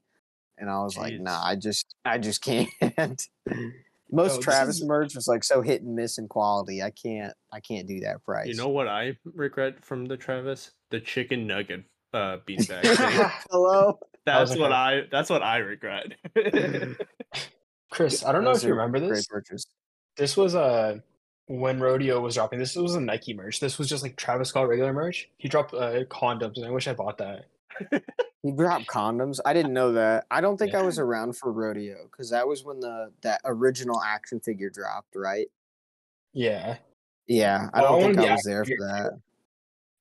And 0.59 0.71
I 0.71 0.81
was 0.83 0.97
like, 0.97 1.19
nah, 1.21 1.43
I 1.45 1.57
just 1.57 1.97
I 2.05 2.19
just 2.19 2.41
can't. 2.43 2.69
Most 4.15 4.39
Oh, 4.39 4.41
Travis 4.43 4.77
is- 4.77 4.85
merch 4.85 5.15
was 5.15 5.27
like 5.27 5.43
so 5.43 5.61
hit 5.63 5.83
and 5.83 5.97
miss 5.97 6.19
in 6.19 6.29
quality. 6.29 6.83
I 6.83 6.91
can't 6.91 7.33
I 7.53 7.61
can't 7.61 7.89
do 7.89 8.01
that 8.01 8.23
price. 8.25 8.47
You 8.49 8.55
know 8.55 8.69
what 8.69 8.87
I 8.87 9.17
regret 9.25 9.85
from 9.85 10.05
the 10.07 10.17
Travis? 10.17 10.71
The 10.91 11.01
chicken 11.01 11.47
nugget 11.47 11.85
uh 12.15 12.37
beanbag. 12.47 12.83
Hello. 13.51 13.99
That's 14.27 14.51
was 14.51 14.59
what. 14.61 14.71
I 14.73 15.03
that's 15.11 15.31
what 15.31 15.43
I 15.43 15.57
regret. 15.59 16.13
Chris, 17.91 18.25
I 18.25 18.33
don't 18.33 18.45
know 18.45 18.51
Those 18.53 18.63
if 18.65 18.69
you 18.69 18.75
are 18.75 18.77
remember 18.77 18.99
Great 19.01 19.11
this. 19.17 19.27
purchase. 19.27 19.67
This 20.17 20.37
was 20.37 20.55
uh 20.55 20.99
when 21.53 21.79
Rodeo 21.81 22.19
was 22.19 22.35
dropping. 22.35 22.59
This 22.59 22.75
was 22.77 22.95
a 22.95 23.01
Nike 23.01 23.35
merch. 23.35 23.61
This 23.61 23.79
was 23.79 23.87
just 23.87 24.03
like 24.03 24.17
Travis 24.17 24.49
Scott 24.49 24.69
regular 24.69 24.93
merch. 24.95 25.29
He 25.37 25.49
dropped 25.49 25.75
uh, 25.75 26.05
condoms, 26.05 26.57
and 26.57 26.65
I 26.65 26.71
wish 26.71 26.89
I 26.89 26.95
bought 26.95 27.19
that. 27.19 27.45
He 28.43 28.53
dropped 28.53 28.87
condoms. 28.87 29.39
I 29.45 29.53
didn't 29.53 29.75
know 29.75 29.93
that. 29.93 30.25
I 30.31 30.41
don't 30.41 30.57
think 30.57 30.75
I 30.75 30.81
was 30.83 30.99
around 30.99 31.37
for 31.37 31.53
rodeo 31.53 32.05
because 32.11 32.31
that 32.31 32.49
was 32.49 32.65
when 32.65 32.81
the 32.81 33.13
that 33.21 33.41
original 33.45 34.01
action 34.03 34.41
figure 34.41 34.71
dropped, 34.71 35.15
right? 35.15 35.47
Yeah, 36.33 36.79
Yeah, 37.27 37.69
I 37.75 37.83
Well, 37.83 37.93
don't 37.93 38.01
wanna 38.03 38.15
think 38.15 38.29
I 38.31 38.33
was 38.33 38.43
there 38.45 38.65
for 38.65 38.69
figure 38.71 38.87
that. 38.87 39.11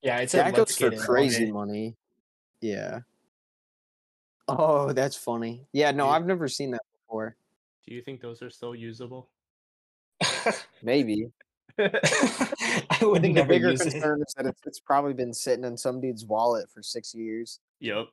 yeah. 0.01 0.17
It 0.19 0.29
said 0.29 0.45
That 0.45 0.55
goes 0.55 0.75
for 0.75 0.89
get 0.89 0.93
in 0.93 0.99
on 0.99 1.05
crazy 1.05 1.43
it. 1.49 1.53
money. 1.53 1.95
Yeah. 2.61 2.99
Oh, 4.47 4.91
that's 4.93 5.15
funny. 5.17 5.67
Yeah, 5.73 5.91
no, 5.91 6.05
Yeah. 6.07 6.11
I've 6.13 6.25
never 6.25 6.47
seen 6.47 6.71
that 6.71 6.81
before. 7.05 7.35
Do 7.87 7.93
you 7.93 8.01
think 8.01 8.21
those 8.21 8.41
are 8.41 8.49
still 8.49 8.73
usable? 8.73 9.27
Maybe. 10.83 11.27
I 11.79 12.97
would 13.01 13.21
think 13.21 13.37
the 13.37 13.45
bigger 13.47 13.75
concern 13.75 14.21
is 14.21 14.33
that 14.35 14.45
it's, 14.45 14.61
it's 14.65 14.79
probably 14.79 15.13
been 15.13 15.33
sitting 15.33 15.63
in 15.63 15.77
some 15.77 16.01
dude's 16.01 16.25
wallet 16.25 16.69
for 16.73 16.83
six 16.83 17.13
years. 17.15 17.59
Yep. 17.79 18.07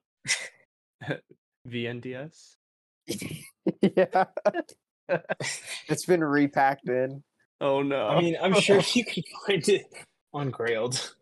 VNDS. 1.68 2.56
yeah. 3.82 4.24
it's 5.88 6.06
been 6.06 6.22
repacked 6.22 6.88
in. 6.88 7.22
Oh 7.60 7.82
no. 7.82 8.08
I 8.08 8.20
mean, 8.20 8.36
I'm 8.40 8.54
sure 8.54 8.80
you 8.92 9.04
could 9.04 9.24
find 9.46 9.68
it 9.68 9.86
on 10.32 10.52
Grailed. 10.52 11.14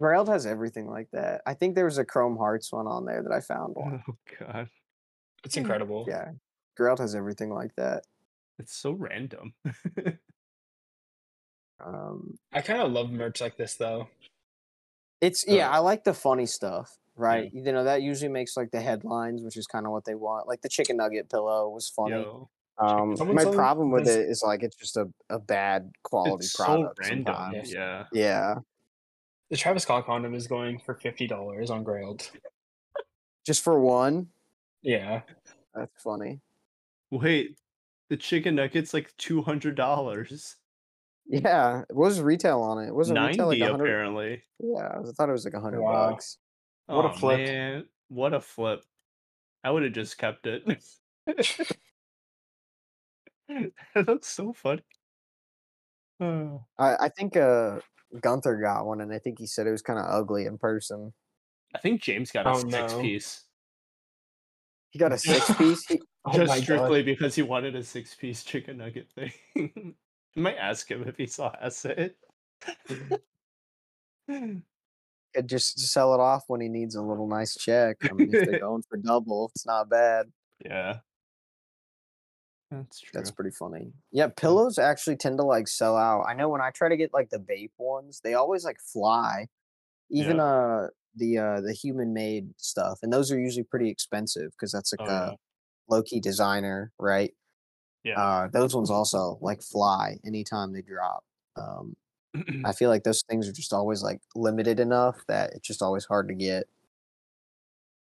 Grailed 0.00 0.28
has 0.28 0.46
everything 0.46 0.88
like 0.88 1.08
that. 1.12 1.42
I 1.46 1.54
think 1.54 1.74
there 1.74 1.84
was 1.84 1.98
a 1.98 2.04
Chrome 2.04 2.36
Hearts 2.36 2.72
one 2.72 2.86
on 2.86 3.04
there 3.04 3.22
that 3.22 3.32
I 3.32 3.40
found 3.40 3.74
one. 3.76 4.02
Oh 4.08 4.14
god. 4.40 4.68
It's 5.44 5.54
hmm. 5.54 5.60
incredible. 5.60 6.06
Yeah. 6.08 6.30
Grailed 6.78 6.98
has 6.98 7.14
everything 7.14 7.50
like 7.50 7.74
that. 7.76 8.04
It's 8.58 8.76
so 8.76 8.92
random. 8.92 9.54
Um, 11.84 12.38
I 12.52 12.60
kind 12.60 12.80
of 12.80 12.92
love 12.92 13.10
merch 13.10 13.40
like 13.40 13.56
this 13.56 13.74
though. 13.74 14.08
it's 15.20 15.44
yeah, 15.48 15.68
I 15.68 15.78
like 15.78 16.04
the 16.04 16.14
funny 16.14 16.46
stuff, 16.46 16.96
right? 17.16 17.50
You 17.52 17.72
know, 17.72 17.82
that 17.84 18.02
usually 18.02 18.28
makes 18.30 18.56
like 18.56 18.70
the 18.70 18.80
headlines, 18.80 19.42
which 19.42 19.56
is 19.56 19.66
kind 19.66 19.84
of 19.86 19.90
what 19.92 20.04
they 20.04 20.14
want. 20.14 20.46
Like 20.46 20.60
the 20.62 20.68
chicken 20.68 20.98
nugget 20.98 21.28
pillow 21.28 21.68
was 21.68 21.88
funny. 21.88 22.12
Yo. 22.22 22.48
Um, 22.78 23.16
my 23.34 23.44
problem 23.44 23.90
with 23.90 24.04
this- 24.04 24.16
it 24.16 24.28
is 24.30 24.42
like 24.46 24.62
it's 24.62 24.76
just 24.76 24.96
a, 24.96 25.08
a 25.28 25.38
bad 25.38 25.90
quality 26.04 26.44
It's 26.44 26.52
so 26.52 26.64
product. 26.64 27.00
random. 27.00 27.34
sometimes. 27.34 27.72
Yeah. 27.74 28.04
Yeah, 28.12 28.54
The 29.50 29.56
Travis 29.56 29.82
Scott 29.82 30.06
condom 30.06 30.34
is 30.34 30.46
going 30.46 30.78
for 30.78 30.94
fifty 30.94 31.26
dollars 31.26 31.68
on 31.70 31.84
Grailed. 31.84 32.30
just 33.44 33.62
for 33.62 33.80
one. 33.80 34.28
Yeah, 34.82 35.22
That's 35.74 36.00
funny. 36.02 36.40
Wait. 37.10 37.56
The 38.12 38.18
chicken 38.18 38.56
nugget's 38.56 38.92
like 38.92 39.10
two 39.16 39.40
hundred 39.40 39.74
dollars. 39.74 40.56
Yeah, 41.26 41.78
what 41.88 42.08
was 42.08 42.20
retail 42.20 42.60
on 42.60 42.84
it? 42.84 42.94
Wasn't 42.94 43.18
retail 43.18 43.46
like 43.46 43.58
hundred? 43.58 43.86
apparently. 43.86 44.42
Yeah, 44.58 44.98
I 44.98 45.02
thought 45.16 45.30
it 45.30 45.32
was 45.32 45.46
like 45.46 45.54
a 45.54 45.60
hundred 45.62 45.80
Wow. 45.80 46.10
bucks. 46.10 46.36
What 46.88 47.06
a 47.06 47.12
flip. 47.14 47.38
Man. 47.38 47.88
What 48.08 48.34
a 48.34 48.40
flip. 48.42 48.84
I 49.64 49.70
would 49.70 49.82
have 49.84 49.94
just 49.94 50.18
kept 50.18 50.46
it. 50.46 50.62
that 53.48 53.72
looks 54.06 54.28
so 54.28 54.52
funny. 54.52 54.82
Oh. 56.20 56.66
I, 56.78 57.06
I 57.06 57.08
think 57.08 57.38
uh 57.38 57.78
Gunther 58.20 58.60
got 58.62 58.84
one, 58.84 59.00
and 59.00 59.10
I 59.10 59.20
think 59.20 59.38
he 59.38 59.46
said 59.46 59.66
it 59.66 59.70
was 59.70 59.80
kind 59.80 59.98
of 59.98 60.04
ugly 60.04 60.44
in 60.44 60.58
person. 60.58 61.14
I 61.74 61.78
think 61.78 62.02
James 62.02 62.30
got 62.30 62.46
a 62.46 62.50
Oh, 62.50 62.58
six 62.58 62.92
no. 62.92 63.00
piece. 63.00 63.44
He 64.90 64.98
got 64.98 65.12
a 65.12 65.18
six 65.18 65.50
piece. 65.56 65.86
He, 65.86 66.02
Oh 66.24 66.32
just 66.36 66.48
my 66.48 66.58
God. 66.60 66.62
strictly 66.62 67.02
because 67.02 67.34
he 67.34 67.42
wanted 67.42 67.74
a 67.74 67.82
six 67.82 68.14
piece 68.14 68.44
chicken 68.44 68.78
nugget 68.78 69.10
thing. 69.10 69.32
I 69.56 69.94
might 70.40 70.56
ask 70.56 70.90
him 70.90 71.02
if 71.06 71.16
he 71.16 71.26
saw 71.26 71.52
it. 71.62 72.16
could 75.34 75.48
just 75.48 75.78
sell 75.78 76.14
it 76.14 76.20
off 76.20 76.44
when 76.48 76.60
he 76.60 76.68
needs 76.68 76.94
a 76.94 77.02
little 77.02 77.26
nice 77.26 77.56
check. 77.56 77.96
I 78.10 78.12
mean, 78.12 78.34
if 78.34 78.44
they're 78.44 78.60
going 78.60 78.82
for 78.82 78.98
double, 78.98 79.50
it's 79.54 79.66
not 79.66 79.88
bad. 79.88 80.30
yeah. 80.64 81.00
That's 82.70 83.00
true. 83.00 83.10
That's 83.14 83.30
pretty 83.30 83.50
funny. 83.50 83.92
Yeah, 84.12 84.28
pillows 84.28 84.78
actually 84.78 85.16
tend 85.16 85.38
to 85.38 85.44
like 85.44 85.68
sell 85.68 85.96
out. 85.96 86.22
I 86.26 86.32
know 86.34 86.48
when 86.48 86.62
I 86.62 86.70
try 86.70 86.88
to 86.88 86.96
get 86.96 87.12
like 87.12 87.28
the 87.30 87.38
Bape 87.38 87.72
ones, 87.78 88.20
they 88.24 88.34
always 88.34 88.64
like 88.64 88.80
fly. 88.80 89.48
Even 90.10 90.38
Yeah. 90.38 90.44
uh 90.44 90.88
the 91.16 91.38
uh 91.38 91.60
the 91.60 91.74
human 91.74 92.14
made 92.14 92.54
stuff, 92.58 93.00
and 93.02 93.12
those 93.12 93.30
are 93.30 93.38
usually 93.38 93.64
pretty 93.64 93.90
expensive 93.90 94.52
because 94.52 94.72
that's 94.72 94.92
like 94.92 95.00
Oh, 95.00 95.12
a 95.12 95.30
yeah. 95.32 95.36
Low 95.88 96.02
key 96.02 96.20
designer, 96.20 96.92
right? 96.98 97.32
Yeah. 98.04 98.20
Uh, 98.20 98.48
those 98.48 98.74
ones 98.74 98.90
also 98.90 99.38
like 99.40 99.62
fly 99.62 100.18
anytime 100.26 100.72
they 100.72 100.82
drop. 100.82 101.24
Um, 101.56 101.96
I 102.64 102.72
feel 102.76 102.88
like 102.88 103.04
those 103.04 103.22
things 103.28 103.48
are 103.48 103.52
just 103.52 103.72
always 103.72 104.02
like 104.02 104.20
limited 104.34 104.80
enough 104.80 105.24
that 105.28 105.52
it's 105.54 105.66
just 105.66 105.82
always 105.82 106.04
hard 106.04 106.28
to 106.28 106.34
get. 106.34 106.64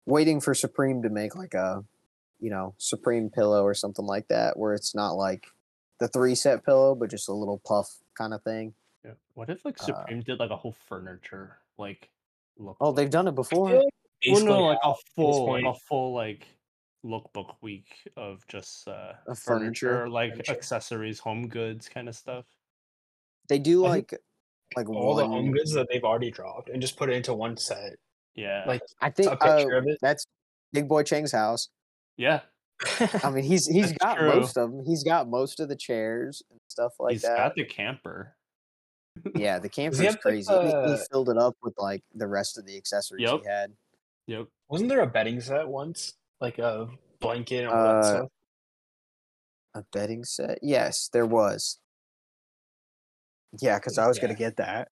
Waiting 0.06 0.40
for 0.40 0.54
Supreme 0.54 1.02
to 1.02 1.10
make 1.10 1.36
like 1.36 1.54
a 1.54 1.84
you 2.40 2.50
know, 2.50 2.76
Supreme 2.78 3.30
pillow 3.30 3.64
or 3.64 3.74
something 3.74 4.06
like 4.06 4.28
that, 4.28 4.58
where 4.58 4.74
it's 4.74 4.94
not 4.94 5.14
like 5.14 5.48
the 6.00 6.08
three 6.08 6.36
set 6.36 6.64
pillow, 6.66 6.96
but 6.96 7.10
just 7.10 7.30
a 7.30 7.34
little 7.34 7.60
puff 7.66 7.90
kind 8.16 8.34
of 8.34 8.44
thing. 8.44 8.74
Yeah. 9.04 9.14
What 9.34 9.50
if 9.50 9.66
like 9.66 9.82
Uh, 9.82 9.86
Supreme 9.86 10.22
did 10.22 10.40
like 10.40 10.52
a 10.52 10.56
whole 10.56 10.76
furniture 10.88 11.58
like 11.78 12.10
look? 12.58 12.78
Oh, 12.80 12.92
they've 12.92 13.10
done 13.10 13.28
it 13.28 13.36
before. 13.36 13.74
like 13.74 13.86
well, 14.28 14.46
no, 14.46 14.64
like 14.64 14.80
a 14.84 14.94
full 15.16 15.52
like 15.52 15.66
a 15.66 15.74
full 15.74 16.14
like 16.14 16.48
lookbook 17.08 17.56
week 17.62 17.88
of 18.18 18.46
just 18.48 18.88
uh 18.88 19.14
Of 19.28 19.40
furniture, 19.40 19.90
furniture. 19.90 20.10
like 20.10 20.32
Furniture. 20.34 20.52
accessories, 20.54 21.20
home 21.20 21.48
goods 21.48 21.88
kind 21.90 22.08
of 22.10 22.16
stuff. 22.16 22.46
They 23.50 23.60
do 23.60 23.86
I 23.86 23.90
like 23.90 24.14
like 24.76 24.90
all 24.90 25.16
the 25.16 25.26
home 25.26 25.52
goods 25.52 25.72
that 25.74 25.88
they've 25.92 26.04
already 26.04 26.30
dropped 26.32 26.70
and 26.70 26.82
just 26.82 26.98
put 26.98 27.10
it 27.10 27.14
into 27.14 27.34
one 27.34 27.56
set. 27.58 27.94
Yeah. 28.36 28.64
Like 28.68 28.82
I 29.02 29.10
think 29.10 29.32
a 29.32 29.38
picture 29.38 29.76
uh, 29.76 29.80
of 29.80 29.88
it. 29.88 29.98
that's 30.02 30.26
Big 30.74 30.88
Boy 30.88 31.04
Cheng's 31.04 31.32
house. 31.32 31.70
yeah. 32.18 32.42
I 33.24 33.32
mean, 33.32 33.44
he's 33.44 33.66
he's 33.66 33.88
That's 33.90 33.98
got 33.98 34.18
true. 34.18 34.36
most 34.36 34.56
of 34.58 34.70
them. 34.72 34.86
He's 34.86 35.04
got 35.04 35.28
most 35.28 35.60
of 35.60 35.68
the 35.70 35.76
chairs 35.76 36.44
and 36.52 36.60
stuff 36.68 36.94
like 37.00 37.14
He's 37.14 37.22
that. 37.24 37.30
He's 37.32 37.38
got 37.38 37.56
the 37.56 37.64
camper. 37.66 38.36
Yeah, 39.34 39.58
the 39.58 39.70
camper 39.78 39.98
he 39.98 40.04
is 40.04 40.06
have, 40.06 40.16
like, 40.16 40.22
crazy. 40.22 40.54
He- 40.54 40.92
he, 40.92 40.98
filled 41.12 41.30
it 41.30 41.38
up 41.40 41.56
with 41.64 41.74
like 41.80 42.04
the 42.14 42.28
rest 42.28 42.58
of 42.60 42.68
the 42.68 42.78
accessories 42.78 43.24
Yep. 43.32 43.40
he 43.42 43.50
had. 43.50 43.74
Yep. 44.28 44.48
Wasn't 44.70 44.90
there 44.90 45.00
a 45.02 45.08
bedding 45.08 45.40
set 45.42 45.68
once? 45.68 46.14
Like 46.40 46.60
a 46.60 46.88
blanket 47.20 47.64
and 47.64 47.68
all 47.70 47.76
Uh, 47.76 47.94
that 48.02 48.06
stuff? 48.06 48.30
A 49.76 49.84
bedding 49.92 50.24
set? 50.24 50.60
Yes, 50.62 51.10
there 51.12 51.26
was. 51.26 51.80
Yeah, 53.60 53.78
because 53.80 53.98
I 53.98 54.08
was 54.08 54.20
gonna 54.20 54.36
get 54.36 54.58
that, 54.58 54.90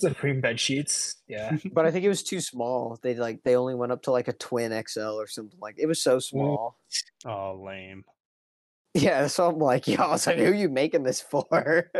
Supreme 0.00 0.40
bed 0.40 0.58
sheets. 0.58 1.22
Yeah. 1.28 1.56
but 1.72 1.86
I 1.86 1.90
think 1.90 2.04
it 2.04 2.08
was 2.08 2.22
too 2.22 2.40
small. 2.40 2.98
They 3.02 3.14
like 3.14 3.42
they 3.44 3.56
only 3.56 3.74
went 3.74 3.92
up 3.92 4.02
to 4.02 4.10
like 4.10 4.28
a 4.28 4.32
twin 4.32 4.72
XL 4.86 5.00
or 5.00 5.26
something 5.26 5.58
like. 5.60 5.76
It 5.78 5.86
was 5.86 6.02
so 6.02 6.18
small. 6.18 6.78
Oh, 7.24 7.62
lame. 7.64 8.04
Yeah, 8.94 9.26
so 9.28 9.48
I'm 9.48 9.58
like, 9.58 9.88
yo, 9.88 10.02
I 10.02 10.10
was 10.10 10.26
like, 10.26 10.36
who 10.36 10.50
are 10.50 10.54
you 10.54 10.68
making 10.68 11.02
this 11.02 11.18
for? 11.22 11.90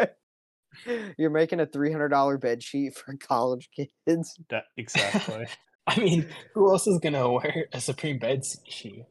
You're 1.17 1.31
making 1.31 1.61
a 1.61 1.65
three 1.65 1.91
hundred 1.91 2.09
dollar 2.11 2.37
bed 2.37 2.63
sheet 2.63 2.95
for 2.97 3.17
college 3.17 3.71
kids. 3.75 4.39
That 4.51 4.65
exactly. 4.77 5.47
I 5.87 5.99
mean, 5.99 6.27
who 6.55 6.71
else 6.71 6.87
is 6.87 6.99
gonna 6.99 7.31
wear 7.31 7.67
a 7.73 7.81
Supreme 7.81 8.19
bed 8.19 8.45
sheet? 8.69 9.05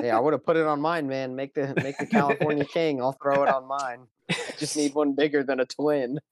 Hey, 0.00 0.10
I 0.10 0.20
would 0.20 0.32
have 0.32 0.44
put 0.44 0.56
it 0.56 0.66
on 0.66 0.80
mine, 0.80 1.08
man. 1.08 1.34
Make 1.34 1.54
the 1.54 1.74
make 1.82 1.98
the 1.98 2.06
California 2.06 2.64
King. 2.72 3.00
I'll 3.02 3.18
throw 3.20 3.42
it 3.42 3.48
on 3.48 3.66
mine. 3.66 4.06
Just 4.56 4.76
need 4.76 4.94
one 4.94 5.14
bigger 5.14 5.42
than 5.42 5.58
a 5.60 5.64
twin. 5.66 6.20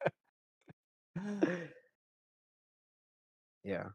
Yeah. 3.65 3.89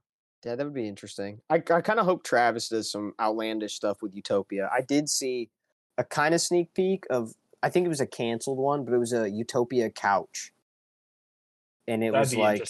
Yeah, 0.45 0.55
that 0.55 0.63
would 0.63 0.75
be 0.75 0.87
interesting. 0.87 1.41
I, 1.49 1.55
I 1.55 1.81
kind 1.81 1.99
of 1.99 2.05
hope 2.05 2.23
Travis 2.23 2.69
does 2.69 2.91
some 2.91 3.13
outlandish 3.19 3.73
stuff 3.73 4.01
with 4.01 4.13
Utopia. 4.13 4.69
I 4.71 4.81
did 4.81 5.09
see 5.09 5.49
a 5.97 6.03
kind 6.03 6.35
of 6.35 6.41
sneak 6.41 6.73
peek 6.75 7.05
of, 7.09 7.33
I 7.63 7.69
think 7.69 7.85
it 7.85 7.89
was 7.89 8.01
a 8.01 8.05
canceled 8.05 8.59
one, 8.59 8.85
but 8.85 8.93
it 8.93 8.99
was 8.99 9.11
a 9.11 9.27
Utopia 9.27 9.89
couch. 9.89 10.51
And 11.87 12.03
it 12.03 12.11
That'd 12.13 12.19
was 12.19 12.35
like 12.35 12.63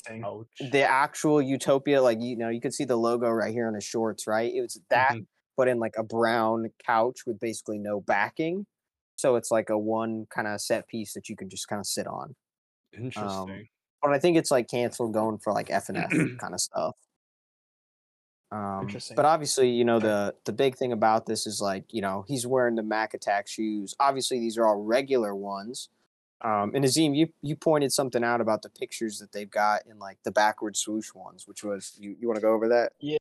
the 0.71 0.81
actual 0.83 1.41
Utopia, 1.41 2.01
like, 2.01 2.21
you 2.21 2.35
know, 2.35 2.49
you 2.49 2.59
could 2.59 2.73
see 2.73 2.83
the 2.83 2.97
logo 2.97 3.29
right 3.29 3.53
here 3.53 3.67
on 3.67 3.73
his 3.73 3.83
shorts, 3.85 4.27
right? 4.27 4.53
It 4.53 4.61
was 4.61 4.79
that, 4.89 5.11
Mhm. 5.13 5.27
but 5.55 5.67
in 5.69 5.79
like 5.79 5.95
a 5.97 6.03
brown 6.03 6.71
couch 6.85 7.19
with 7.25 7.39
basically 7.39 7.77
no 7.79 8.01
backing. 8.01 8.65
So 9.15 9.37
it's 9.37 9.51
like 9.51 9.69
a 9.69 9.77
one 9.77 10.25
kind 10.29 10.47
of 10.47 10.59
set 10.59 10.87
piece 10.89 11.13
that 11.13 11.29
you 11.29 11.37
can 11.37 11.49
just 11.49 11.67
kind 11.69 11.79
of 11.79 11.85
sit 11.85 12.07
on 12.07 12.35
Interesting. 12.93 13.69
but 14.01 14.11
I 14.11 14.19
think 14.19 14.35
it's 14.37 14.51
like 14.51 14.67
canceled 14.69 15.13
going 15.13 15.37
for 15.39 15.53
like 15.53 15.69
F 15.69 15.87
and 15.89 15.97
F 15.97 16.09
kind 16.39 16.53
of 16.53 16.59
stuff. 16.59 16.95
Um, 18.51 18.81
Interesting. 18.83 19.15
but 19.15 19.25
obviously, 19.25 19.69
you 19.71 19.83
know 19.83 19.99
the 19.99 20.35
the 20.45 20.53
big 20.53 20.75
thing 20.75 20.91
about 20.91 21.25
this 21.25 21.47
is 21.47 21.59
like 21.61 21.85
you 21.93 22.01
know 22.01 22.23
he's 22.27 22.45
wearing 22.45 22.75
the 22.75 22.83
Mac 22.83 23.13
Attack 23.13 23.47
shoes. 23.47 23.95
Obviously, 23.99 24.39
these 24.39 24.57
are 24.57 24.65
all 24.67 24.83
regular 24.83 25.35
ones. 25.35 25.89
Um, 26.41 26.71
and 26.75 26.83
Azeem, 26.83 27.15
you 27.15 27.29
you 27.41 27.55
pointed 27.55 27.91
something 27.91 28.23
out 28.23 28.41
about 28.41 28.61
the 28.61 28.69
pictures 28.69 29.19
that 29.19 29.31
they've 29.31 29.49
got 29.49 29.85
in 29.89 29.99
like 29.99 30.17
the 30.23 30.31
backward 30.31 30.75
swoosh 30.75 31.13
ones, 31.13 31.47
which 31.47 31.63
was 31.63 31.93
you 31.97 32.15
you 32.19 32.27
want 32.27 32.35
to 32.35 32.41
go 32.41 32.53
over 32.53 32.67
that? 32.69 32.91
Yeah. 32.99 33.17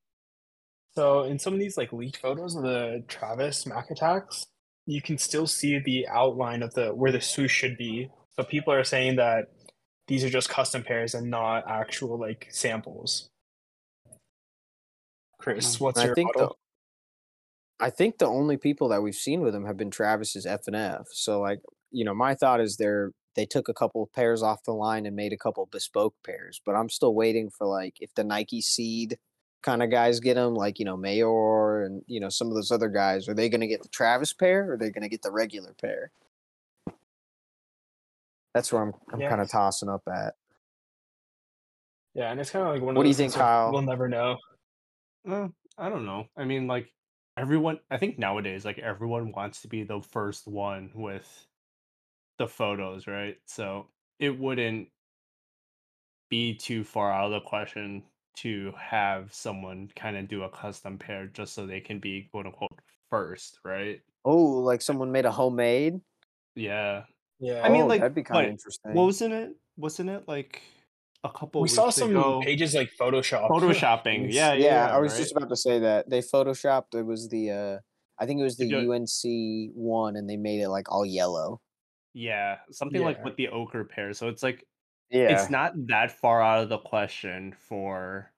So 0.97 1.23
in 1.23 1.39
some 1.39 1.55
of 1.55 1.61
these 1.61 1.77
like 1.77 1.93
leaked 1.93 2.19
photos 2.19 2.55
of 2.55 2.63
the 2.63 3.05
Travis 3.09 3.67
Mac 3.67 3.91
attacks, 3.91 4.47
you 4.87 5.01
can 5.01 5.19
still 5.19 5.47
see 5.47 5.79
the 5.79 6.07
outline 6.09 6.63
of 6.63 6.75
the 6.75 6.89
where 6.89 7.13
the 7.13 7.21
swoosh 7.21 7.53
should 7.53 7.77
be. 7.77 8.11
So 8.37 8.43
people 8.43 8.73
are 8.73 8.85
saying 8.85 9.17
that 9.17 9.53
these 10.07 10.25
are 10.25 10.31
just 10.31 10.49
custom 10.49 10.83
pairs 10.83 11.15
and 11.15 11.31
not 11.31 11.65
actual 11.69 12.19
like 12.19 12.49
samples. 12.51 13.29
Chris, 15.39 15.77
Mm, 15.77 15.81
what's 15.81 15.99
And 15.99 16.07
your 16.07 16.13
I 16.13 16.15
think 16.15 16.35
the. 16.35 16.49
I 17.81 17.91
think 17.91 18.19
the 18.19 18.27
only 18.27 18.57
people 18.57 18.89
that 18.89 19.03
we've 19.03 19.15
seen 19.15 19.41
with 19.41 19.55
him 19.55 19.67
have 19.67 19.77
been 19.77 19.91
Travis's 19.91 20.47
F 20.47 20.67
and 20.69 20.77
F. 20.77 21.07
So 21.11 21.41
like 21.41 21.61
you 21.95 22.05
know, 22.05 22.15
my 22.15 22.35
thought 22.35 22.61
is 22.61 22.77
they're 22.77 23.13
they 23.37 23.47
took 23.47 23.69
a 23.69 23.75
couple 23.75 24.03
of 24.03 24.13
pairs 24.13 24.43
off 24.43 24.63
the 24.65 24.73
line 24.73 25.07
and 25.07 25.17
made 25.17 25.33
a 25.33 25.37
couple 25.37 25.67
bespoke 25.67 26.15
pairs, 26.25 26.61
but 26.65 26.75
I'm 26.77 26.89
still 26.89 27.15
waiting 27.15 27.51
for 27.51 27.67
like 27.67 27.97
if 28.01 28.15
the 28.15 28.25
Nike 28.25 28.61
Seed 28.61 29.19
kind 29.63 29.83
of 29.83 29.91
guys 29.91 30.21
get 30.21 30.35
them, 30.35 30.55
like 30.55 30.79
you 30.79 30.85
know 30.85 30.97
Mayor 30.97 31.85
and 31.85 32.03
you 32.07 32.21
know 32.21 32.29
some 32.29 32.49
of 32.49 32.55
those 32.55 32.71
other 32.71 32.89
guys, 32.89 33.29
are 33.29 33.35
they 33.35 33.49
going 33.49 33.61
to 33.61 33.67
get 33.67 33.83
the 33.83 33.89
Travis 33.89 34.33
pair 34.33 34.69
or 34.71 34.75
are 34.75 34.77
they 34.77 34.91
going 34.91 35.03
to 35.03 35.09
get 35.09 35.23
the 35.23 35.33
regular 35.33 35.73
pair? 35.81 36.11
That's 38.55 38.73
where 38.73 38.83
I'm 38.83 38.93
I'm 39.13 39.21
Yeah. 39.21 39.29
kind 39.29 39.41
of 39.41 39.51
tossing 39.51 39.89
up 39.89 40.03
at. 40.09 40.35
Yeah, 42.15 42.31
and 42.31 42.41
it's 42.41 42.51
kind 42.51 42.65
of 42.67 42.73
like 42.75 42.83
one. 42.83 42.95
What 42.95 43.01
of 43.01 43.05
do 43.05 43.09
you 43.09 43.15
think, 43.15 43.35
Kyle? 43.35 43.73
We'll 43.73 43.83
never 43.83 44.09
know. 44.09 44.37
Uh, 45.29 45.49
I 45.77 45.89
don't 45.89 46.07
know. 46.07 46.27
I 46.37 46.45
mean, 46.45 46.69
like 46.69 46.93
everyone. 47.37 47.81
I 47.91 47.97
think 47.97 48.19
nowadays, 48.19 48.65
like 48.65 48.79
everyone 48.79 49.33
wants 49.33 49.63
to 49.63 49.69
be 49.69 49.83
the 49.83 50.01
first 50.01 50.47
one 50.47 50.91
with 50.95 51.27
the 52.39 52.49
photos, 52.49 53.07
right? 53.07 53.37
So 53.47 53.89
it 54.19 54.39
wouldn't 54.39 54.89
be 56.31 56.55
too 56.55 56.85
far 56.85 57.13
out 57.13 57.27
of 57.27 57.33
the 57.33 57.49
question 57.49 58.03
to 58.37 58.73
have 58.79 59.33
someone 59.33 59.89
kind 59.95 60.17
of 60.17 60.29
do 60.29 60.43
a 60.43 60.51
custom 60.51 60.99
pair 60.99 61.27
just 61.27 61.55
so 61.55 61.67
they 61.67 61.81
can 61.81 62.01
be 62.01 62.29
quote 62.33 62.47
unquote 62.47 62.81
first, 63.11 63.59
right? 63.65 64.01
Oh, 64.25 64.35
like 64.37 64.83
someone 64.83 65.13
made 65.13 65.25
a 65.25 65.31
homemade. 65.31 66.01
Yeah. 66.57 67.05
Yeah, 67.41 67.63
I 67.65 67.69
mean, 67.69 67.83
Oh, 67.83 67.87
like, 67.87 68.01
that'd 68.01 68.15
be 68.15 68.23
kind 68.23 68.47
of 68.47 68.51
interesting. 68.51 68.95
What 68.95 69.05
Wasn't 69.05 69.35
it? 69.35 69.51
Wasn't 69.77 70.09
it 70.09 70.25
like 70.27 70.63
a 71.25 71.31
couple? 71.31 71.61
we 71.61 71.69
saw 71.69 71.91
some 71.91 72.11
ago, 72.11 72.41
pages 72.43 72.75
like 72.75 72.91
Photoshop. 72.99 73.49
photoshopping. 73.51 74.33
Yeah, 74.33 74.55
yeah, 74.55 74.87
yeah. 74.87 74.97
I 74.97 74.99
was 74.99 75.13
right? 75.13 75.19
just 75.19 75.37
about 75.37 75.49
to 75.49 75.57
say 75.57 75.81
that 75.81 76.09
they 76.09 76.21
photoshopped. 76.21 76.95
It 76.95 77.03
was 77.03 77.29
the 77.29 77.51
uh 77.51 77.79
I 78.19 78.27
think 78.27 78.41
it 78.41 78.45
was 78.45 78.57
the 78.57 78.73
UNC 78.75 79.73
one, 79.75 80.17
and 80.17 80.31
they 80.31 80.37
made 80.37 80.61
it 80.61 80.69
like 80.69 80.91
all 80.91 81.05
yellow. 81.05 81.61
Yeah, 82.15 82.59
something 82.71 83.03
like 83.03 83.23
with 83.25 83.37
the 83.37 83.49
ochre 83.49 83.85
pair. 83.85 84.13
So 84.15 84.29
it's 84.29 84.43
like 84.43 84.65
Yeah, 85.11 85.29
it's 85.33 85.51
not 85.51 85.73
that 85.89 86.13
far 86.13 86.43
out 86.43 86.63
of 86.63 86.69
the 86.69 86.79
question 86.79 87.53
for 87.59 88.33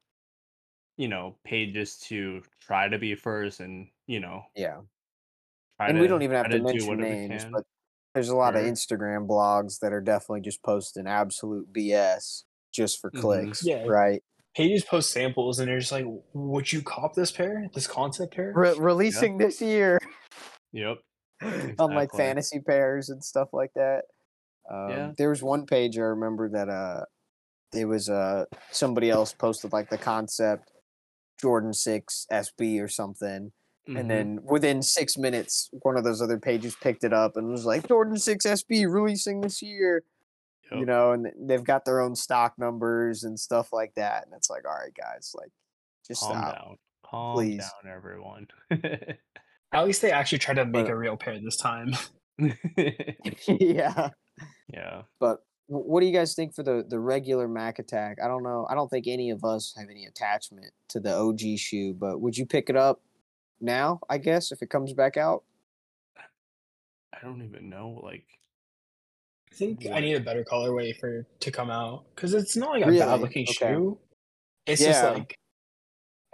you 0.99 1.09
know 1.09 1.39
pages 1.45 1.99
to 1.99 2.43
try 2.61 2.89
to 2.89 2.99
be 2.99 3.15
first 3.15 3.61
and 3.61 3.89
you 4.07 4.19
know 4.21 4.43
yeah. 4.55 4.81
try 5.79 5.89
And 5.89 5.99
to 5.99 6.01
we 6.01 6.07
don't 6.09 6.23
even 6.23 6.37
have 6.37 6.47
try 6.47 6.51
to 6.51 6.59
to 6.59 6.65
do 6.65 6.65
mention 6.65 6.87
whatever 6.87 7.11
names, 7.11 7.45
can. 7.45 7.53
but 7.53 7.65
there's 8.15 8.29
a 8.31 8.37
lot 8.37 8.57
of 8.57 8.63
Sure. 8.63 8.73
Instagram 8.73 9.27
blogs 9.29 9.81
that 9.81 9.93
are 9.93 10.01
definitely 10.01 10.41
just 10.43 10.63
posting 10.63 11.07
absolute 11.07 11.73
BS 11.73 12.45
just 12.73 13.01
for 13.01 13.11
Mhm. 13.15 13.21
clicks, 13.21 13.63
Yeah. 13.63 13.85
right? 13.87 14.23
pages 14.57 14.85
post 14.85 15.13
samples, 15.13 15.59
and 15.59 15.69
they're 15.69 15.79
just 15.81 15.93
like, 15.93 16.07
"Would 16.33 16.73
you 16.73 16.81
cop 16.83 17.15
this 17.15 17.31
pair? 17.31 17.69
This 17.75 17.87
concept 17.87 18.35
pair?" 18.35 18.53
Re- 18.55 18.75
releasing 18.79 19.39
this 19.39 19.61
year 19.61 19.99
Yep. 20.73 20.99
on 21.79 21.95
like 21.95 22.13
fantasy 22.13 22.61
pairs 22.61 23.09
and 23.11 23.23
stuff 23.23 23.49
like 23.53 23.73
that. 23.75 24.03
Um, 24.71 24.89
Yeah. 24.91 25.13
There 25.17 25.29
was 25.31 25.43
one 25.43 25.67
page 25.67 25.99
I 25.99 26.03
remember 26.03 26.49
that 26.51 26.69
uh, 26.69 27.05
it 27.75 27.85
was 27.85 28.09
uh 28.09 28.45
somebody 28.71 29.11
else 29.11 29.33
posted 29.33 29.73
like 29.73 29.91
the 29.91 29.99
concept 29.99 30.73
Jordan 31.41 31.73
Six 31.73 32.27
SB 32.33 32.81
or 32.83 32.89
something, 32.89 33.53
Mhm. 33.89 34.01
and 34.01 34.11
then 34.11 34.39
within 34.43 34.83
six 34.83 35.17
minutes, 35.19 35.69
one 35.83 35.97
of 35.97 36.05
those 36.05 36.23
other 36.23 36.39
pages 36.39 36.75
picked 36.81 37.05
it 37.05 37.13
up 37.13 37.37
and 37.37 37.49
was 37.49 37.67
like 37.67 37.87
Jordan 37.87 38.17
Six 38.17 38.47
SB 38.47 38.87
releasing 38.87 39.41
this 39.43 39.61
year. 39.63 40.03
You 40.73 40.85
know, 40.85 41.13
and 41.13 41.29
they've 41.39 41.63
got 41.63 41.85
their 41.85 42.01
own 42.01 42.17
stock 42.17 42.55
numbers 42.59 43.23
and 43.23 43.39
stuff 43.39 43.73
like 43.73 43.95
that. 43.95 44.25
And 44.25 44.35
it's 44.35 44.51
like, 44.51 44.67
all 44.67 44.75
right, 44.75 44.93
guys, 44.93 45.33
like, 45.39 45.53
just 46.05 46.23
calm 46.23 46.33
stop. 46.33 46.55
down, 46.59 46.77
calm 47.05 47.35
please. 47.37 47.59
down, 47.85 47.93
everyone. 47.93 48.49
At 49.73 49.85
least 49.85 50.03
they 50.03 50.13
actually 50.13 50.39
tried 50.39 50.55
to 50.55 50.65
make 50.65 50.87
But- 50.87 50.93
a 50.93 50.97
real 50.97 51.17
pair 51.17 51.39
this 51.39 51.57
time. 51.57 51.93
yeah. 53.49 54.11
yeah. 54.73 55.03
But 55.19 55.39
what 55.69 56.01
do 56.01 56.07
you 56.07 56.13
guys 56.13 56.35
think 56.35 56.55
for 56.55 56.63
the 56.63 56.85
the 56.87 56.99
regular 57.01 57.49
Mac 57.49 57.79
Attack? 57.79 58.19
I 58.23 58.29
don't 58.29 58.43
know. 58.43 58.67
I 58.71 58.75
don't 58.75 58.89
think 58.89 59.07
any 59.09 59.31
of 59.31 59.43
us 59.45 59.75
have 59.77 59.89
any 59.91 60.05
attachment 60.07 60.73
to 60.91 61.01
the 61.01 61.15
OG 61.17 61.59
shoe, 61.59 61.95
but 61.95 62.21
would 62.21 62.37
you 62.37 62.47
pick 62.47 62.69
it 62.71 62.77
up 62.77 63.01
now? 63.61 64.01
I 64.09 64.19
guess 64.19 64.53
if 64.53 64.63
it 64.63 64.71
comes 64.71 64.93
back 64.93 65.17
out. 65.17 65.43
I 67.13 67.19
don't 67.25 67.43
even 67.43 67.71
know. 67.71 67.99
Like, 68.03 68.27
I 69.51 69.55
think 69.57 69.87
I 69.91 70.01
need 70.01 70.15
a 70.15 70.21
better 70.21 70.45
colorway 70.45 70.95
for 70.99 71.27
to 71.41 71.51
come 71.51 71.71
out 71.71 72.05
because 72.15 72.35
it's 72.35 72.57
not 72.57 72.71
like 72.73 72.83
a 72.85 72.87
Really? 72.89 72.99
bad 73.01 73.21
looking 73.21 73.45
Okay. 73.45 73.53
shoe. 73.55 73.99
It's 74.67 74.83
just 74.83 75.03
like 75.03 75.39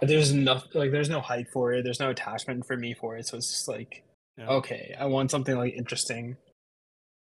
there's 0.05 0.33
nothing 0.33 0.69
like 0.73 0.91
there's 0.91 1.09
no 1.09 1.21
hype 1.21 1.49
for 1.51 1.73
it. 1.73 1.83
There's 1.83 1.99
no 1.99 2.09
attachment 2.09 2.65
for 2.65 2.77
me 2.77 2.93
for 2.93 3.17
it. 3.17 3.27
So 3.27 3.37
it's 3.37 3.49
just 3.49 3.67
like 3.67 4.03
Yeah. 4.37 4.47
okay, 4.49 4.95
I 4.99 5.05
want 5.05 5.31
something 5.31 5.55
like 5.55 5.73
interesting. 5.73 6.37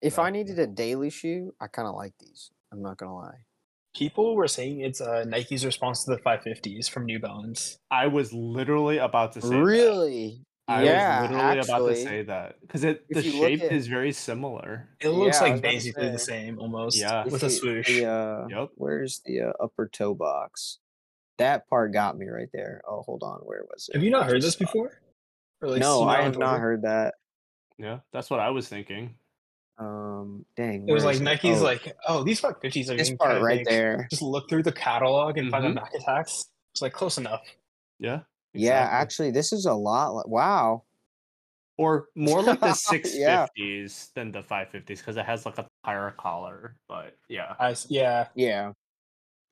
If 0.01 0.19
I 0.19 0.29
needed 0.29 0.59
a 0.59 0.67
daily 0.67 1.09
shoe, 1.09 1.53
I 1.61 1.67
kind 1.67 1.87
of 1.87 1.95
like 1.95 2.13
these. 2.19 2.51
I'm 2.71 2.81
not 2.81 2.97
gonna 2.97 3.15
lie. 3.15 3.45
People 3.95 4.35
were 4.35 4.47
saying 4.47 4.81
it's 4.81 4.99
uh, 5.01 5.23
Nike's 5.27 5.63
response 5.63 6.03
to 6.03 6.11
the 6.11 6.17
550s 6.21 6.89
from 6.89 7.05
New 7.05 7.19
Balance. 7.19 7.77
I 7.91 8.07
was 8.07 8.33
literally 8.33 8.97
about 8.97 9.33
to 9.33 9.41
say 9.41 9.49
that. 9.49 9.61
Really? 9.63 10.41
I 10.67 10.83
yeah, 10.83 11.21
was 11.21 11.29
literally 11.31 11.59
actually, 11.59 11.73
about 11.75 11.87
to 11.89 11.95
say 11.97 12.21
that 12.23 12.55
because 12.61 12.83
it 12.85 13.05
the 13.09 13.21
shape 13.21 13.61
at- 13.61 13.71
is 13.71 13.87
very 13.87 14.11
similar. 14.13 14.89
It 15.01 15.09
looks 15.09 15.37
Yeah, 15.37 15.43
like 15.43 15.51
about 15.59 15.69
to 15.69 15.75
basically 15.75 16.09
the 16.09 16.17
same 16.19 16.57
almost. 16.59 16.97
Yeah. 16.97 17.25
if 17.25 17.31
with 17.33 17.43
a 17.43 17.49
swoosh. 17.49 17.87
The, 17.87 18.05
uh, 18.05 18.47
Yep. 18.49 18.69
Where's 18.75 19.21
the 19.25 19.41
uh, 19.41 19.51
upper 19.61 19.87
toe 19.87 20.15
box? 20.15 20.79
That 21.39 21.67
part 21.69 21.93
got 21.93 22.17
me 22.17 22.27
right 22.27 22.49
there. 22.53 22.81
Oh, 22.87 23.01
hold 23.01 23.23
on. 23.23 23.39
Where 23.39 23.63
was 23.71 23.89
it? 23.89 23.95
Have 23.95 24.03
you 24.03 24.11
not 24.11 24.27
heard 24.27 24.41
this 24.41 24.55
before? 24.55 24.99
Or, 25.61 25.69
like, 25.69 25.81
no, 25.81 26.03
I 26.03 26.21
have 26.21 26.37
not 26.37 26.49
Twitter? 26.51 26.59
heard 26.61 26.81
that. 26.83 27.15
Yeah, 27.77 27.99
that's 28.11 28.29
what 28.29 28.39
I 28.39 28.49
was 28.51 28.67
thinking. 28.67 29.15
Um, 29.79 30.45
dang. 30.55 30.87
It 30.87 30.93
was 30.93 31.03
like 31.03 31.15
is 31.15 31.21
Nike's 31.21 31.59
Oh, 31.59 31.63
like, 31.63 31.95
oh, 32.07 32.23
these 32.23 32.39
550s 32.39 32.89
are 32.89 32.95
this 32.97 33.09
getting 33.09 33.17
part 33.17 33.41
right 33.41 33.59
big. 33.59 33.67
there. 33.67 34.07
Just 34.11 34.21
look 34.21 34.47
through 34.47 34.63
the 34.63 34.71
catalog 34.71 35.37
and 35.39 35.49
find 35.49 35.63
Mhm. 35.65 35.69
the 35.69 35.73
Mac 35.81 35.93
attacks. 35.95 36.45
It's 36.73 36.81
like 36.81 36.93
close 36.93 37.17
enough. 37.17 37.41
Yeah. 37.99 38.21
Yeah, 38.53 38.87
actually, 38.91 39.31
this 39.31 39.51
is 39.51 39.65
a 39.65 39.73
lot. 39.73 40.13
Like, 40.13 40.27
wow. 40.27 40.83
or 41.79 42.09
more 42.13 42.43
like 42.43 42.59
the 42.59 42.67
Yeah. 43.15 43.47
650s 43.57 44.13
than 44.13 44.31
the 44.31 44.43
550s 44.43 44.99
because 44.99 45.17
it 45.17 45.25
has 45.25 45.43
like 45.43 45.57
a 45.57 45.65
higher 45.83 46.11
collar. 46.11 46.75
But 46.87 47.17
yeah, 47.29 47.55
I, 47.59 47.75
yeah, 47.89 48.27
Yeah. 48.35 48.73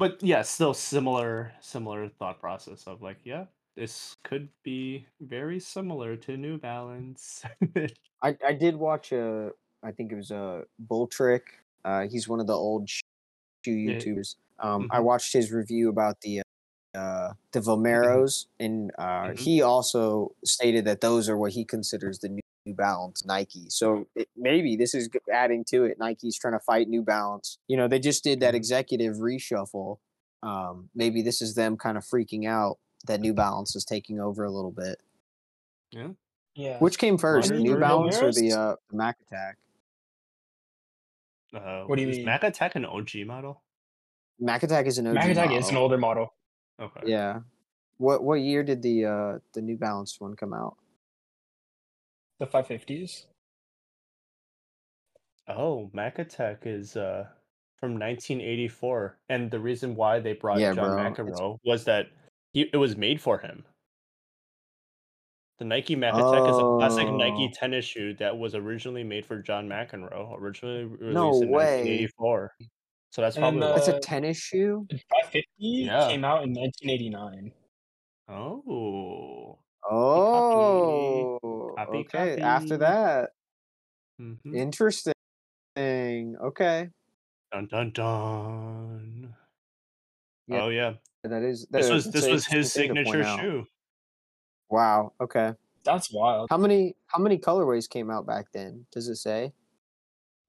But 0.02 0.22
yeah, 0.24 0.42
still 0.42 0.74
similar 0.74 1.54
similar 1.62 2.10
thought 2.10 2.40
process 2.40 2.88
of 2.88 3.02
like 3.02 3.20
yeah, 3.24 3.46
this 3.76 4.16
could 4.24 4.50
be 4.64 5.08
very 5.22 5.60
similar 5.60 6.18
to 6.18 6.38
New 6.38 6.58
Balance. 6.58 7.44
I, 8.22 8.38
I 8.46 8.54
did 8.54 8.76
watch 8.76 9.12
a, 9.12 9.52
I 9.84 9.92
think 9.92 10.12
it 10.12 10.16
was 10.16 10.32
a 10.32 10.64
Bull 10.80 11.08
Trick. 11.08 11.64
Uh, 11.84 12.08
he's 12.08 12.28
one 12.28 12.40
of 12.40 12.48
the 12.48 12.54
old 12.54 12.90
sh- 12.90 13.02
shoe. 13.66 13.76
YouTubers. 13.76 14.36
Um, 14.60 14.88
I 14.92 15.00
Mhm. 15.00 15.02
watched 15.02 15.34
his 15.34 15.52
review 15.52 15.90
about 15.90 16.22
the 16.22 16.44
uh, 16.96 17.34
the 17.54 17.62
Vomeros, 17.62 18.48
and 18.60 18.92
uh, 19.00 19.32
Mhm. 19.32 19.36
he 19.36 19.62
also 19.62 20.36
stated 20.46 20.86
that 20.86 21.02
those 21.02 21.30
are 21.30 21.38
what 21.38 21.54
he 21.54 21.66
considers 21.66 22.20
the 22.20 22.30
New 22.30 22.42
New 22.66 22.74
Balance 22.74 23.26
Nike. 23.26 23.66
So 23.70 24.08
it, 24.16 24.30
maybe 24.36 24.76
this 24.76 24.94
is 24.94 25.10
adding 25.34 25.64
to 25.66 25.86
it. 25.86 25.98
Nike's 26.00 26.38
trying 26.38 26.54
to 26.54 26.60
fight 26.60 26.88
New 26.88 27.02
Balance. 27.02 27.58
You 27.68 27.78
know, 27.78 27.88
they 27.88 28.00
just 28.00 28.24
did 28.24 28.40
that 28.42 28.54
Mhm. 28.54 28.58
executive 28.58 29.16
reshuffle. 29.18 29.98
Um, 30.44 30.90
maybe 30.96 31.22
this 31.22 31.42
is 31.42 31.56
them 31.56 31.78
kind 31.78 31.98
of 31.98 32.04
freaking 32.04 32.48
out 32.48 32.80
that 33.08 33.20
New 33.20 33.34
Balance 33.34 33.76
is 33.76 33.84
taking 33.86 34.20
over 34.20 34.44
a 34.44 34.52
little 34.52 34.72
bit. 34.72 35.00
yeah. 35.92 36.10
yeah. 36.56 36.78
Which 36.80 36.98
came 36.98 37.18
first, 37.18 37.52
mean, 37.52 37.64
New 37.64 37.78
Balance 37.80 38.22
or 38.22 38.32
the 38.32 38.54
uh, 38.54 38.76
Mac 38.92 39.18
Attack? 39.22 39.58
Uh, 41.54 41.84
What 41.86 41.98
do 41.98 42.04
you 42.04 42.10
is 42.10 42.18
mean? 42.18 42.26
Mac 42.26 42.44
Attack 42.44 42.76
an 42.76 42.86
OG 42.86 43.26
model? 43.26 43.62
Mac 44.40 44.64
Attack 44.64 44.86
is 44.88 44.98
an 44.98 45.08
OG 45.08 45.14
Mac 45.16 45.30
Attack 45.30 45.52
is 45.52 45.70
an 45.70 45.76
older 45.78 45.98
model. 45.98 46.34
Okay. 46.80 47.02
Yeah. 47.06 47.42
What 47.98 48.24
what 48.24 48.36
year 48.36 48.64
did 48.64 48.82
the 48.82 49.06
uh 49.06 49.40
the 49.54 49.62
New 49.62 49.78
Balance 49.78 50.20
one 50.20 50.36
come 50.36 50.54
out? 50.54 50.78
The 52.42 52.48
550s. 52.48 53.26
Oh, 55.48 55.92
Mac 55.94 56.18
Attack 56.18 56.64
is 56.66 56.98
uh 56.98 57.28
from 57.80 57.92
1984, 58.00 59.20
and 59.30 59.52
the 59.52 59.60
reason 59.60 59.94
why 59.96 60.20
they 60.20 60.34
brought 60.34 60.58
Yeah, 60.60 60.74
John 60.74 60.96
bro, 60.96 61.06
it's- 61.06 61.18
McEnroe 61.40 61.58
was 61.64 61.84
that 61.86 62.08
he, 62.54 62.62
it 62.74 62.78
was 62.78 62.98
made 62.98 63.22
for 63.22 63.38
him. 63.38 63.64
The 65.60 65.66
Nike 65.66 65.96
Mac 65.96 66.16
Attack 66.16 66.50
is 66.50 66.58
a 66.58 66.62
classic 66.80 67.08
Nike 67.12 67.50
Oh. 67.52 67.54
tennis 67.54 67.86
shoe 67.86 68.16
that 68.16 68.36
was 68.36 68.56
originally 68.56 69.04
made 69.04 69.24
for 69.24 69.40
John 69.40 69.70
McEnroe, 69.70 70.36
originally 70.40 70.86
released 70.86 71.14
No 71.14 71.40
in 71.44 71.50
way. 71.50 71.84
1984. 71.84 72.56
So 73.12 73.22
that's 73.22 73.36
And, 73.36 73.44
probably 73.44 73.62
uh, 73.64 73.76
That's 73.76 73.88
a 73.90 73.98
Uh, 73.98 74.00
tennis 74.02 74.38
shoe? 74.38 74.88
The 74.90 74.98
550 74.98 75.46
Yeah. 75.60 76.08
came 76.08 76.26
out 76.26 76.42
in 76.44 76.54
1989. 76.54 77.54
oh. 78.30 79.60
Oh. 79.90 81.74
Copy, 81.78 81.98
okay. 82.00 82.42
After 82.42 82.78
copy. 82.78 82.80
that. 82.80 83.30
mhm. 84.22 84.56
Interesting. 84.56 85.14
Okay. 85.78 86.90
Dun 87.52 87.68
dun 87.68 87.92
dun. 87.92 89.36
Yeah, 90.48 90.62
Oh 90.64 90.70
yeah, 90.70 90.94
That 91.24 91.44
is 91.44 91.66
that 91.72 91.80
this 91.82 91.86
is- 91.86 91.92
was 91.92 92.04
that's 92.06 92.14
this 92.14 92.26
an 92.26 92.32
was 92.32 92.46
his 92.46 92.54
interesting 92.78 92.96
thing 92.96 92.96
to 92.96 93.04
point 93.04 93.14
signature 93.26 93.30
out. 93.30 93.40
shoe. 93.40 93.66
Wow. 94.70 95.14
Okay. 95.22 95.54
That's 95.84 96.12
wild. 96.14 96.50
How 96.50 96.58
many 96.58 96.96
how 97.08 97.20
many 97.20 97.38
colorways 97.38 97.90
came 97.90 98.10
out 98.12 98.26
back 98.28 98.52
then? 98.54 98.86
Does 98.92 99.08
it 99.10 99.16
say? 99.18 99.54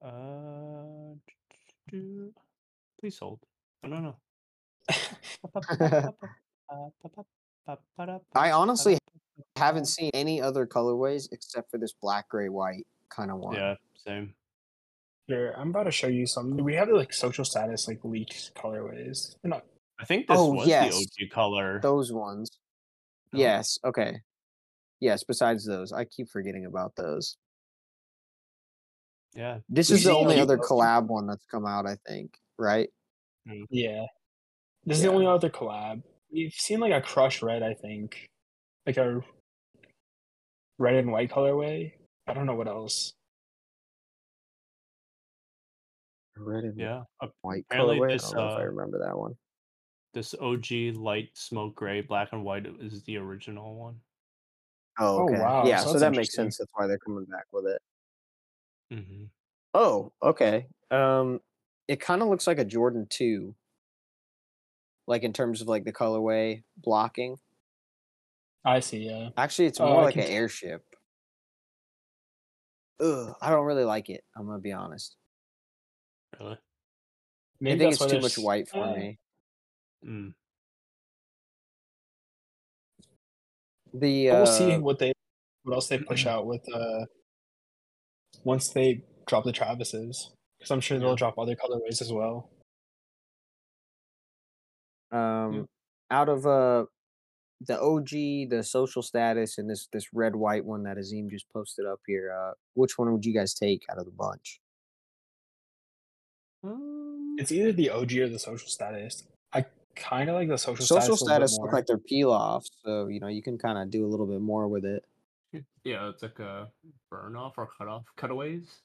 Uh, 0.01 1.15
please 2.99 3.17
hold. 3.19 3.39
I 3.83 3.87
don't 3.89 4.03
know. 4.03 4.15
I 8.35 8.51
honestly 8.51 8.97
haven't 9.55 9.85
seen 9.85 10.11
any 10.13 10.41
other 10.41 10.65
colorways 10.65 11.27
except 11.31 11.69
for 11.71 11.77
this 11.77 11.93
black, 11.93 12.29
gray, 12.29 12.49
white 12.49 12.85
kind 13.09 13.31
of 13.31 13.37
one. 13.37 13.55
Yeah, 13.55 13.75
same. 14.05 14.33
Here, 15.27 15.53
I'm 15.57 15.69
about 15.69 15.83
to 15.83 15.91
show 15.91 16.07
you 16.07 16.25
some. 16.25 16.57
We 16.57 16.75
have 16.75 16.89
like 16.89 17.13
social 17.13 17.45
status 17.45 17.87
like 17.87 17.99
leaked 18.03 18.53
colorways. 18.55 19.35
They're 19.41 19.49
not 19.49 19.65
I 19.99 20.05
think 20.05 20.27
this 20.27 20.37
Oh, 20.37 20.53
was 20.53 20.67
yes. 20.67 20.93
the 20.97 21.25
OG 21.25 21.29
color. 21.31 21.79
Those 21.81 22.11
ones. 22.11 22.49
Oh, 23.33 23.37
Yes. 23.37 23.77
Okay. 23.85 24.21
Yes. 24.99 25.23
Besides 25.23 25.65
those, 25.65 25.93
I 25.93 26.05
keep 26.05 26.27
forgetting 26.29 26.65
about 26.65 26.95
those. 26.95 27.37
Yeah. 29.35 29.59
This 29.69 29.91
is 29.91 30.03
the 30.03 30.11
only 30.11 30.39
other 30.39 30.57
collab 30.57 31.07
one 31.07 31.27
that's 31.27 31.45
come 31.45 31.65
out, 31.65 31.85
I 31.85 31.95
think. 32.07 32.37
Right? 32.57 32.89
Mm. 33.47 33.65
Yeah. 33.69 34.05
This 34.85 34.97
is 34.97 35.03
Yeah. 35.03 35.11
the 35.11 35.15
only 35.15 35.27
other 35.27 35.49
collab. 35.49 36.03
We've 36.31 36.53
seen 36.53 36.79
like 36.79 36.91
a 36.91 37.01
crush 37.01 37.41
red, 37.41 37.63
I 37.63 37.73
think. 37.75 38.29
Like 38.85 38.97
a 38.97 39.21
red 40.77 40.95
and 40.95 41.11
white 41.11 41.31
colorway. 41.31 41.93
I 42.27 42.33
don't 42.33 42.45
know 42.45 42.55
what 42.55 42.67
else. 42.67 43.13
Red 46.37 46.63
and 46.63 46.77
Yeah. 46.79 47.03
white 47.41 47.65
Apparently 47.69 47.97
colorway. 47.99 48.13
this, 48.13 48.25
I 48.25 48.27
don't 48.29 48.37
know 48.37 48.51
if 48.53 48.57
I 48.57 48.61
uh, 48.63 48.65
remember 48.65 48.99
that 48.99 49.17
one. 49.17 49.37
This 50.13 50.35
OG 50.39 50.91
light 50.95 51.29
smoke 51.33 51.75
gray, 51.75 52.01
black 52.01 52.33
and 52.33 52.43
white 52.43 52.65
is 52.65 53.03
the 53.03 53.17
original 53.17 53.75
one. 53.75 53.99
Oh, 54.99 55.17
Oh, 55.17 55.23
okay. 55.23 55.39
wow, 55.39 55.65
Yeah, 55.65 55.79
so 55.83 55.93
so, 55.93 55.99
that 55.99 56.11
makes 56.11 56.33
sense. 56.35 56.57
That's 56.57 56.69
why 56.73 56.87
they're 56.87 56.99
coming 56.99 57.25
back 57.25 57.45
with 57.51 57.65
it. 57.65 57.81
Mm-hmm. 58.91 59.25
Oh, 59.73 60.11
okay. 60.21 60.67
Um, 60.91 61.41
it 61.87 61.99
kind 61.99 62.21
of 62.21 62.27
looks 62.27 62.45
like 62.45 62.59
a 62.59 62.65
Jordan 62.65 63.07
two, 63.09 63.55
like 65.07 65.23
in 65.23 65.33
terms 65.33 65.61
of 65.61 65.67
like 65.67 65.83
the 65.83 65.93
colorway 65.93 66.63
blocking. 66.77 67.39
I 68.65 68.79
see, 68.79 68.99
yeah. 69.09 69.29
Actually, 69.37 69.65
it's 69.67 69.79
Oh, 69.79 69.85
more 69.85 70.01
I 70.01 70.05
like 70.05 70.13
can 70.13 70.23
an 70.23 70.27
t- 70.27 70.33
airship. 70.33 70.83
Ugh, 72.99 73.35
I 73.41 73.49
don't 73.49 73.65
really 73.65 73.83
like 73.83 74.09
it. 74.09 74.23
I'm 74.35 74.45
gonna 74.45 74.59
be 74.59 74.71
honest. 74.71 75.17
Really? 76.39 76.57
Maybe 77.59 77.75
I 77.75 77.77
think 77.77 77.91
that's 77.91 78.01
it's 78.01 78.11
why 78.11 78.17
too 78.17 78.21
much 78.21 78.37
white 78.37 78.69
for 78.69 78.83
uh, 78.85 78.93
me. 78.93 79.19
Mm. 80.05 80.33
The 83.93 84.29
uh, 84.29 84.35
we'll 84.37 84.45
see 84.47 84.77
what 84.77 84.99
they 84.99 85.11
what 85.63 85.75
else 85.75 85.87
they 85.87 85.97
push 85.99 86.25
out 86.25 86.45
with 86.45 86.61
uh 86.73 87.05
once 88.43 88.69
they 88.69 89.03
drop 89.27 89.43
the 89.43 89.51
Travises. 89.53 90.29
Because 90.57 90.71
I'm 90.71 90.81
sure 90.81 90.97
Yeah. 90.97 91.03
they'll 91.05 91.15
drop 91.15 91.37
other 91.37 91.55
colorways 91.55 92.01
as 92.01 92.11
well. 92.11 92.49
um 95.11 95.67
out 96.09 96.27
of 96.29 96.45
uh 96.47 96.85
the 97.65 97.79
OG, 97.79 98.49
the 98.49 98.63
social 98.63 99.01
status, 99.01 99.57
and 99.57 99.69
this 99.69 99.87
this 99.91 100.13
red 100.13 100.35
white 100.35 100.65
one 100.65 100.83
that 100.83 100.97
Azeem 100.97 101.29
just 101.29 101.49
posted 101.51 101.85
up 101.85 101.99
here. 102.05 102.33
Uh, 102.33 102.53
which 102.73 102.97
one 102.97 103.11
would 103.11 103.25
you 103.25 103.33
guys 103.33 103.53
take 103.53 103.83
out 103.89 103.97
of 103.97 104.05
the 104.05 104.11
bunch? 104.11 104.59
Um, 106.63 107.35
It's 107.39 107.51
either 107.51 107.71
the 107.71 107.89
OG 107.89 108.13
or 108.17 108.29
the 108.29 108.39
social 108.39 108.69
status. 108.69 109.23
I 109.53 109.65
kind 109.95 110.29
of 110.29 110.35
like 110.35 110.47
the 110.47 110.57
social, 110.57 110.85
Social 110.85 111.17
status, 111.17 111.21
a 111.21 111.25
status 111.25 111.59
look 111.59 111.73
like 111.73 111.85
they're 111.85 111.97
peel 111.97 112.31
off, 112.31 112.65
so 112.83 113.07
you 113.07 113.19
know 113.19 113.27
you 113.27 113.41
can 113.41 113.57
kind 113.57 113.77
of 113.77 113.89
do 113.89 114.05
a 114.05 114.09
little 114.09 114.27
bit 114.27 114.41
more 114.41 114.67
with 114.67 114.85
it. 114.85 115.03
yeah, 115.83 116.09
it's 116.09 116.23
like 116.23 116.39
a 116.39 116.69
burn 117.09 117.35
off 117.35 117.53
or 117.57 117.69
cut 117.77 117.87
off 117.87 118.05
cutaways. 118.15 118.79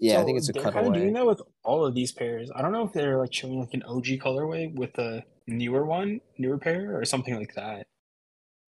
Yeah, 0.00 0.20
I 0.20 0.24
think 0.24 0.38
it's 0.38 0.48
a 0.48 0.52
they're 0.52 0.62
kind 0.62 0.76
of 0.76 0.82
cutaway. 0.84 0.98
doing 1.00 1.12
that 1.14 1.26
with 1.26 1.42
all 1.62 1.84
of 1.84 1.94
these 1.94 2.10
pairs. 2.12 2.50
I 2.54 2.62
don't 2.62 2.72
know 2.72 2.84
if 2.86 2.92
they're 2.92 3.18
like 3.18 3.32
showing 3.34 3.60
like 3.60 3.74
an 3.74 3.82
OG 3.82 4.18
colorway 4.18 4.74
with 4.74 4.98
a 4.98 5.22
newer 5.46 5.84
one, 5.84 6.20
newer 6.38 6.58
pair, 6.58 6.98
or 6.98 7.04
something 7.04 7.34
like 7.36 7.54
that. 7.54 7.86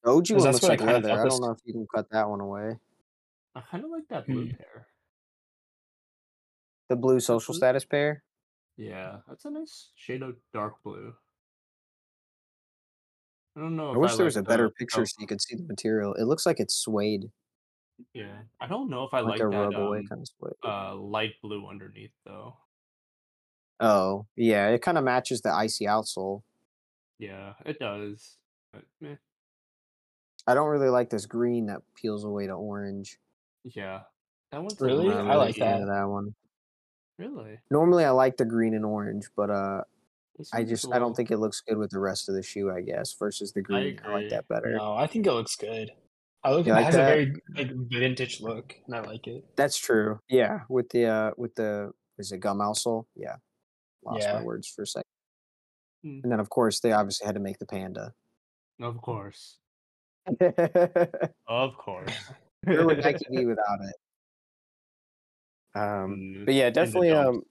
The 0.05 0.11
OG 0.11 0.35
'Cause 0.35 0.43
one 0.45 0.53
looks 0.53 0.65
I 0.65 0.69
like 0.69 0.81
leather. 0.81 1.09
thought 1.09 1.19
I 1.19 1.29
don't 1.29 1.41
know 1.41 1.51
if 1.53 1.59
you 1.65 1.73
can 1.73 1.87
cut 1.95 2.11
that 2.11 2.29
one 2.29 2.41
away. 2.41 2.79
I 3.55 3.61
kind 3.63 3.85
of 3.85 3.91
like 3.91 4.09
that 4.09 4.27
blue 4.27 4.47
Hmm. 4.47 4.57
pair. 4.57 4.89
The 6.89 6.97
blue 6.97 7.21
social 7.21 7.55
status 7.55 7.85
pair. 7.87 8.25
Yeah, 8.77 9.21
that's 9.29 9.45
a 9.47 9.51
nice 9.51 9.93
shade 9.95 10.23
of 10.23 10.37
dark 10.53 10.83
blue. 10.83 11.15
I 13.57 13.61
don't 13.61 13.77
know. 13.77 13.91
I 13.91 13.93
if 13.93 13.99
wish 13.99 14.17
there 14.17 14.25
was 14.25 14.37
a 14.37 14.43
better 14.43 14.71
picture 14.71 15.01
the- 15.03 15.07
so 15.07 15.17
you 15.21 15.27
could 15.27 15.41
see 15.41 15.57
the 15.57 15.63
material. 15.65 16.15
It 16.15 16.25
looks 16.25 16.45
like 16.47 16.59
it's 16.61 16.75
suede, 16.75 17.31
yeah, 18.15 18.43
I 18.61 18.67
don't 18.67 18.91
know 18.91 19.05
if 19.05 19.15
I 19.15 19.21
like 19.21 19.41
like 19.41 19.51
that 19.51 19.75
um, 19.75 20.07
kind 20.09 20.27
of 20.43 20.53
uh, 20.65 20.95
light 20.97 21.35
blue 21.43 21.67
underneath 21.67 22.13
though. 22.25 22.57
oh, 23.81 24.27
yeah, 24.37 24.69
it 24.69 24.83
kind 24.83 24.99
of 24.99 25.05
matches 25.05 25.41
the 25.41 25.53
icy 25.53 25.87
outsole. 25.87 26.43
Yeah, 27.19 27.55
it 27.65 27.79
does. 27.79 28.37
But, 28.73 28.83
meh. 29.01 29.17
I 30.47 30.55
don't 30.55 30.69
really 30.69 30.89
like 30.89 31.11
this 31.11 31.27
green 31.27 31.67
that 31.67 31.83
peels 31.95 32.25
away 32.25 32.47
to 32.47 32.55
orange. 32.55 33.19
Yeah, 33.65 34.01
that 34.51 34.61
one's 34.61 34.81
Really? 34.81 35.09
Not 35.09 35.19
I 35.19 35.35
really 35.35 35.37
like 35.37 35.57
that. 35.57 35.87
that 35.87 36.09
one. 36.09 36.35
Really, 37.19 37.59
Normally, 37.71 38.05
I 38.05 38.11
like 38.11 38.37
the 38.37 38.45
green 38.45 38.75
and 38.75 38.85
orange, 38.85 39.27
but 39.37 39.51
uh, 39.51 39.83
I 40.53 40.65
just 40.65 40.93
I 40.93 40.99
don't 40.99 41.15
think 41.15 41.31
it 41.31 41.39
looks 41.39 41.61
good 41.61 41.79
with 41.79 41.91
the 41.91 42.01
rest 42.01 42.29
of 42.29 42.35
the 42.35 42.43
shoe. 42.43 42.71
I 42.71 42.81
guess 42.81 43.13
versus 43.13 43.53
the 43.53 43.63
green, 43.63 44.01
I, 44.05 44.13
like 44.13 44.29
that 44.31 44.49
better. 44.49 44.77
No, 44.77 44.95
I 44.95 45.07
think 45.07 45.27
it 45.27 45.33
looks 45.33 45.55
good. 45.55 45.93
I 46.45 46.51
look. 46.53 46.67
You 46.67 46.73
it 46.73 46.77
like 46.77 46.87
has 46.87 46.95
that? 46.97 47.03
a 47.03 47.25
very 47.25 47.35
like 47.57 47.71
vintage 47.91 48.41
look, 48.41 48.75
and 48.87 48.95
I 48.97 49.01
like 49.01 49.27
it. 49.27 49.45
That's 49.57 49.79
true. 49.79 50.21
Yeah, 50.29 50.61
with 50.69 50.89
the 50.91 51.07
uh, 51.07 51.31
with 51.37 51.55
the 51.55 51.93
is 52.19 52.33
it 52.33 52.39
gum 52.41 52.59
outsole? 52.59 53.07
Yeah, 53.15 53.37
lost 54.05 54.29
my 54.33 54.39
Yeah. 54.39 54.45
words 54.45 54.69
for 54.69 54.83
a 54.83 54.87
second. 54.87 55.05
Hmm. 56.03 56.21
And 56.25 56.33
then 56.33 56.41
of 56.41 56.51
course 56.51 56.81
they 56.81 56.93
obviously 56.93 57.27
had 57.27 57.35
to 57.35 57.41
make 57.41 57.59
the 57.59 57.67
panda. 57.67 58.15
Of 58.81 59.01
course, 59.01 59.59
of 61.47 61.77
course. 61.77 62.13
would 62.67 62.99
Nike 63.05 63.27
be 63.31 63.47
without 63.47 63.79
it? 63.83 63.95
Um, 65.75 66.17
Mm, 66.17 66.45
but 66.47 66.55
yeah, 66.55 66.71
definitely 66.71 67.09
dumps. 67.11 67.39
um, 67.39 67.45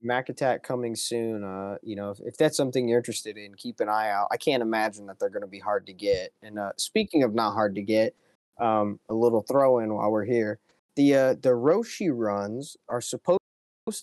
Mac 0.00 0.28
Attack 0.28 0.62
coming 0.62 0.94
soon. 0.94 1.44
Uh, 1.44 1.78
you 1.82 1.96
know, 1.96 2.10
if, 2.10 2.20
if 2.20 2.36
that's 2.36 2.56
something 2.56 2.88
you're 2.88 2.98
interested 2.98 3.36
in, 3.36 3.54
keep 3.56 3.80
an 3.80 3.88
eye 3.88 4.10
out. 4.10 4.28
I 4.30 4.36
can't 4.36 4.62
imagine 4.62 5.06
that 5.06 5.18
they're 5.18 5.28
going 5.30 5.42
to 5.42 5.48
be 5.48 5.58
hard 5.58 5.86
to 5.86 5.92
get. 5.92 6.32
And 6.42 6.58
uh, 6.58 6.72
speaking 6.76 7.22
of 7.24 7.34
not 7.34 7.52
hard 7.54 7.74
to 7.74 7.82
get, 7.82 8.14
um, 8.58 9.00
a 9.08 9.14
little 9.14 9.42
throw 9.42 9.78
in 9.78 9.94
while 9.94 10.10
we're 10.10 10.24
here. 10.24 10.58
The 10.96 11.14
uh, 11.14 11.34
the 11.34 11.50
Roshe 11.50 12.10
runs 12.12 12.76
are 12.88 13.00
supposed 13.00 13.38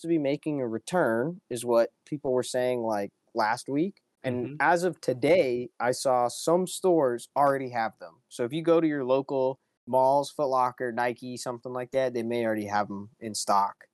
to 0.00 0.08
be 0.08 0.18
making 0.18 0.60
a 0.60 0.68
return, 0.68 1.40
is 1.50 1.64
what 1.64 1.90
people 2.06 2.32
were 2.32 2.42
saying 2.42 2.80
like 2.82 3.10
last 3.34 3.68
week. 3.68 4.00
And 4.24 4.46
Mhm. 4.46 4.56
as 4.60 4.82
of 4.82 5.00
today, 5.00 5.70
I 5.78 5.92
saw 5.92 6.28
some 6.28 6.66
stores 6.66 7.28
already 7.36 7.70
have 7.70 7.98
them. 8.00 8.22
So 8.28 8.44
if 8.44 8.52
you 8.52 8.62
go 8.62 8.80
to 8.80 8.86
your 8.88 9.04
local 9.04 9.60
malls, 9.86 10.30
Foot 10.30 10.48
Locker, 10.48 10.90
Nike, 10.92 11.36
something 11.36 11.72
like 11.72 11.92
that, 11.92 12.14
they 12.14 12.22
may 12.24 12.44
already 12.44 12.66
have 12.66 12.88
them 12.88 13.10
in 13.20 13.34
stock. 13.34 13.86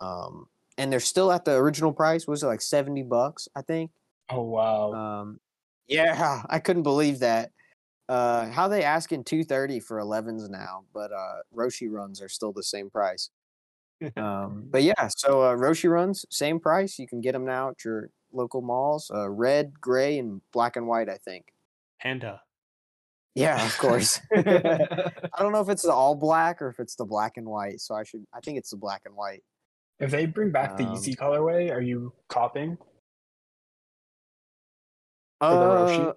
Um, 0.00 0.48
and 0.78 0.92
they're 0.92 1.00
still 1.00 1.30
at 1.30 1.44
the 1.44 1.52
original 1.56 1.92
price. 1.92 2.26
Was 2.26 2.42
it 2.42 2.46
like 2.46 2.60
seventy 2.62 3.02
bucks? 3.02 3.48
I 3.54 3.62
think. 3.62 3.90
Oh 4.30 4.42
wow! 4.42 4.92
Um, 4.92 5.40
yeah, 5.86 6.42
I 6.48 6.58
couldn't 6.58 6.82
believe 6.84 7.20
that. 7.20 7.52
Uh, 8.12 8.50
how 8.50 8.68
they 8.68 8.84
asking 8.84 9.24
two 9.24 9.42
thirty 9.42 9.80
for 9.80 9.96
11s 9.96 10.50
now, 10.50 10.84
but 10.92 11.10
uh, 11.12 11.36
Roshe 11.56 11.90
runs 11.90 12.20
are 12.20 12.28
still 12.28 12.52
the 12.52 12.62
same 12.62 12.90
price. 12.90 13.30
Um, 14.18 14.66
but 14.68 14.82
yeah, 14.82 15.08
so 15.16 15.40
uh, 15.40 15.56
Roshe 15.56 15.88
runs 15.88 16.26
same 16.28 16.60
price. 16.60 16.98
You 16.98 17.08
can 17.08 17.22
get 17.22 17.32
them 17.32 17.46
now 17.46 17.70
at 17.70 17.82
your 17.82 18.10
local 18.30 18.60
malls. 18.60 19.10
Uh, 19.10 19.30
red, 19.30 19.80
gray, 19.80 20.18
and 20.18 20.42
black 20.52 20.76
and 20.76 20.86
white. 20.86 21.08
I 21.08 21.16
think. 21.16 21.54
Panda. 22.02 22.42
Yeah, 23.34 23.64
of 23.64 23.78
course. 23.78 24.20
I 24.36 25.10
don't 25.38 25.52
know 25.52 25.62
if 25.62 25.70
it's 25.70 25.84
the 25.84 25.92
all 25.92 26.14
black 26.14 26.60
or 26.60 26.68
if 26.68 26.80
it's 26.80 26.96
the 26.96 27.06
black 27.06 27.38
and 27.38 27.46
white. 27.46 27.80
So 27.80 27.94
I 27.94 28.04
should. 28.04 28.26
I 28.34 28.40
think 28.40 28.58
it's 28.58 28.72
the 28.72 28.76
black 28.76 29.02
and 29.06 29.16
white. 29.16 29.42
if 30.00 30.10
they 30.10 30.26
bring 30.26 30.50
back 30.50 30.76
the 30.76 30.84
um, 30.84 30.96
Yeezy 30.96 31.16
colorway, 31.16 31.72
are 31.72 31.80
you 31.80 32.12
copying? 32.28 32.76
Uh, 35.40 35.54
Roshe? 35.54 36.14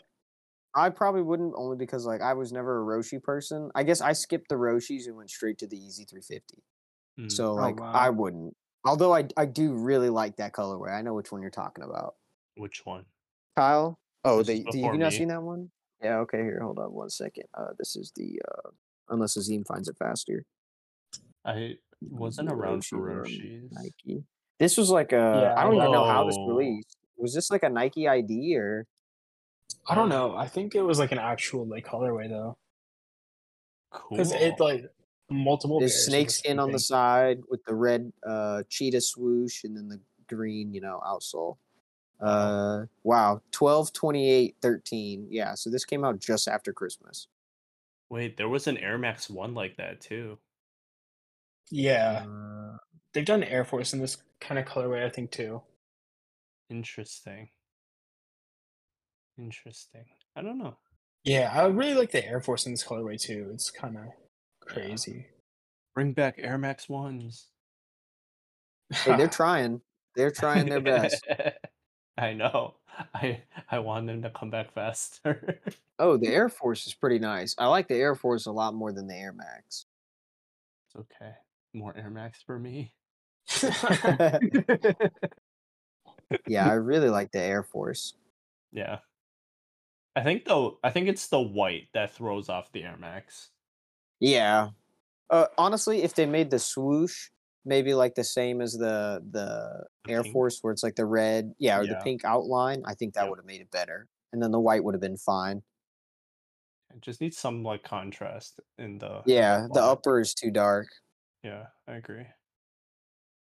I 0.76 0.90
probably 0.90 1.22
wouldn't 1.22 1.54
only 1.56 1.78
because 1.78 2.06
like 2.06 2.22
I 2.22 2.34
was 2.34 2.52
never 2.52 2.82
a 2.82 2.86
Roshe 2.86 3.22
person. 3.22 3.72
I 3.76 3.84
guess 3.84 4.02
I 4.02 4.14
skipped 4.14 4.50
the 4.50 4.56
Roshes 4.56 5.08
and 5.08 5.16
went 5.16 5.30
straight 5.30 5.58
to 5.60 5.68
the 5.68 5.78
Yeezy 5.78 6.04
350. 6.06 6.64
Mm, 7.20 7.32
So 7.32 7.52
Oh, 7.52 7.56
like 7.56 7.80
I 7.82 8.10
wouldn't. 8.10 8.56
Although 8.86 9.14
I 9.14 9.28
I 9.38 9.46
do 9.46 9.74
really 9.74 10.10
like 10.10 10.36
that 10.38 10.52
colorway. 10.54 10.92
I 10.94 11.02
know 11.02 11.14
which 11.14 11.32
one 11.32 11.42
you're 11.42 11.50
talking 11.52 11.84
about. 11.84 12.16
Which 12.56 12.86
one? 12.86 13.06
Kyle? 13.56 14.00
Oh, 14.24 14.40
This 14.40 14.48
they 14.48 14.56
you 14.74 14.98
not 14.98 15.12
me. 15.12 15.18
seen 15.18 15.30
that 15.30 15.42
one? 15.42 15.72
Yeah, 16.04 16.18
okay, 16.20 16.40
here, 16.44 16.60
hold 16.62 16.78
on 16.80 16.92
one 16.94 17.10
second. 17.10 17.46
Uh 17.58 17.72
this 17.80 17.96
is 17.96 18.12
the 18.16 18.42
uh 18.48 18.70
unless 19.10 19.38
Azeem 19.38 19.64
finds 19.64 19.88
it 19.88 19.96
faster. 19.98 20.44
I 21.46 21.78
wasn't 22.02 22.50
around 22.52 22.86
for 22.86 22.98
Roshe 22.98 23.62
Roshe's. 23.64 23.72
Nike. 23.72 24.24
This 24.60 24.78
was 24.78 24.90
like 24.90 25.14
a 25.14 25.42
Yeah, 25.56 25.56
I 25.60 25.64
don't 25.64 25.76
even 25.76 25.92
know 25.92 26.06
how 26.06 26.26
this 26.26 26.36
Oh. 26.38 26.48
released. 26.48 26.98
Was 27.18 27.34
this 27.34 27.50
like 27.50 27.64
a 27.64 27.70
Nike 27.70 28.08
ID 28.08 28.56
or 28.58 28.86
I 29.88 29.96
don't 29.96 30.10
know. 30.10 30.36
I 30.36 30.48
think 30.48 30.76
it 30.76 30.82
was 30.82 31.00
like 31.00 31.12
an 31.12 31.20
actual 31.20 31.66
like 31.68 31.86
colorway 31.86 32.28
though, 32.30 32.58
Cool. 33.92 34.18
because 34.18 34.32
it 34.34 34.60
like 34.60 34.84
multiple. 35.30 35.80
There's 35.80 35.92
pairs 35.94 36.08
of 36.08 36.12
snake 36.12 36.30
skin 36.32 36.60
on 36.60 36.72
the 36.72 36.80
side 36.80 37.42
with 37.50 37.64
the 37.66 37.76
red 37.76 38.12
uh, 38.26 38.64
cheetah 38.70 39.02
swoosh 39.02 39.64
and 39.64 39.76
then 39.78 39.88
the 39.90 40.00
green, 40.28 40.74
you 40.74 40.82
know, 40.82 41.02
outsole. 41.06 41.58
Uh, 42.20 42.86
wow, 43.04 43.42
12, 43.52 43.92
28, 43.94 44.56
13. 44.62 45.28
Yeah, 45.30 45.54
so 45.54 45.70
this 45.70 45.86
came 45.86 46.04
out 46.06 46.18
just 46.20 46.48
after 46.48 46.72
Christmas. 46.74 47.28
Wait, 48.10 48.38
there 48.38 48.50
was 48.50 48.68
an 48.68 48.78
Air 48.78 48.98
Max 48.98 49.30
one 49.30 49.54
like 49.54 49.76
that 49.78 50.00
too. 50.02 50.40
Yeah, 51.72 52.26
Uh, 52.28 52.78
they've 53.14 53.26
done 53.26 53.44
Air 53.44 53.66
Force 53.66 53.94
in 53.94 54.00
this 54.00 54.18
kind 54.40 54.58
of 54.60 54.66
colorway, 54.66 55.04
I 55.06 55.10
think 55.10 55.32
too. 55.32 55.62
Interesting. 56.70 57.50
Interesting. 59.38 60.06
I 60.36 60.42
don't 60.42 60.58
know. 60.58 60.78
Yeah, 61.24 61.52
I 61.54 61.66
really 61.68 61.96
like 61.96 62.12
the 62.12 62.26
Air 62.26 62.40
Force 62.40 62.66
in 62.66 62.72
this 62.74 62.84
colorway 62.84 63.20
too. 63.20 63.50
It's 63.54 63.72
kind 63.72 63.98
of 63.98 64.04
crazy. 64.62 65.28
Bring 65.94 66.14
back 66.14 66.36
Air 66.38 66.58
Max 66.58 66.88
ones. 66.88 67.48
hey, 68.92 69.16
they're 69.18 69.28
trying. 69.42 69.82
They're 70.16 70.32
trying 70.32 70.68
their 70.68 70.82
best. 70.82 71.26
I 72.18 72.34
know. 72.34 72.76
I 73.14 73.42
I 73.70 73.80
want 73.80 74.08
them 74.08 74.22
to 74.22 74.30
come 74.30 74.50
back 74.50 74.74
faster. 74.74 75.60
Oh, 75.98 76.18
the 76.18 76.28
Air 76.28 76.50
Force 76.50 76.88
is 76.88 76.94
pretty 76.94 77.20
nice. 77.20 77.56
I 77.58 77.68
like 77.68 77.88
the 77.88 77.96
Air 77.96 78.16
Force 78.16 78.48
a 78.48 78.52
lot 78.52 78.74
more 78.74 78.92
than 78.92 79.08
the 79.08 79.16
Air 79.16 79.32
Max. 79.32 79.86
it's 80.88 80.96
okay. 80.98 81.32
More 81.74 81.96
Air 81.96 82.10
Max 82.10 82.42
for 82.46 82.60
me. 82.60 82.94
yeah, 86.48 86.70
I 86.70 86.74
really 86.74 87.10
like 87.10 87.32
the 87.32 87.40
Air 87.40 87.64
Force. 87.64 88.14
Yeah. 88.74 88.98
I 90.16 90.24
think 90.24 90.46
though 90.46 90.80
I 90.84 90.92
think 90.92 91.08
it's 91.08 91.28
the 91.28 91.42
white 91.42 91.90
that 91.94 92.14
throws 92.14 92.50
off 92.50 92.72
the 92.72 92.84
Air 92.84 92.98
Max. 92.98 93.50
Yeah. 94.20 94.70
Uh, 95.30 95.48
honestly, 95.58 96.04
if 96.04 96.16
they 96.16 96.26
made 96.26 96.52
the 96.52 96.60
swoosh 96.60 97.30
maybe 97.66 97.94
like 97.96 98.16
the 98.16 98.24
same 98.24 98.62
as 98.62 98.74
the 98.74 99.24
the, 99.32 99.86
The 100.06 100.12
Air 100.12 100.24
pink? 100.24 100.34
Force, 100.34 100.60
where 100.62 100.72
it's 100.72 100.84
like 100.84 100.96
the 100.96 101.06
red, 101.06 101.54
yeah, 101.58 101.80
or 101.80 101.88
the 101.88 102.00
pink 102.04 102.24
outline, 102.24 102.84
I 102.86 102.94
think 102.94 103.16
that 103.16 103.24
Yeah. 103.24 103.30
would 103.30 103.40
have 103.40 103.46
made 103.46 103.62
it 103.62 103.72
better. 103.72 104.08
And 104.32 104.42
then 104.42 104.52
the 104.52 104.60
white 104.60 104.84
would 104.84 104.94
have 104.94 105.02
been 105.02 105.18
fine. 105.18 105.64
It 106.94 107.02
just 107.02 107.20
needs 107.22 107.38
some 107.38 107.64
like 107.64 107.84
contrast 107.84 108.60
in 108.78 109.00
the 109.00 109.22
Yeah, 109.26 109.68
the 109.74 109.82
upper 109.82 110.20
is 110.20 110.34
too 110.34 110.52
dark. 110.52 110.88
Yeah, 111.44 111.68
I 111.88 111.96
agree. 111.96 112.28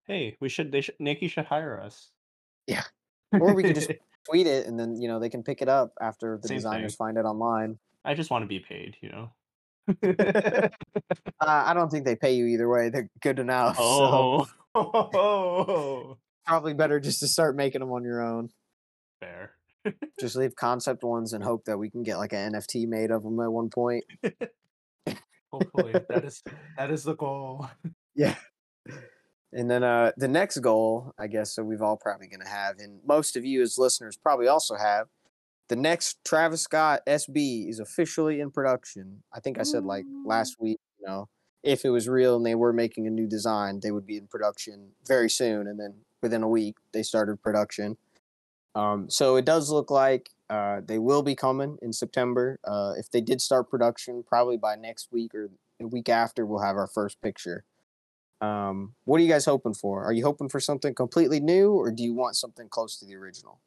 Hey, 0.05 0.37
we 0.41 0.49
should 0.49 0.71
they 0.73 0.83
should 0.83 0.97
Nike 1.01 1.29
should 1.29 1.47
hire 1.47 1.81
us. 1.81 2.11
Yeah, 2.67 2.85
or 3.33 3.55
we 3.55 3.63
could 3.65 3.75
just 3.75 3.91
tweet 4.29 4.47
it, 4.47 4.67
and 4.67 4.79
then 4.79 4.97
you 5.01 5.09
know 5.09 5.19
they 5.19 5.31
can 5.31 5.43
pick 5.43 5.63
it 5.63 5.69
up 5.69 5.93
after 6.01 6.39
the 6.41 6.49
Same 6.49 6.57
designers 6.59 6.93
thing. 6.97 7.07
find 7.07 7.17
it 7.19 7.25
online. 7.25 7.79
I 8.05 8.15
just 8.15 8.31
want 8.31 8.43
to 8.43 8.49
be 8.49 8.61
paid, 8.61 8.97
you 9.01 9.11
know. 9.11 9.31
Uh, 11.43 11.65
I 11.67 11.73
don't 11.75 11.89
think 11.91 12.05
they 12.05 12.17
pay 12.17 12.35
you 12.35 12.47
either 12.47 12.69
way. 12.69 12.91
They're 12.91 13.09
good 13.23 13.39
enough. 13.39 13.77
So 13.79 14.47
oh, 14.75 16.17
probably 16.47 16.75
better 16.75 17.01
just 17.01 17.21
to 17.21 17.29
start 17.29 17.57
making 17.57 17.81
them 17.81 17.91
on 17.91 18.05
your 18.05 18.21
own. 18.23 18.51
fair. 19.21 19.53
Just 20.21 20.37
leave 20.37 20.55
concept 20.55 21.03
ones 21.03 21.33
and 21.33 21.43
hope 21.43 21.65
that 21.65 21.79
we 21.79 21.89
can 21.89 22.03
get 22.03 22.19
like 22.19 22.35
an 22.35 22.53
NFT 22.53 22.87
made 22.87 23.11
of 23.11 23.23
them 23.23 23.41
at 23.41 23.51
one 23.51 23.71
point. 23.71 24.05
Hopefully, 25.51 25.93
that 26.11 26.25
is 26.25 26.43
that 26.77 26.91
is 26.91 27.03
the 27.05 27.17
goal. 27.17 27.69
Yeah. 28.15 28.37
And 29.53 29.71
then 29.71 29.83
uh, 29.83 30.13
the 30.17 30.29
next 30.29 30.59
goal, 30.59 31.13
I 31.19 31.27
guess, 31.27 31.55
so 31.55 31.63
we've 31.63 31.83
all 31.83 31.97
probably 31.97 32.29
going 32.29 32.41
to 32.41 32.49
have, 32.49 32.79
and 32.79 33.01
most 33.05 33.37
of 33.37 33.45
you 33.45 33.63
as 33.63 33.79
listeners 33.79 34.17
probably 34.17 34.47
also 34.47 34.77
have, 34.77 35.09
the 35.69 35.77
next 35.77 36.19
Travis 36.25 36.63
Scott 36.63 37.01
SB 37.07 37.69
is 37.69 37.79
officially 37.79 38.41
in 38.41 38.51
production. 38.51 39.23
I 39.33 39.41
think 39.41 39.59
I 39.59 39.63
said 39.63 39.85
like 39.85 40.05
last 40.25 40.57
week, 40.61 40.81
you 40.99 41.07
know, 41.07 41.29
if 41.63 41.85
it 41.85 41.91
was 41.91 42.09
real 42.09 42.37
and 42.37 42.45
they 42.45 42.55
were 42.55 42.73
making 42.73 43.07
a 43.07 43.11
new 43.11 43.29
design, 43.29 43.81
they 43.81 43.91
would 43.91 44.07
be 44.07 44.17
in 44.17 44.27
production 44.27 44.91
very 45.07 45.31
soon. 45.31 45.67
And 45.67 45.79
then 45.79 45.95
within 46.23 46.43
a 46.43 46.49
week, 46.49 46.77
they 46.93 47.03
started 47.03 47.43
production. 47.43 47.97
Um, 48.75 49.11
so 49.11 49.37
it 49.37 49.45
does 49.45 49.71
look 49.71 49.91
like 49.91 50.31
uh, 50.49 50.81
they 50.85 50.99
will 50.99 51.23
be 51.23 51.35
coming 51.37 51.79
in 51.83 51.93
September. 51.93 52.59
Uh, 52.65 52.95
if 52.97 53.11
they 53.11 53.21
did 53.21 53.41
start 53.41 53.71
production, 53.71 54.25
probably 54.27 54.57
by 54.57 54.75
next 54.75 55.09
week 55.13 55.35
or 55.35 55.51
the 55.79 55.87
week 55.87 56.09
after, 56.09 56.45
we'll 56.45 56.63
have 56.63 56.77
our 56.77 56.89
first 56.89 57.21
picture. 57.21 57.65
Um, 58.41 58.95
what 59.05 59.21
are 59.21 59.23
you 59.25 59.29
guys 59.29 59.45
hoping 59.45 59.75
for? 59.75 60.05
Are 60.05 60.13
you 60.13 60.25
hoping 60.25 60.49
for 60.49 60.61
something 60.61 60.95
completely 60.95 61.41
new, 61.41 61.73
or 61.75 61.91
do 61.93 62.03
you 62.03 62.15
want 62.15 62.37
something 62.37 62.69
close 62.69 62.99
to 62.99 63.05
the 63.07 63.17
original? 63.17 63.61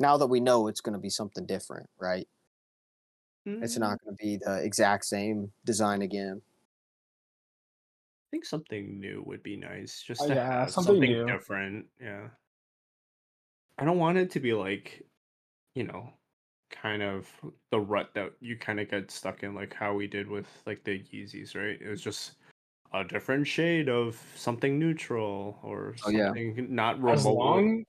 Now 0.00 0.16
that 0.18 0.28
we 0.28 0.40
know 0.40 0.68
it's 0.68 0.82
going 0.82 0.94
to 0.94 1.00
be 1.00 1.10
something 1.10 1.46
different, 1.46 1.90
right? 1.98 2.28
It's 3.62 3.76
Mm, 3.76 3.78
not 3.78 4.02
going 4.02 4.16
to 4.16 4.22
be 4.22 4.36
the 4.36 4.62
exact 4.62 5.04
same 5.06 5.52
design 5.64 6.02
again. 6.02 6.42
I 8.28 8.30
think 8.30 8.44
something 8.44 8.98
new 9.00 9.22
would 9.26 9.42
be 9.42 9.56
nice, 9.56 10.02
just 10.02 10.20
Oh, 10.20 10.26
yeah, 10.26 10.66
something 10.66 11.00
something 11.00 11.00
new. 11.06 11.36
different. 11.36 11.90
Yeah. 11.98 12.30
I 13.78 13.84
don't 13.84 13.98
want 13.98 14.18
it 14.18 14.30
to 14.32 14.40
be 14.40 14.52
like, 14.52 15.08
you 15.74 15.84
know, 15.84 16.14
kind 16.70 17.02
of 17.02 17.30
the 17.70 17.80
rut 17.80 18.14
that 18.14 18.34
you 18.40 18.58
kind 18.58 18.80
of 18.80 18.90
get 18.90 19.10
stuck 19.12 19.44
in, 19.44 19.54
like 19.54 19.74
how 19.74 19.94
we 19.94 20.08
did 20.08 20.28
with 20.28 20.48
like 20.66 20.84
the 20.84 21.02
Yeezys, 21.04 21.56
right? 21.56 21.80
It 21.82 21.88
was 21.90 22.02
just 22.02 22.36
a 22.92 23.04
different 23.04 23.46
shade 23.46 23.88
of 23.88 24.20
something 24.34 24.78
neutral 24.78 25.58
or 25.62 25.94
Oh, 26.04 26.10
yeah. 26.10 26.26
something 26.26 26.66
not 26.74 26.96
As 27.08 27.24
long 27.24 27.84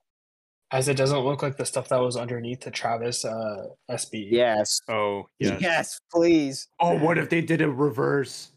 as 0.71 0.87
it 0.87 0.95
doesn't 0.95 1.19
look 1.19 1.41
like 1.43 1.57
the 1.57 1.65
stuff 1.65 1.89
that 1.89 1.97
was 1.99 2.15
underneath 2.15 2.61
the 2.61 2.71
Travis 2.71 3.25
uh, 3.25 3.67
SB. 3.89 4.27
Yes. 4.31 4.79
Oh, 4.87 5.23
yes. 5.39 5.61
Yes, 5.61 5.99
please. 6.11 6.67
Oh, 6.79 6.97
what 6.97 7.17
if 7.17 7.29
they 7.29 7.41
did 7.41 7.61
a 7.61 7.69
reverse? 7.69 8.51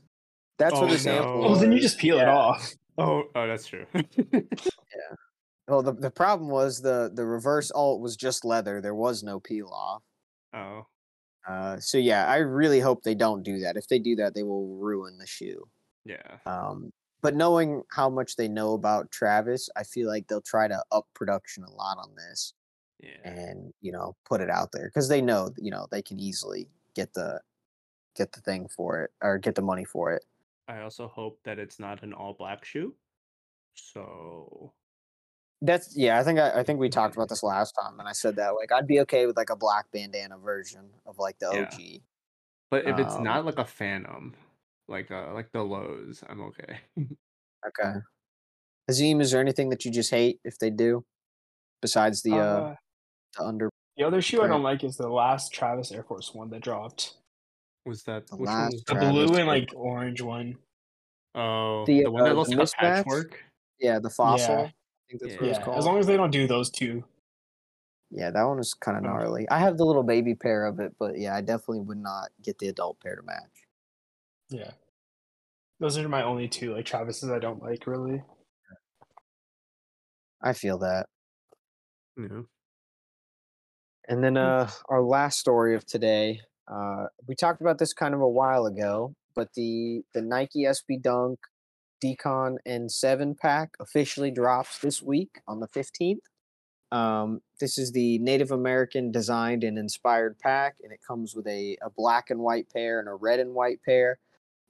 That's 0.58 0.74
what 0.74 0.84
Oh, 0.84 0.88
the 0.88 0.98
sample 0.98 1.40
no. 1.42 1.48
Oh, 1.48 1.54
then 1.56 1.72
you 1.72 1.80
just 1.80 1.98
peel 1.98 2.18
it 2.20 2.28
off. 2.28 2.72
Oh, 2.98 3.24
oh, 3.34 3.46
that's 3.46 3.66
true. 3.66 3.86
Yeah. 3.94 5.16
Well, 5.66 5.82
the, 5.82 5.92
the 5.94 6.10
problem 6.10 6.48
was 6.50 6.80
the 6.80 7.10
the 7.12 7.24
reverse 7.24 7.72
alt 7.72 8.00
was 8.00 8.16
just 8.16 8.44
leather. 8.44 8.80
There 8.80 8.94
was 8.94 9.22
no 9.24 9.40
peel 9.40 9.68
off. 9.72 10.02
oh, 10.54 10.86
Uh, 11.48 11.80
so 11.80 11.98
yeah, 11.98 12.26
I 12.28 12.36
really 12.36 12.78
hope 12.80 13.02
they 13.02 13.14
don't 13.16 13.42
do 13.42 13.58
that. 13.60 13.76
If 13.76 13.88
they 13.88 13.98
do 13.98 14.14
that, 14.16 14.34
they 14.34 14.42
will 14.44 14.76
ruin 14.76 15.18
the 15.18 15.26
shoe. 15.26 15.66
Yeah. 16.04 16.38
Um, 16.46 16.92
but 17.22 17.34
knowing 17.34 17.82
how 17.90 18.10
much 18.10 18.36
they 18.36 18.48
know 18.48 18.74
about 18.74 19.10
Travis, 19.10 19.70
I 19.76 19.82
feel 19.84 20.08
like 20.08 20.26
they'll 20.28 20.42
try 20.42 20.68
to 20.68 20.82
up 20.92 21.06
production 21.14 21.64
a 21.64 21.70
lot 21.70 21.96
on 21.98 22.14
this 22.14 22.52
Yeah. 23.00 23.16
and 23.24 23.72
you 23.80 23.92
know 23.92 24.14
put 24.26 24.40
it 24.40 24.50
out 24.50 24.70
there 24.72 24.86
because 24.88 25.08
they 25.08 25.20
know 25.22 25.50
you 25.56 25.70
know 25.70 25.86
they 25.90 26.02
can 26.02 26.20
easily 26.20 26.68
get 26.94 27.14
the 27.14 27.40
get 28.14 28.32
the 28.32 28.40
thing 28.40 28.68
for 28.68 29.02
it 29.02 29.10
or 29.22 29.38
get 29.38 29.54
the 29.54 29.62
money 29.62 29.84
for 29.84 30.12
it. 30.12 30.24
I 30.68 30.80
also 30.82 31.08
hope 31.08 31.40
that 31.44 31.58
it's 31.58 31.78
not 31.80 32.02
an 32.02 32.12
all 32.12 32.34
black 32.34 32.64
shoe. 32.64 32.94
So 33.74 34.72
That's 35.62 35.96
yeah. 35.96 36.18
I 36.18 36.22
think 36.24 36.38
I, 36.38 36.60
I 36.60 36.62
think 36.62 36.78
we 36.78 36.88
talked 36.88 37.14
about 37.16 37.28
this 37.28 37.42
last 37.42 37.72
time, 37.72 37.98
and 37.98 38.08
I 38.08 38.12
said 38.12 38.36
that 38.36 38.50
like 38.50 38.70
I'd 38.72 38.86
be 38.86 39.00
okay 39.00 39.26
with 39.26 39.36
like 39.36 39.50
a 39.50 39.56
black 39.56 39.90
bandana 39.92 40.36
version 40.38 40.90
of 41.06 41.18
like 41.18 41.38
the 41.38 41.50
Yeah. 41.52 41.62
OG. 41.62 42.02
But 42.70 42.86
if 42.86 42.98
it's 42.98 43.14
Um, 43.14 43.24
not 43.24 43.44
like 43.46 43.58
a 43.58 43.64
Phantom, 43.64 44.34
like 44.88 45.10
uh 45.10 45.32
like 45.34 45.50
the 45.52 45.62
lows, 45.62 46.22
I'm 46.28 46.40
okay. 46.42 46.78
Okay. 47.66 47.98
Azeem, 48.90 49.22
is 49.22 49.30
there 49.30 49.40
anything 49.40 49.70
that 49.70 49.86
you 49.86 49.90
just 49.90 50.10
hate 50.10 50.38
if 50.44 50.58
they 50.58 50.68
do, 50.68 51.02
besides 51.80 52.20
the 52.22 52.34
uh, 52.34 52.36
Uh, 52.36 52.74
the 53.38 53.42
under 53.44 53.70
the 53.96 54.04
other 54.04 54.20
shoe 54.20 54.42
I 54.42 54.48
don't 54.48 54.62
like 54.62 54.84
is 54.84 54.98
the 54.98 55.08
last 55.08 55.50
Travis 55.54 55.90
Air 55.90 56.02
Force 56.02 56.34
One 56.34 56.50
that 56.50 56.60
dropped. 56.60 57.14
Was 57.86 58.02
that 58.02 58.26
The 58.26 58.36
which 58.36 58.48
one 58.48 58.58
last 58.58 58.72
was 58.74 58.84
The 58.84 58.94
blue 58.96 59.28
and 59.28 59.38
Air 59.38 59.44
like 59.46 59.70
orange 59.74 60.20
one. 60.20 60.58
Oh, 61.34 61.86
The, 61.86 62.02
the, 62.04 62.10
one 62.10 62.24
that 62.24 62.32
uh, 62.32 62.34
looks 62.34 62.50
like 62.50 62.68
patchwork. 62.76 63.42
yeah 63.80 63.98
the 63.98 64.10
fossil? 64.10 64.54
Yeah. 64.54 64.60
I 64.64 64.72
think 65.08 65.22
that's 65.22 65.40
what 65.40 65.50
it's 65.50 65.58
called. 65.60 65.78
as 65.78 65.86
long 65.86 65.98
as 65.98 66.06
they 66.06 66.18
don't 66.18 66.30
do 66.30 66.46
those 66.46 66.68
two. 66.70 67.02
yeah, 68.10 68.30
that 68.30 68.42
one 68.44 68.58
is 68.58 68.74
kind 68.74 68.98
of 68.98 69.04
gnarly. 69.04 69.48
I 69.48 69.58
have 69.58 69.78
the 69.78 69.84
little 69.86 70.02
baby 70.02 70.34
pair 70.34 70.66
of 70.66 70.80
it, 70.80 70.92
but 70.98 71.18
yeah, 71.18 71.34
I 71.34 71.40
definitely 71.40 71.80
would 71.80 71.96
not 71.98 72.28
get 72.42 72.58
the 72.58 72.68
adult 72.68 73.00
pair 73.00 73.16
to 73.16 73.22
match. 73.22 73.63
Yeah. 74.50 74.72
Those 75.80 75.98
are 75.98 76.08
my 76.08 76.22
only 76.22 76.48
two 76.48 76.74
like 76.74 76.86
Travis's 76.86 77.30
I 77.30 77.38
don't 77.38 77.62
like 77.62 77.86
really. 77.86 78.22
I 80.42 80.52
feel 80.52 80.78
that. 80.78 81.06
Yeah. 82.16 82.42
And 84.06 84.22
then 84.22 84.36
uh, 84.36 84.70
our 84.88 85.02
last 85.02 85.38
story 85.40 85.74
of 85.74 85.86
today, 85.86 86.40
uh, 86.70 87.06
we 87.26 87.34
talked 87.34 87.62
about 87.62 87.78
this 87.78 87.94
kind 87.94 88.14
of 88.14 88.20
a 88.20 88.28
while 88.28 88.66
ago, 88.66 89.14
but 89.34 89.48
the 89.54 90.02
the 90.12 90.20
Nike 90.20 90.64
SB 90.64 91.02
Dunk 91.02 91.38
Decon 92.04 92.56
N7 92.68 93.38
pack 93.38 93.70
officially 93.80 94.30
drops 94.30 94.78
this 94.78 95.02
week 95.02 95.40
on 95.48 95.60
the 95.60 95.68
15th. 95.68 96.18
Um, 96.92 97.40
this 97.60 97.78
is 97.78 97.92
the 97.92 98.18
Native 98.18 98.50
American 98.50 99.10
designed 99.10 99.64
and 99.64 99.78
inspired 99.78 100.38
pack, 100.38 100.76
and 100.82 100.92
it 100.92 101.00
comes 101.06 101.34
with 101.34 101.46
a, 101.46 101.76
a 101.82 101.90
black 101.90 102.30
and 102.30 102.40
white 102.40 102.68
pair 102.72 103.00
and 103.00 103.08
a 103.08 103.14
red 103.14 103.40
and 103.40 103.54
white 103.54 103.80
pair. 103.84 104.18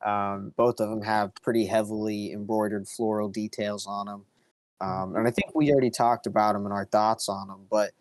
Um, 0.04 0.52
both 0.56 0.80
of 0.80 0.90
them 0.90 1.02
have 1.02 1.34
pretty 1.36 1.66
heavily 1.66 2.32
embroidered 2.32 2.86
floral 2.86 3.28
details 3.28 3.86
on 3.86 4.06
them. 4.06 4.24
Um, 4.80 5.16
and 5.16 5.26
I 5.26 5.30
think 5.30 5.54
we 5.54 5.72
already 5.72 5.90
talked 5.90 6.26
about 6.26 6.52
them 6.52 6.64
and 6.64 6.72
our 6.72 6.84
thoughts 6.84 7.28
on 7.28 7.48
them, 7.48 7.66
but 7.70 7.92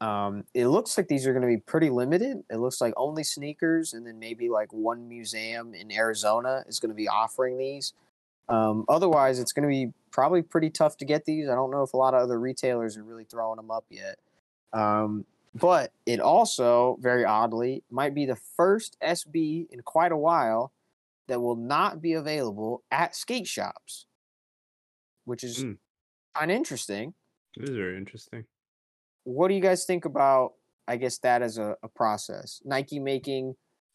um, 0.00 0.44
it 0.52 0.66
looks 0.66 0.98
like 0.98 1.08
these 1.08 1.26
are 1.26 1.32
going 1.32 1.42
to 1.42 1.48
be 1.48 1.58
pretty 1.58 1.90
limited. 1.90 2.42
It 2.50 2.56
looks 2.56 2.80
like 2.80 2.92
only 2.96 3.22
sneakers, 3.22 3.94
and 3.94 4.06
then 4.06 4.18
maybe 4.18 4.48
like 4.48 4.72
one 4.72 5.08
museum 5.08 5.74
in 5.74 5.92
Arizona 5.92 6.64
is 6.66 6.80
going 6.80 6.90
to 6.90 6.96
be 6.96 7.08
offering 7.08 7.56
these. 7.56 7.94
Um, 8.48 8.84
otherwise, 8.88 9.38
it's 9.38 9.52
going 9.52 9.62
to 9.62 9.68
be 9.68 9.92
probably 10.10 10.42
pretty 10.42 10.70
tough 10.70 10.96
to 10.98 11.04
get 11.04 11.24
these. 11.24 11.48
I 11.48 11.54
don't 11.54 11.70
know 11.70 11.82
if 11.82 11.94
a 11.94 11.96
lot 11.96 12.14
of 12.14 12.22
other 12.22 12.38
retailers 12.38 12.96
are 12.96 13.02
really 13.02 13.24
throwing 13.24 13.56
them 13.56 13.70
up 13.70 13.84
yet. 13.88 14.16
Um, 14.72 15.24
but 15.54 15.92
it 16.04 16.20
also, 16.20 16.98
very 17.00 17.24
oddly, 17.24 17.84
might 17.90 18.14
be 18.14 18.26
the 18.26 18.36
first 18.36 18.98
SB 19.00 19.70
in 19.70 19.80
quite 19.82 20.12
a 20.12 20.16
while 20.16 20.72
that 21.28 21.40
will 21.40 21.56
not 21.56 22.00
be 22.02 22.12
available 22.12 22.82
at 22.90 23.14
skate 23.16 23.46
shops, 23.46 24.06
which 25.24 25.42
is 25.44 25.64
Mm. 25.64 25.78
kind 26.34 26.50
of 26.50 26.56
interesting 26.56 27.14
This 27.56 27.70
is 27.70 27.76
very 27.76 27.96
interesting. 27.96 28.44
what 29.24 29.48
do 29.48 29.54
you 29.54 29.60
guys 29.60 29.84
think 29.86 30.04
about 30.04 30.54
i 30.86 30.96
guess 30.96 31.18
that 31.18 31.40
as 31.40 31.56
a, 31.56 31.76
a 31.82 31.88
process 31.88 32.60
nike 32.64 32.98
making 32.98 33.54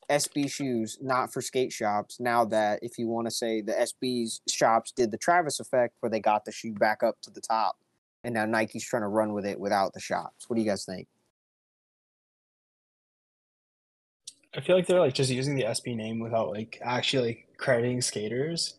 sb 0.09 0.49
shoes 0.49 0.97
not 1.01 1.31
for 1.31 1.39
skate 1.41 1.71
shops 1.71 2.19
now 2.19 2.43
that 2.45 2.79
if 2.81 2.97
you 2.97 3.07
want 3.07 3.27
to 3.27 3.31
say 3.31 3.61
the 3.61 3.73
sb's 3.73 4.41
shops 4.49 4.91
did 4.91 5.11
the 5.11 5.17
travis 5.17 5.59
effect 5.59 5.93
where 5.99 6.09
they 6.09 6.19
got 6.19 6.45
the 6.45 6.51
shoe 6.51 6.73
back 6.73 7.03
up 7.03 7.15
to 7.21 7.29
the 7.29 7.41
top 7.41 7.77
and 8.23 8.33
now 8.33 8.45
nike's 8.45 8.83
trying 8.87 9.03
to 9.03 9.07
run 9.07 9.33
with 9.33 9.45
it 9.45 9.59
without 9.59 9.93
the 9.93 9.99
shops 9.99 10.45
what 10.49 10.55
do 10.55 10.63
you 10.63 10.67
guys 10.67 10.83
think 10.85 11.07
I 14.59 14.61
feel 14.61 14.75
like 14.75 14.87
they're 14.87 14.99
like 14.99 15.13
just 15.13 15.31
using 15.31 15.55
the 15.55 15.63
SB 15.63 15.95
name 15.95 16.19
without 16.19 16.49
like 16.49 16.79
actually 16.83 17.27
like 17.27 17.47
crediting 17.57 18.01
skaters. 18.01 18.75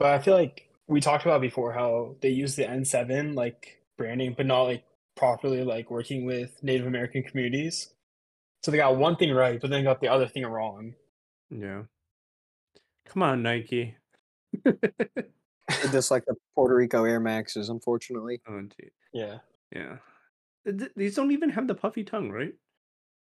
But 0.00 0.10
I 0.10 0.18
feel 0.18 0.34
like 0.34 0.68
we 0.88 1.00
talked 1.00 1.24
about 1.24 1.40
before 1.40 1.72
how 1.72 2.16
they 2.20 2.30
use 2.30 2.56
the 2.56 2.64
N7 2.64 3.36
like 3.36 3.80
branding, 3.96 4.34
but 4.36 4.46
not 4.46 4.62
like 4.62 4.82
properly 5.16 5.62
like 5.62 5.92
working 5.92 6.24
with 6.24 6.60
Native 6.64 6.88
American 6.88 7.22
communities. 7.22 7.94
So 8.64 8.72
they 8.72 8.78
got 8.78 8.96
one 8.96 9.14
thing 9.14 9.32
right, 9.32 9.60
but 9.60 9.70
then 9.70 9.84
got 9.84 10.00
the 10.00 10.08
other 10.08 10.26
thing 10.26 10.44
wrong. 10.44 10.94
Yeah. 11.50 11.82
Come 13.06 13.22
on, 13.22 13.44
Nike. 13.44 13.94
Just 15.92 16.10
like 16.10 16.24
the 16.24 16.34
puerto 16.56 16.74
rico 16.74 17.04
air 17.04 17.20
maxes 17.20 17.68
unfortunately 17.68 18.40
Oh, 18.48 18.58
indeed. 18.58 18.90
Yeah. 19.12 19.38
Yeah. 19.72 19.98
Th- 20.64 20.78
th- 20.78 20.92
These 20.96 21.14
don't 21.14 21.30
even 21.30 21.50
have 21.50 21.68
the 21.68 21.76
puffy 21.76 22.02
tongue, 22.02 22.32
right? 22.32 22.54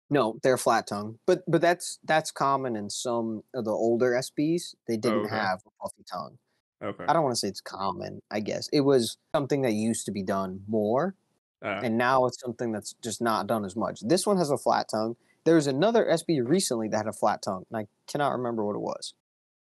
No 0.10 0.38
they're 0.44 0.58
flat 0.58 0.86
tongue 0.88 1.18
but 1.26 1.44
but 1.48 1.62
that's 1.62 2.00
that's 2.06 2.32
common 2.32 2.76
in 2.76 2.90
some 2.90 3.42
of 3.54 3.66
the 3.66 3.72
older 3.72 4.12
sbs 4.24 4.76
they 4.88 4.98
didn't 4.98 5.26
okay. 5.26 5.36
have 5.36 5.62
a 5.66 5.70
puffy 5.82 6.04
tongue 6.12 6.38
Okay. 6.84 7.06
i 7.08 7.14
don't 7.14 7.24
want 7.24 7.34
to 7.34 7.40
say 7.40 7.48
it's 7.48 7.62
common 7.62 8.22
i 8.30 8.40
guess 8.40 8.68
it 8.74 8.82
was 8.82 9.18
something 9.34 9.62
that 9.62 9.72
used 9.74 10.06
to 10.06 10.12
be 10.12 10.24
done 10.24 10.62
more 10.68 11.16
Uh, 11.64 11.80
and 11.82 11.98
now 11.98 12.26
it's 12.26 12.42
something 12.42 12.74
that's 12.74 12.94
just 13.02 13.22
not 13.22 13.48
done 13.48 13.64
as 13.64 13.74
much. 13.78 14.02
This 14.02 14.28
one 14.28 14.36
has 14.38 14.52
a 14.52 14.58
flat 14.58 14.90
tongue. 14.92 15.16
There 15.46 15.56
was 15.56 15.66
another 15.66 16.04
SB 16.04 16.46
recently 16.46 16.90
that 16.90 16.98
had 16.98 17.08
a 17.08 17.14
flat 17.14 17.42
tongue, 17.42 17.64
and 17.72 17.78
I 17.82 17.88
cannot 18.06 18.34
remember 18.36 18.66
what 18.66 18.76
it 18.76 18.82
was. 18.84 19.14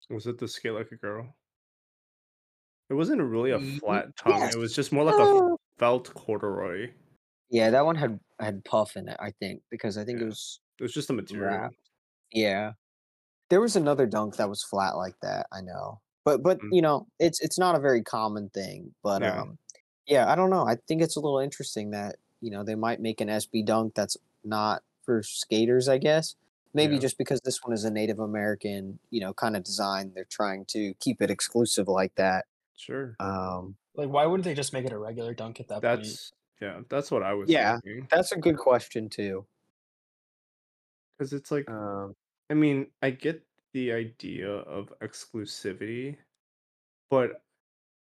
was 0.10 0.28
it 0.28 0.38
the 0.38 0.48
skate 0.50 0.74
like 0.74 0.92
a 0.92 0.98
girl? 0.98 1.24
It 2.90 2.96
wasn't 2.96 3.22
really 3.22 3.52
a 3.52 3.60
flat 3.80 4.16
tongue. 4.18 4.40
yes. 4.40 4.56
It 4.56 4.60
was 4.60 4.76
just 4.76 4.92
more 4.92 5.06
like 5.06 5.16
a 5.16 5.24
Oh. 5.24 5.58
felt 5.80 6.14
corduroy. 6.14 6.92
Yeah, 7.50 7.70
that 7.72 7.86
one 7.86 7.96
had 7.96 8.20
had 8.40 8.64
puff 8.66 8.96
in 8.98 9.08
it, 9.08 9.18
I 9.20 9.32
think, 9.32 9.62
because 9.72 9.98
I 9.98 10.04
think 10.06 10.22
it 10.22 10.26
was 10.26 10.60
It 10.80 10.84
was 10.84 10.94
just 10.94 11.10
a 11.10 11.14
material. 11.14 11.48
wrapped. 11.58 11.76
Yeah, 12.32 12.74
there 13.50 13.62
was 13.62 13.76
another 13.76 14.06
dunk 14.06 14.36
that 14.38 14.50
was 14.50 14.64
flat 14.64 14.98
like 14.98 15.16
that. 15.22 15.48
I 15.52 15.62
know, 15.62 16.02
but 16.26 16.44
but 16.44 16.60
Mm. 16.60 16.70
you 16.72 16.82
know, 16.82 17.08
it's 17.20 17.40
it's 17.42 17.60
not 17.60 17.76
a 17.76 17.80
very 17.80 18.04
common 18.04 18.50
thing. 18.50 18.94
But 19.04 19.22
Yeah. 19.22 19.42
um, 19.42 19.58
yeah, 20.08 20.32
I 20.32 20.36
don't 20.36 20.50
know. 20.50 20.66
I 20.68 20.76
think 20.88 21.02
it's 21.02 21.16
a 21.16 21.20
little 21.20 21.40
interesting 21.40 21.92
that 21.92 22.18
you 22.42 22.52
know 22.52 22.64
they 22.64 22.76
might 22.76 23.00
make 23.02 23.22
an 23.22 23.30
SB 23.30 23.64
dunk 23.66 23.94
that's 23.96 24.18
not 24.44 24.84
for 25.04 25.24
skaters. 25.24 25.88
I 25.88 25.98
guess 26.00 26.36
maybe 26.74 26.96
Yeah. 26.96 27.02
just 27.02 27.18
because 27.18 27.40
this 27.42 27.64
one 27.64 27.74
is 27.74 27.86
a 27.86 27.92
Native 27.92 28.20
American, 28.20 29.00
you 29.10 29.22
know, 29.22 29.34
kind 29.34 29.56
of 29.56 29.64
design, 29.64 30.12
they're 30.14 30.26
trying 30.26 30.66
to 30.66 30.94
keep 30.96 31.22
it 31.22 31.32
exclusive 31.32 31.88
like 31.88 32.14
that. 32.16 32.46
Sure. 32.76 33.16
Um, 33.22 33.78
Like 33.96 34.10
why 34.10 34.26
wouldn't 34.26 34.44
they 34.44 34.54
just 34.54 34.74
make 34.74 34.84
it 34.86 34.92
a 34.92 34.98
regular 34.98 35.34
dunk 35.34 35.62
at 35.62 35.70
that 35.70 35.82
point? 35.82 36.32
Yeah. 36.62 36.82
That's 36.90 37.12
what 37.12 37.24
I 37.24 37.34
was 37.34 37.50
Yeah. 37.50 37.80
thinking. 37.84 38.08
that's 38.10 38.32
a 38.32 38.38
good 38.40 38.58
question 38.58 39.10
too. 39.10 39.46
Because 41.18 41.34
it's 41.34 41.52
like, 41.52 41.70
Um, 41.70 42.16
I 42.50 42.54
mean, 42.54 42.92
I 43.02 43.10
get 43.12 43.46
the 43.74 43.92
idea 43.92 44.50
of 44.50 44.94
exclusivity, 45.02 46.18
but 47.10 47.42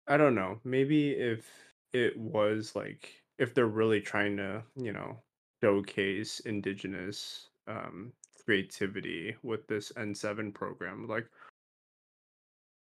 I 0.09 0.16
don't 0.16 0.34
know. 0.34 0.61
Maybe 0.64 1.12
if 1.12 1.49
it 1.93 2.16
was 2.18 2.74
like 2.76 3.22
if 3.38 3.55
they're 3.55 3.66
really 3.68 4.01
trying 4.01 4.36
to, 4.38 4.64
you 4.76 4.93
know, 4.93 5.22
showcase 5.62 6.40
indigenous 6.40 7.51
um 7.68 8.12
creativity 8.45 9.36
with 9.43 9.66
this 9.68 9.93
N7 9.97 10.53
program. 10.55 11.07
Like, 11.09 11.28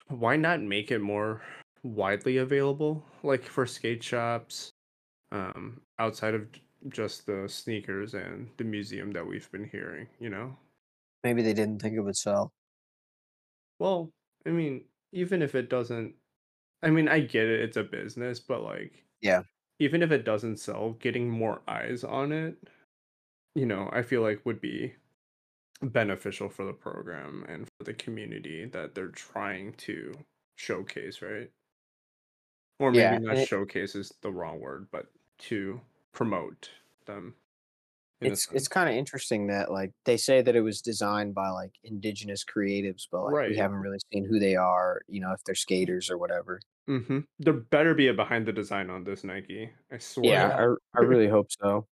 why 0.08 0.36
not 0.36 0.62
make 0.62 0.91
it 0.91 0.99
more 0.99 1.41
widely 1.84 2.38
available, 2.38 3.06
like 3.24 3.43
for 3.43 3.66
skate 3.66 4.03
shops, 4.03 4.74
um, 5.36 5.82
outside 6.00 6.34
of 6.36 6.48
just 6.90 7.26
the 7.26 7.48
sneakers 7.50 8.14
and 8.14 8.52
the 8.58 8.64
museum 8.64 9.12
that 9.12 9.26
we've 9.28 9.52
been 9.52 9.66
hearing, 9.70 10.08
you 10.20 10.30
know? 10.30 10.58
Maybe 11.26 11.42
they 11.42 11.54
didn't 11.54 11.82
think 11.82 11.96
it 11.96 12.00
would 12.00 12.16
sell. 12.16 12.54
Well, 13.80 14.14
I 14.46 14.50
mean, 14.50 14.86
even 15.12 15.42
if 15.42 15.56
it 15.56 15.70
doesn't, 15.70 16.16
I 16.84 16.90
mean, 16.92 17.08
I 17.10 17.22
get 17.22 17.48
it, 17.48 17.62
it's 17.62 17.78
a 17.78 17.84
business, 17.84 18.40
but 18.40 18.64
like, 18.64 19.06
Yeah. 19.22 19.44
even 19.80 20.04
if 20.04 20.12
it 20.12 20.26
doesn't 20.26 20.58
sell, 20.60 20.94
getting 20.94 21.30
more 21.30 21.62
eyes 21.68 22.04
on 22.06 22.32
it, 22.32 22.70
you 23.56 23.66
know, 23.66 23.90
I 23.94 24.04
feel 24.04 24.22
like 24.24 24.46
would 24.46 24.62
be 24.62 24.96
beneficial 25.82 26.50
for 26.50 26.66
the 26.66 26.74
program 26.74 27.46
and 27.50 27.68
for 27.80 27.86
the 27.86 27.94
community 27.94 28.66
that 28.68 28.96
they're 28.96 29.10
trying 29.10 29.74
to 29.76 30.14
showcase, 30.58 31.22
right? 31.22 31.52
Or 32.80 32.94
maybe 32.94 33.18
Yeah, 33.18 33.20
not 33.20 33.38
it- 33.38 33.50
showcase 33.50 33.96
is 33.96 34.14
the 34.22 34.32
wrong 34.32 34.62
word, 34.62 34.90
but 34.90 35.12
to 35.40 35.82
promote 36.14 36.70
them. 37.06 37.36
It's 38.22 38.48
it's 38.52 38.68
kind 38.68 38.90
of 38.90 38.96
interesting 38.96 39.48
that 39.48 39.72
like 39.72 39.92
they 40.06 40.18
say 40.18 40.42
that 40.42 40.56
it 40.56 40.62
was 40.62 40.82
designed 40.82 41.36
by 41.36 41.50
like 41.50 41.74
indigenous 41.84 42.44
creatives, 42.46 43.04
but 43.12 43.26
like 43.26 43.50
we 43.50 43.58
haven't 43.58 43.78
really 43.78 44.00
seen 44.12 44.26
who 44.26 44.40
they 44.40 44.56
are, 44.56 45.02
you 45.08 45.20
know, 45.20 45.32
if 45.34 45.44
they're 45.44 45.54
skaters 45.56 46.10
or 46.10 46.18
whatever. 46.18 46.60
hmm 46.88 47.20
There 47.40 47.54
better 47.54 47.94
be 47.94 48.08
a 48.08 48.14
behind 48.14 48.46
the 48.46 48.54
design 48.54 48.90
on 48.90 49.04
this 49.04 49.24
Nike. 49.24 49.70
I 49.92 49.98
swear. 49.98 50.32
Yeah. 50.32 50.74
I, 50.96 51.00
I 51.00 51.04
really 51.04 51.28
hope 51.28 51.48
so. 51.52 51.88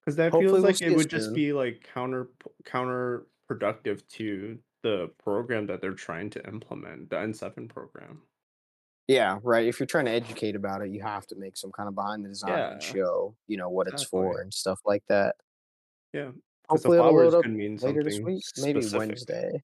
Because 0.00 0.16
that 0.16 0.32
Hopefully 0.32 0.44
feels 0.46 0.52
we'll 0.52 0.62
like 0.62 0.82
it 0.82 0.92
it 0.92 0.96
would 0.96 1.10
just 1.10 1.34
be 1.34 1.52
like 1.52 1.88
counter 1.94 2.30
counterproductive 2.64 4.06
to 4.08 4.58
the 4.82 5.08
program 5.22 5.66
that 5.66 5.80
they're 5.80 5.92
trying 5.92 6.30
to 6.30 6.46
implement, 6.48 7.10
the 7.10 7.16
N7 7.16 7.68
program. 7.68 8.22
Yeah, 9.08 9.38
right. 9.42 9.66
If 9.66 9.80
you're 9.80 9.86
trying 9.86 10.04
to 10.04 10.12
educate 10.12 10.54
about 10.54 10.82
it, 10.82 10.90
you 10.90 11.02
have 11.02 11.26
to 11.28 11.36
make 11.36 11.56
some 11.56 11.72
kind 11.72 11.88
of 11.88 11.94
behind 11.94 12.24
the 12.24 12.28
design 12.28 12.72
and 12.74 12.82
show, 12.82 13.36
you 13.48 13.56
know, 13.56 13.68
what 13.68 13.88
it's 13.88 14.04
Exactly. 14.04 14.06
for 14.06 14.40
and 14.40 14.54
stuff 14.54 14.80
like 14.84 15.02
that. 15.08 15.36
Yeah. 16.12 16.32
Because 16.68 16.82
the 16.82 16.90
Hopefully 16.90 16.98
it'll 16.98 17.10
flowers 17.10 17.32
load 17.32 17.34
up 17.34 17.42
could 17.42 17.52
mean 17.52 17.76
later 17.78 18.02
this 18.04 18.16
something 18.16 18.24
week, 18.24 18.44
maybe 18.56 18.82
specific. 18.82 18.98
Wednesday. 18.98 19.62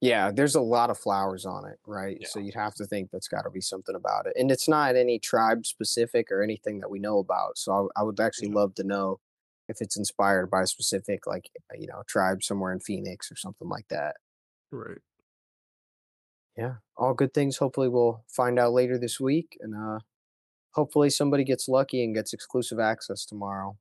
Yeah, 0.00 0.30
there's 0.32 0.54
a 0.54 0.60
lot 0.60 0.90
of 0.90 0.98
flowers 0.98 1.46
on 1.46 1.66
it, 1.66 1.78
right? 1.86 2.18
Yeah. 2.20 2.28
So 2.28 2.38
you'd 2.38 2.54
have 2.54 2.74
to 2.76 2.86
think 2.86 3.10
that's 3.10 3.28
got 3.28 3.42
to 3.42 3.50
be 3.50 3.60
something 3.60 3.94
about 3.94 4.26
it. 4.26 4.34
And 4.36 4.50
it's 4.50 4.68
not 4.68 4.96
any 4.96 5.18
tribe 5.18 5.66
specific 5.66 6.30
or 6.30 6.42
anything 6.42 6.80
that 6.80 6.90
we 6.90 6.98
know 6.98 7.18
about. 7.18 7.58
So 7.58 7.90
I, 7.96 8.00
I 8.00 8.02
would 8.04 8.20
actually 8.20 8.48
Yeah. 8.48 8.54
love 8.56 8.74
to 8.76 8.84
know 8.84 9.20
if 9.68 9.80
it's 9.80 9.96
inspired 9.96 10.50
by 10.50 10.62
a 10.62 10.66
specific, 10.66 11.26
like, 11.26 11.50
you 11.78 11.86
know, 11.86 12.02
tribe 12.06 12.42
somewhere 12.42 12.72
in 12.72 12.80
Phoenix 12.80 13.30
or 13.32 13.36
something 13.36 13.68
like 13.68 13.88
that. 13.88 14.16
Right. 14.70 14.98
Yeah, 16.56 16.74
all 16.96 17.14
good 17.14 17.34
things. 17.34 17.56
Hopefully 17.56 17.88
we'll 17.88 18.24
find 18.28 18.58
out 18.58 18.72
later 18.72 18.98
this 18.98 19.18
week. 19.18 19.58
And 19.60 19.74
uh, 19.74 19.98
hopefully 20.72 21.10
somebody 21.10 21.44
gets 21.44 21.68
lucky 21.68 22.04
and 22.04 22.14
gets 22.14 22.32
exclusive 22.32 22.78
access 22.78 23.24
tomorrow. 23.24 23.76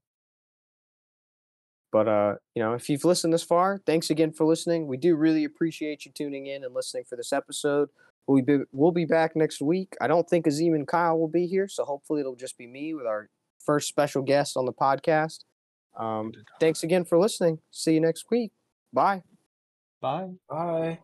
But 1.91 2.07
uh, 2.07 2.35
you 2.55 2.63
know, 2.63 2.73
if 2.73 2.89
you've 2.89 3.05
listened 3.05 3.33
this 3.33 3.43
far, 3.43 3.79
thanks 3.85 4.09
again 4.09 4.31
for 4.31 4.45
listening. 4.45 4.87
We 4.87 4.97
do 4.97 5.15
really 5.15 5.43
appreciate 5.43 6.05
you 6.05 6.11
tuning 6.11 6.47
in 6.47 6.63
and 6.63 6.73
listening 6.73 7.03
for 7.07 7.15
this 7.15 7.31
episode. 7.31 7.89
We'll 8.25 8.43
be 8.43 8.59
we'll 8.71 8.91
be 8.91 9.05
back 9.05 9.35
next 9.35 9.61
week. 9.61 9.93
I 10.01 10.07
don't 10.07 10.27
think 10.27 10.45
Azeem 10.45 10.73
and 10.73 10.87
Kyle 10.87 11.19
will 11.19 11.27
be 11.27 11.45
here, 11.45 11.67
so 11.67 11.85
hopefully 11.85 12.21
it'll 12.21 12.35
just 12.35 12.57
be 12.57 12.65
me 12.65 12.95
with 12.95 13.05
our 13.05 13.29
first 13.63 13.87
special 13.87 14.23
guest 14.23 14.57
on 14.57 14.65
the 14.65 14.73
podcast. 14.73 15.43
Um, 15.95 16.31
thanks 16.59 16.83
again 16.83 17.05
for 17.05 17.19
listening. 17.19 17.59
See 17.69 17.93
you 17.93 18.01
next 18.01 18.25
week. 18.31 18.51
Bye. 18.91 19.21
Bye. 20.01 20.31
Bye. 20.49 20.99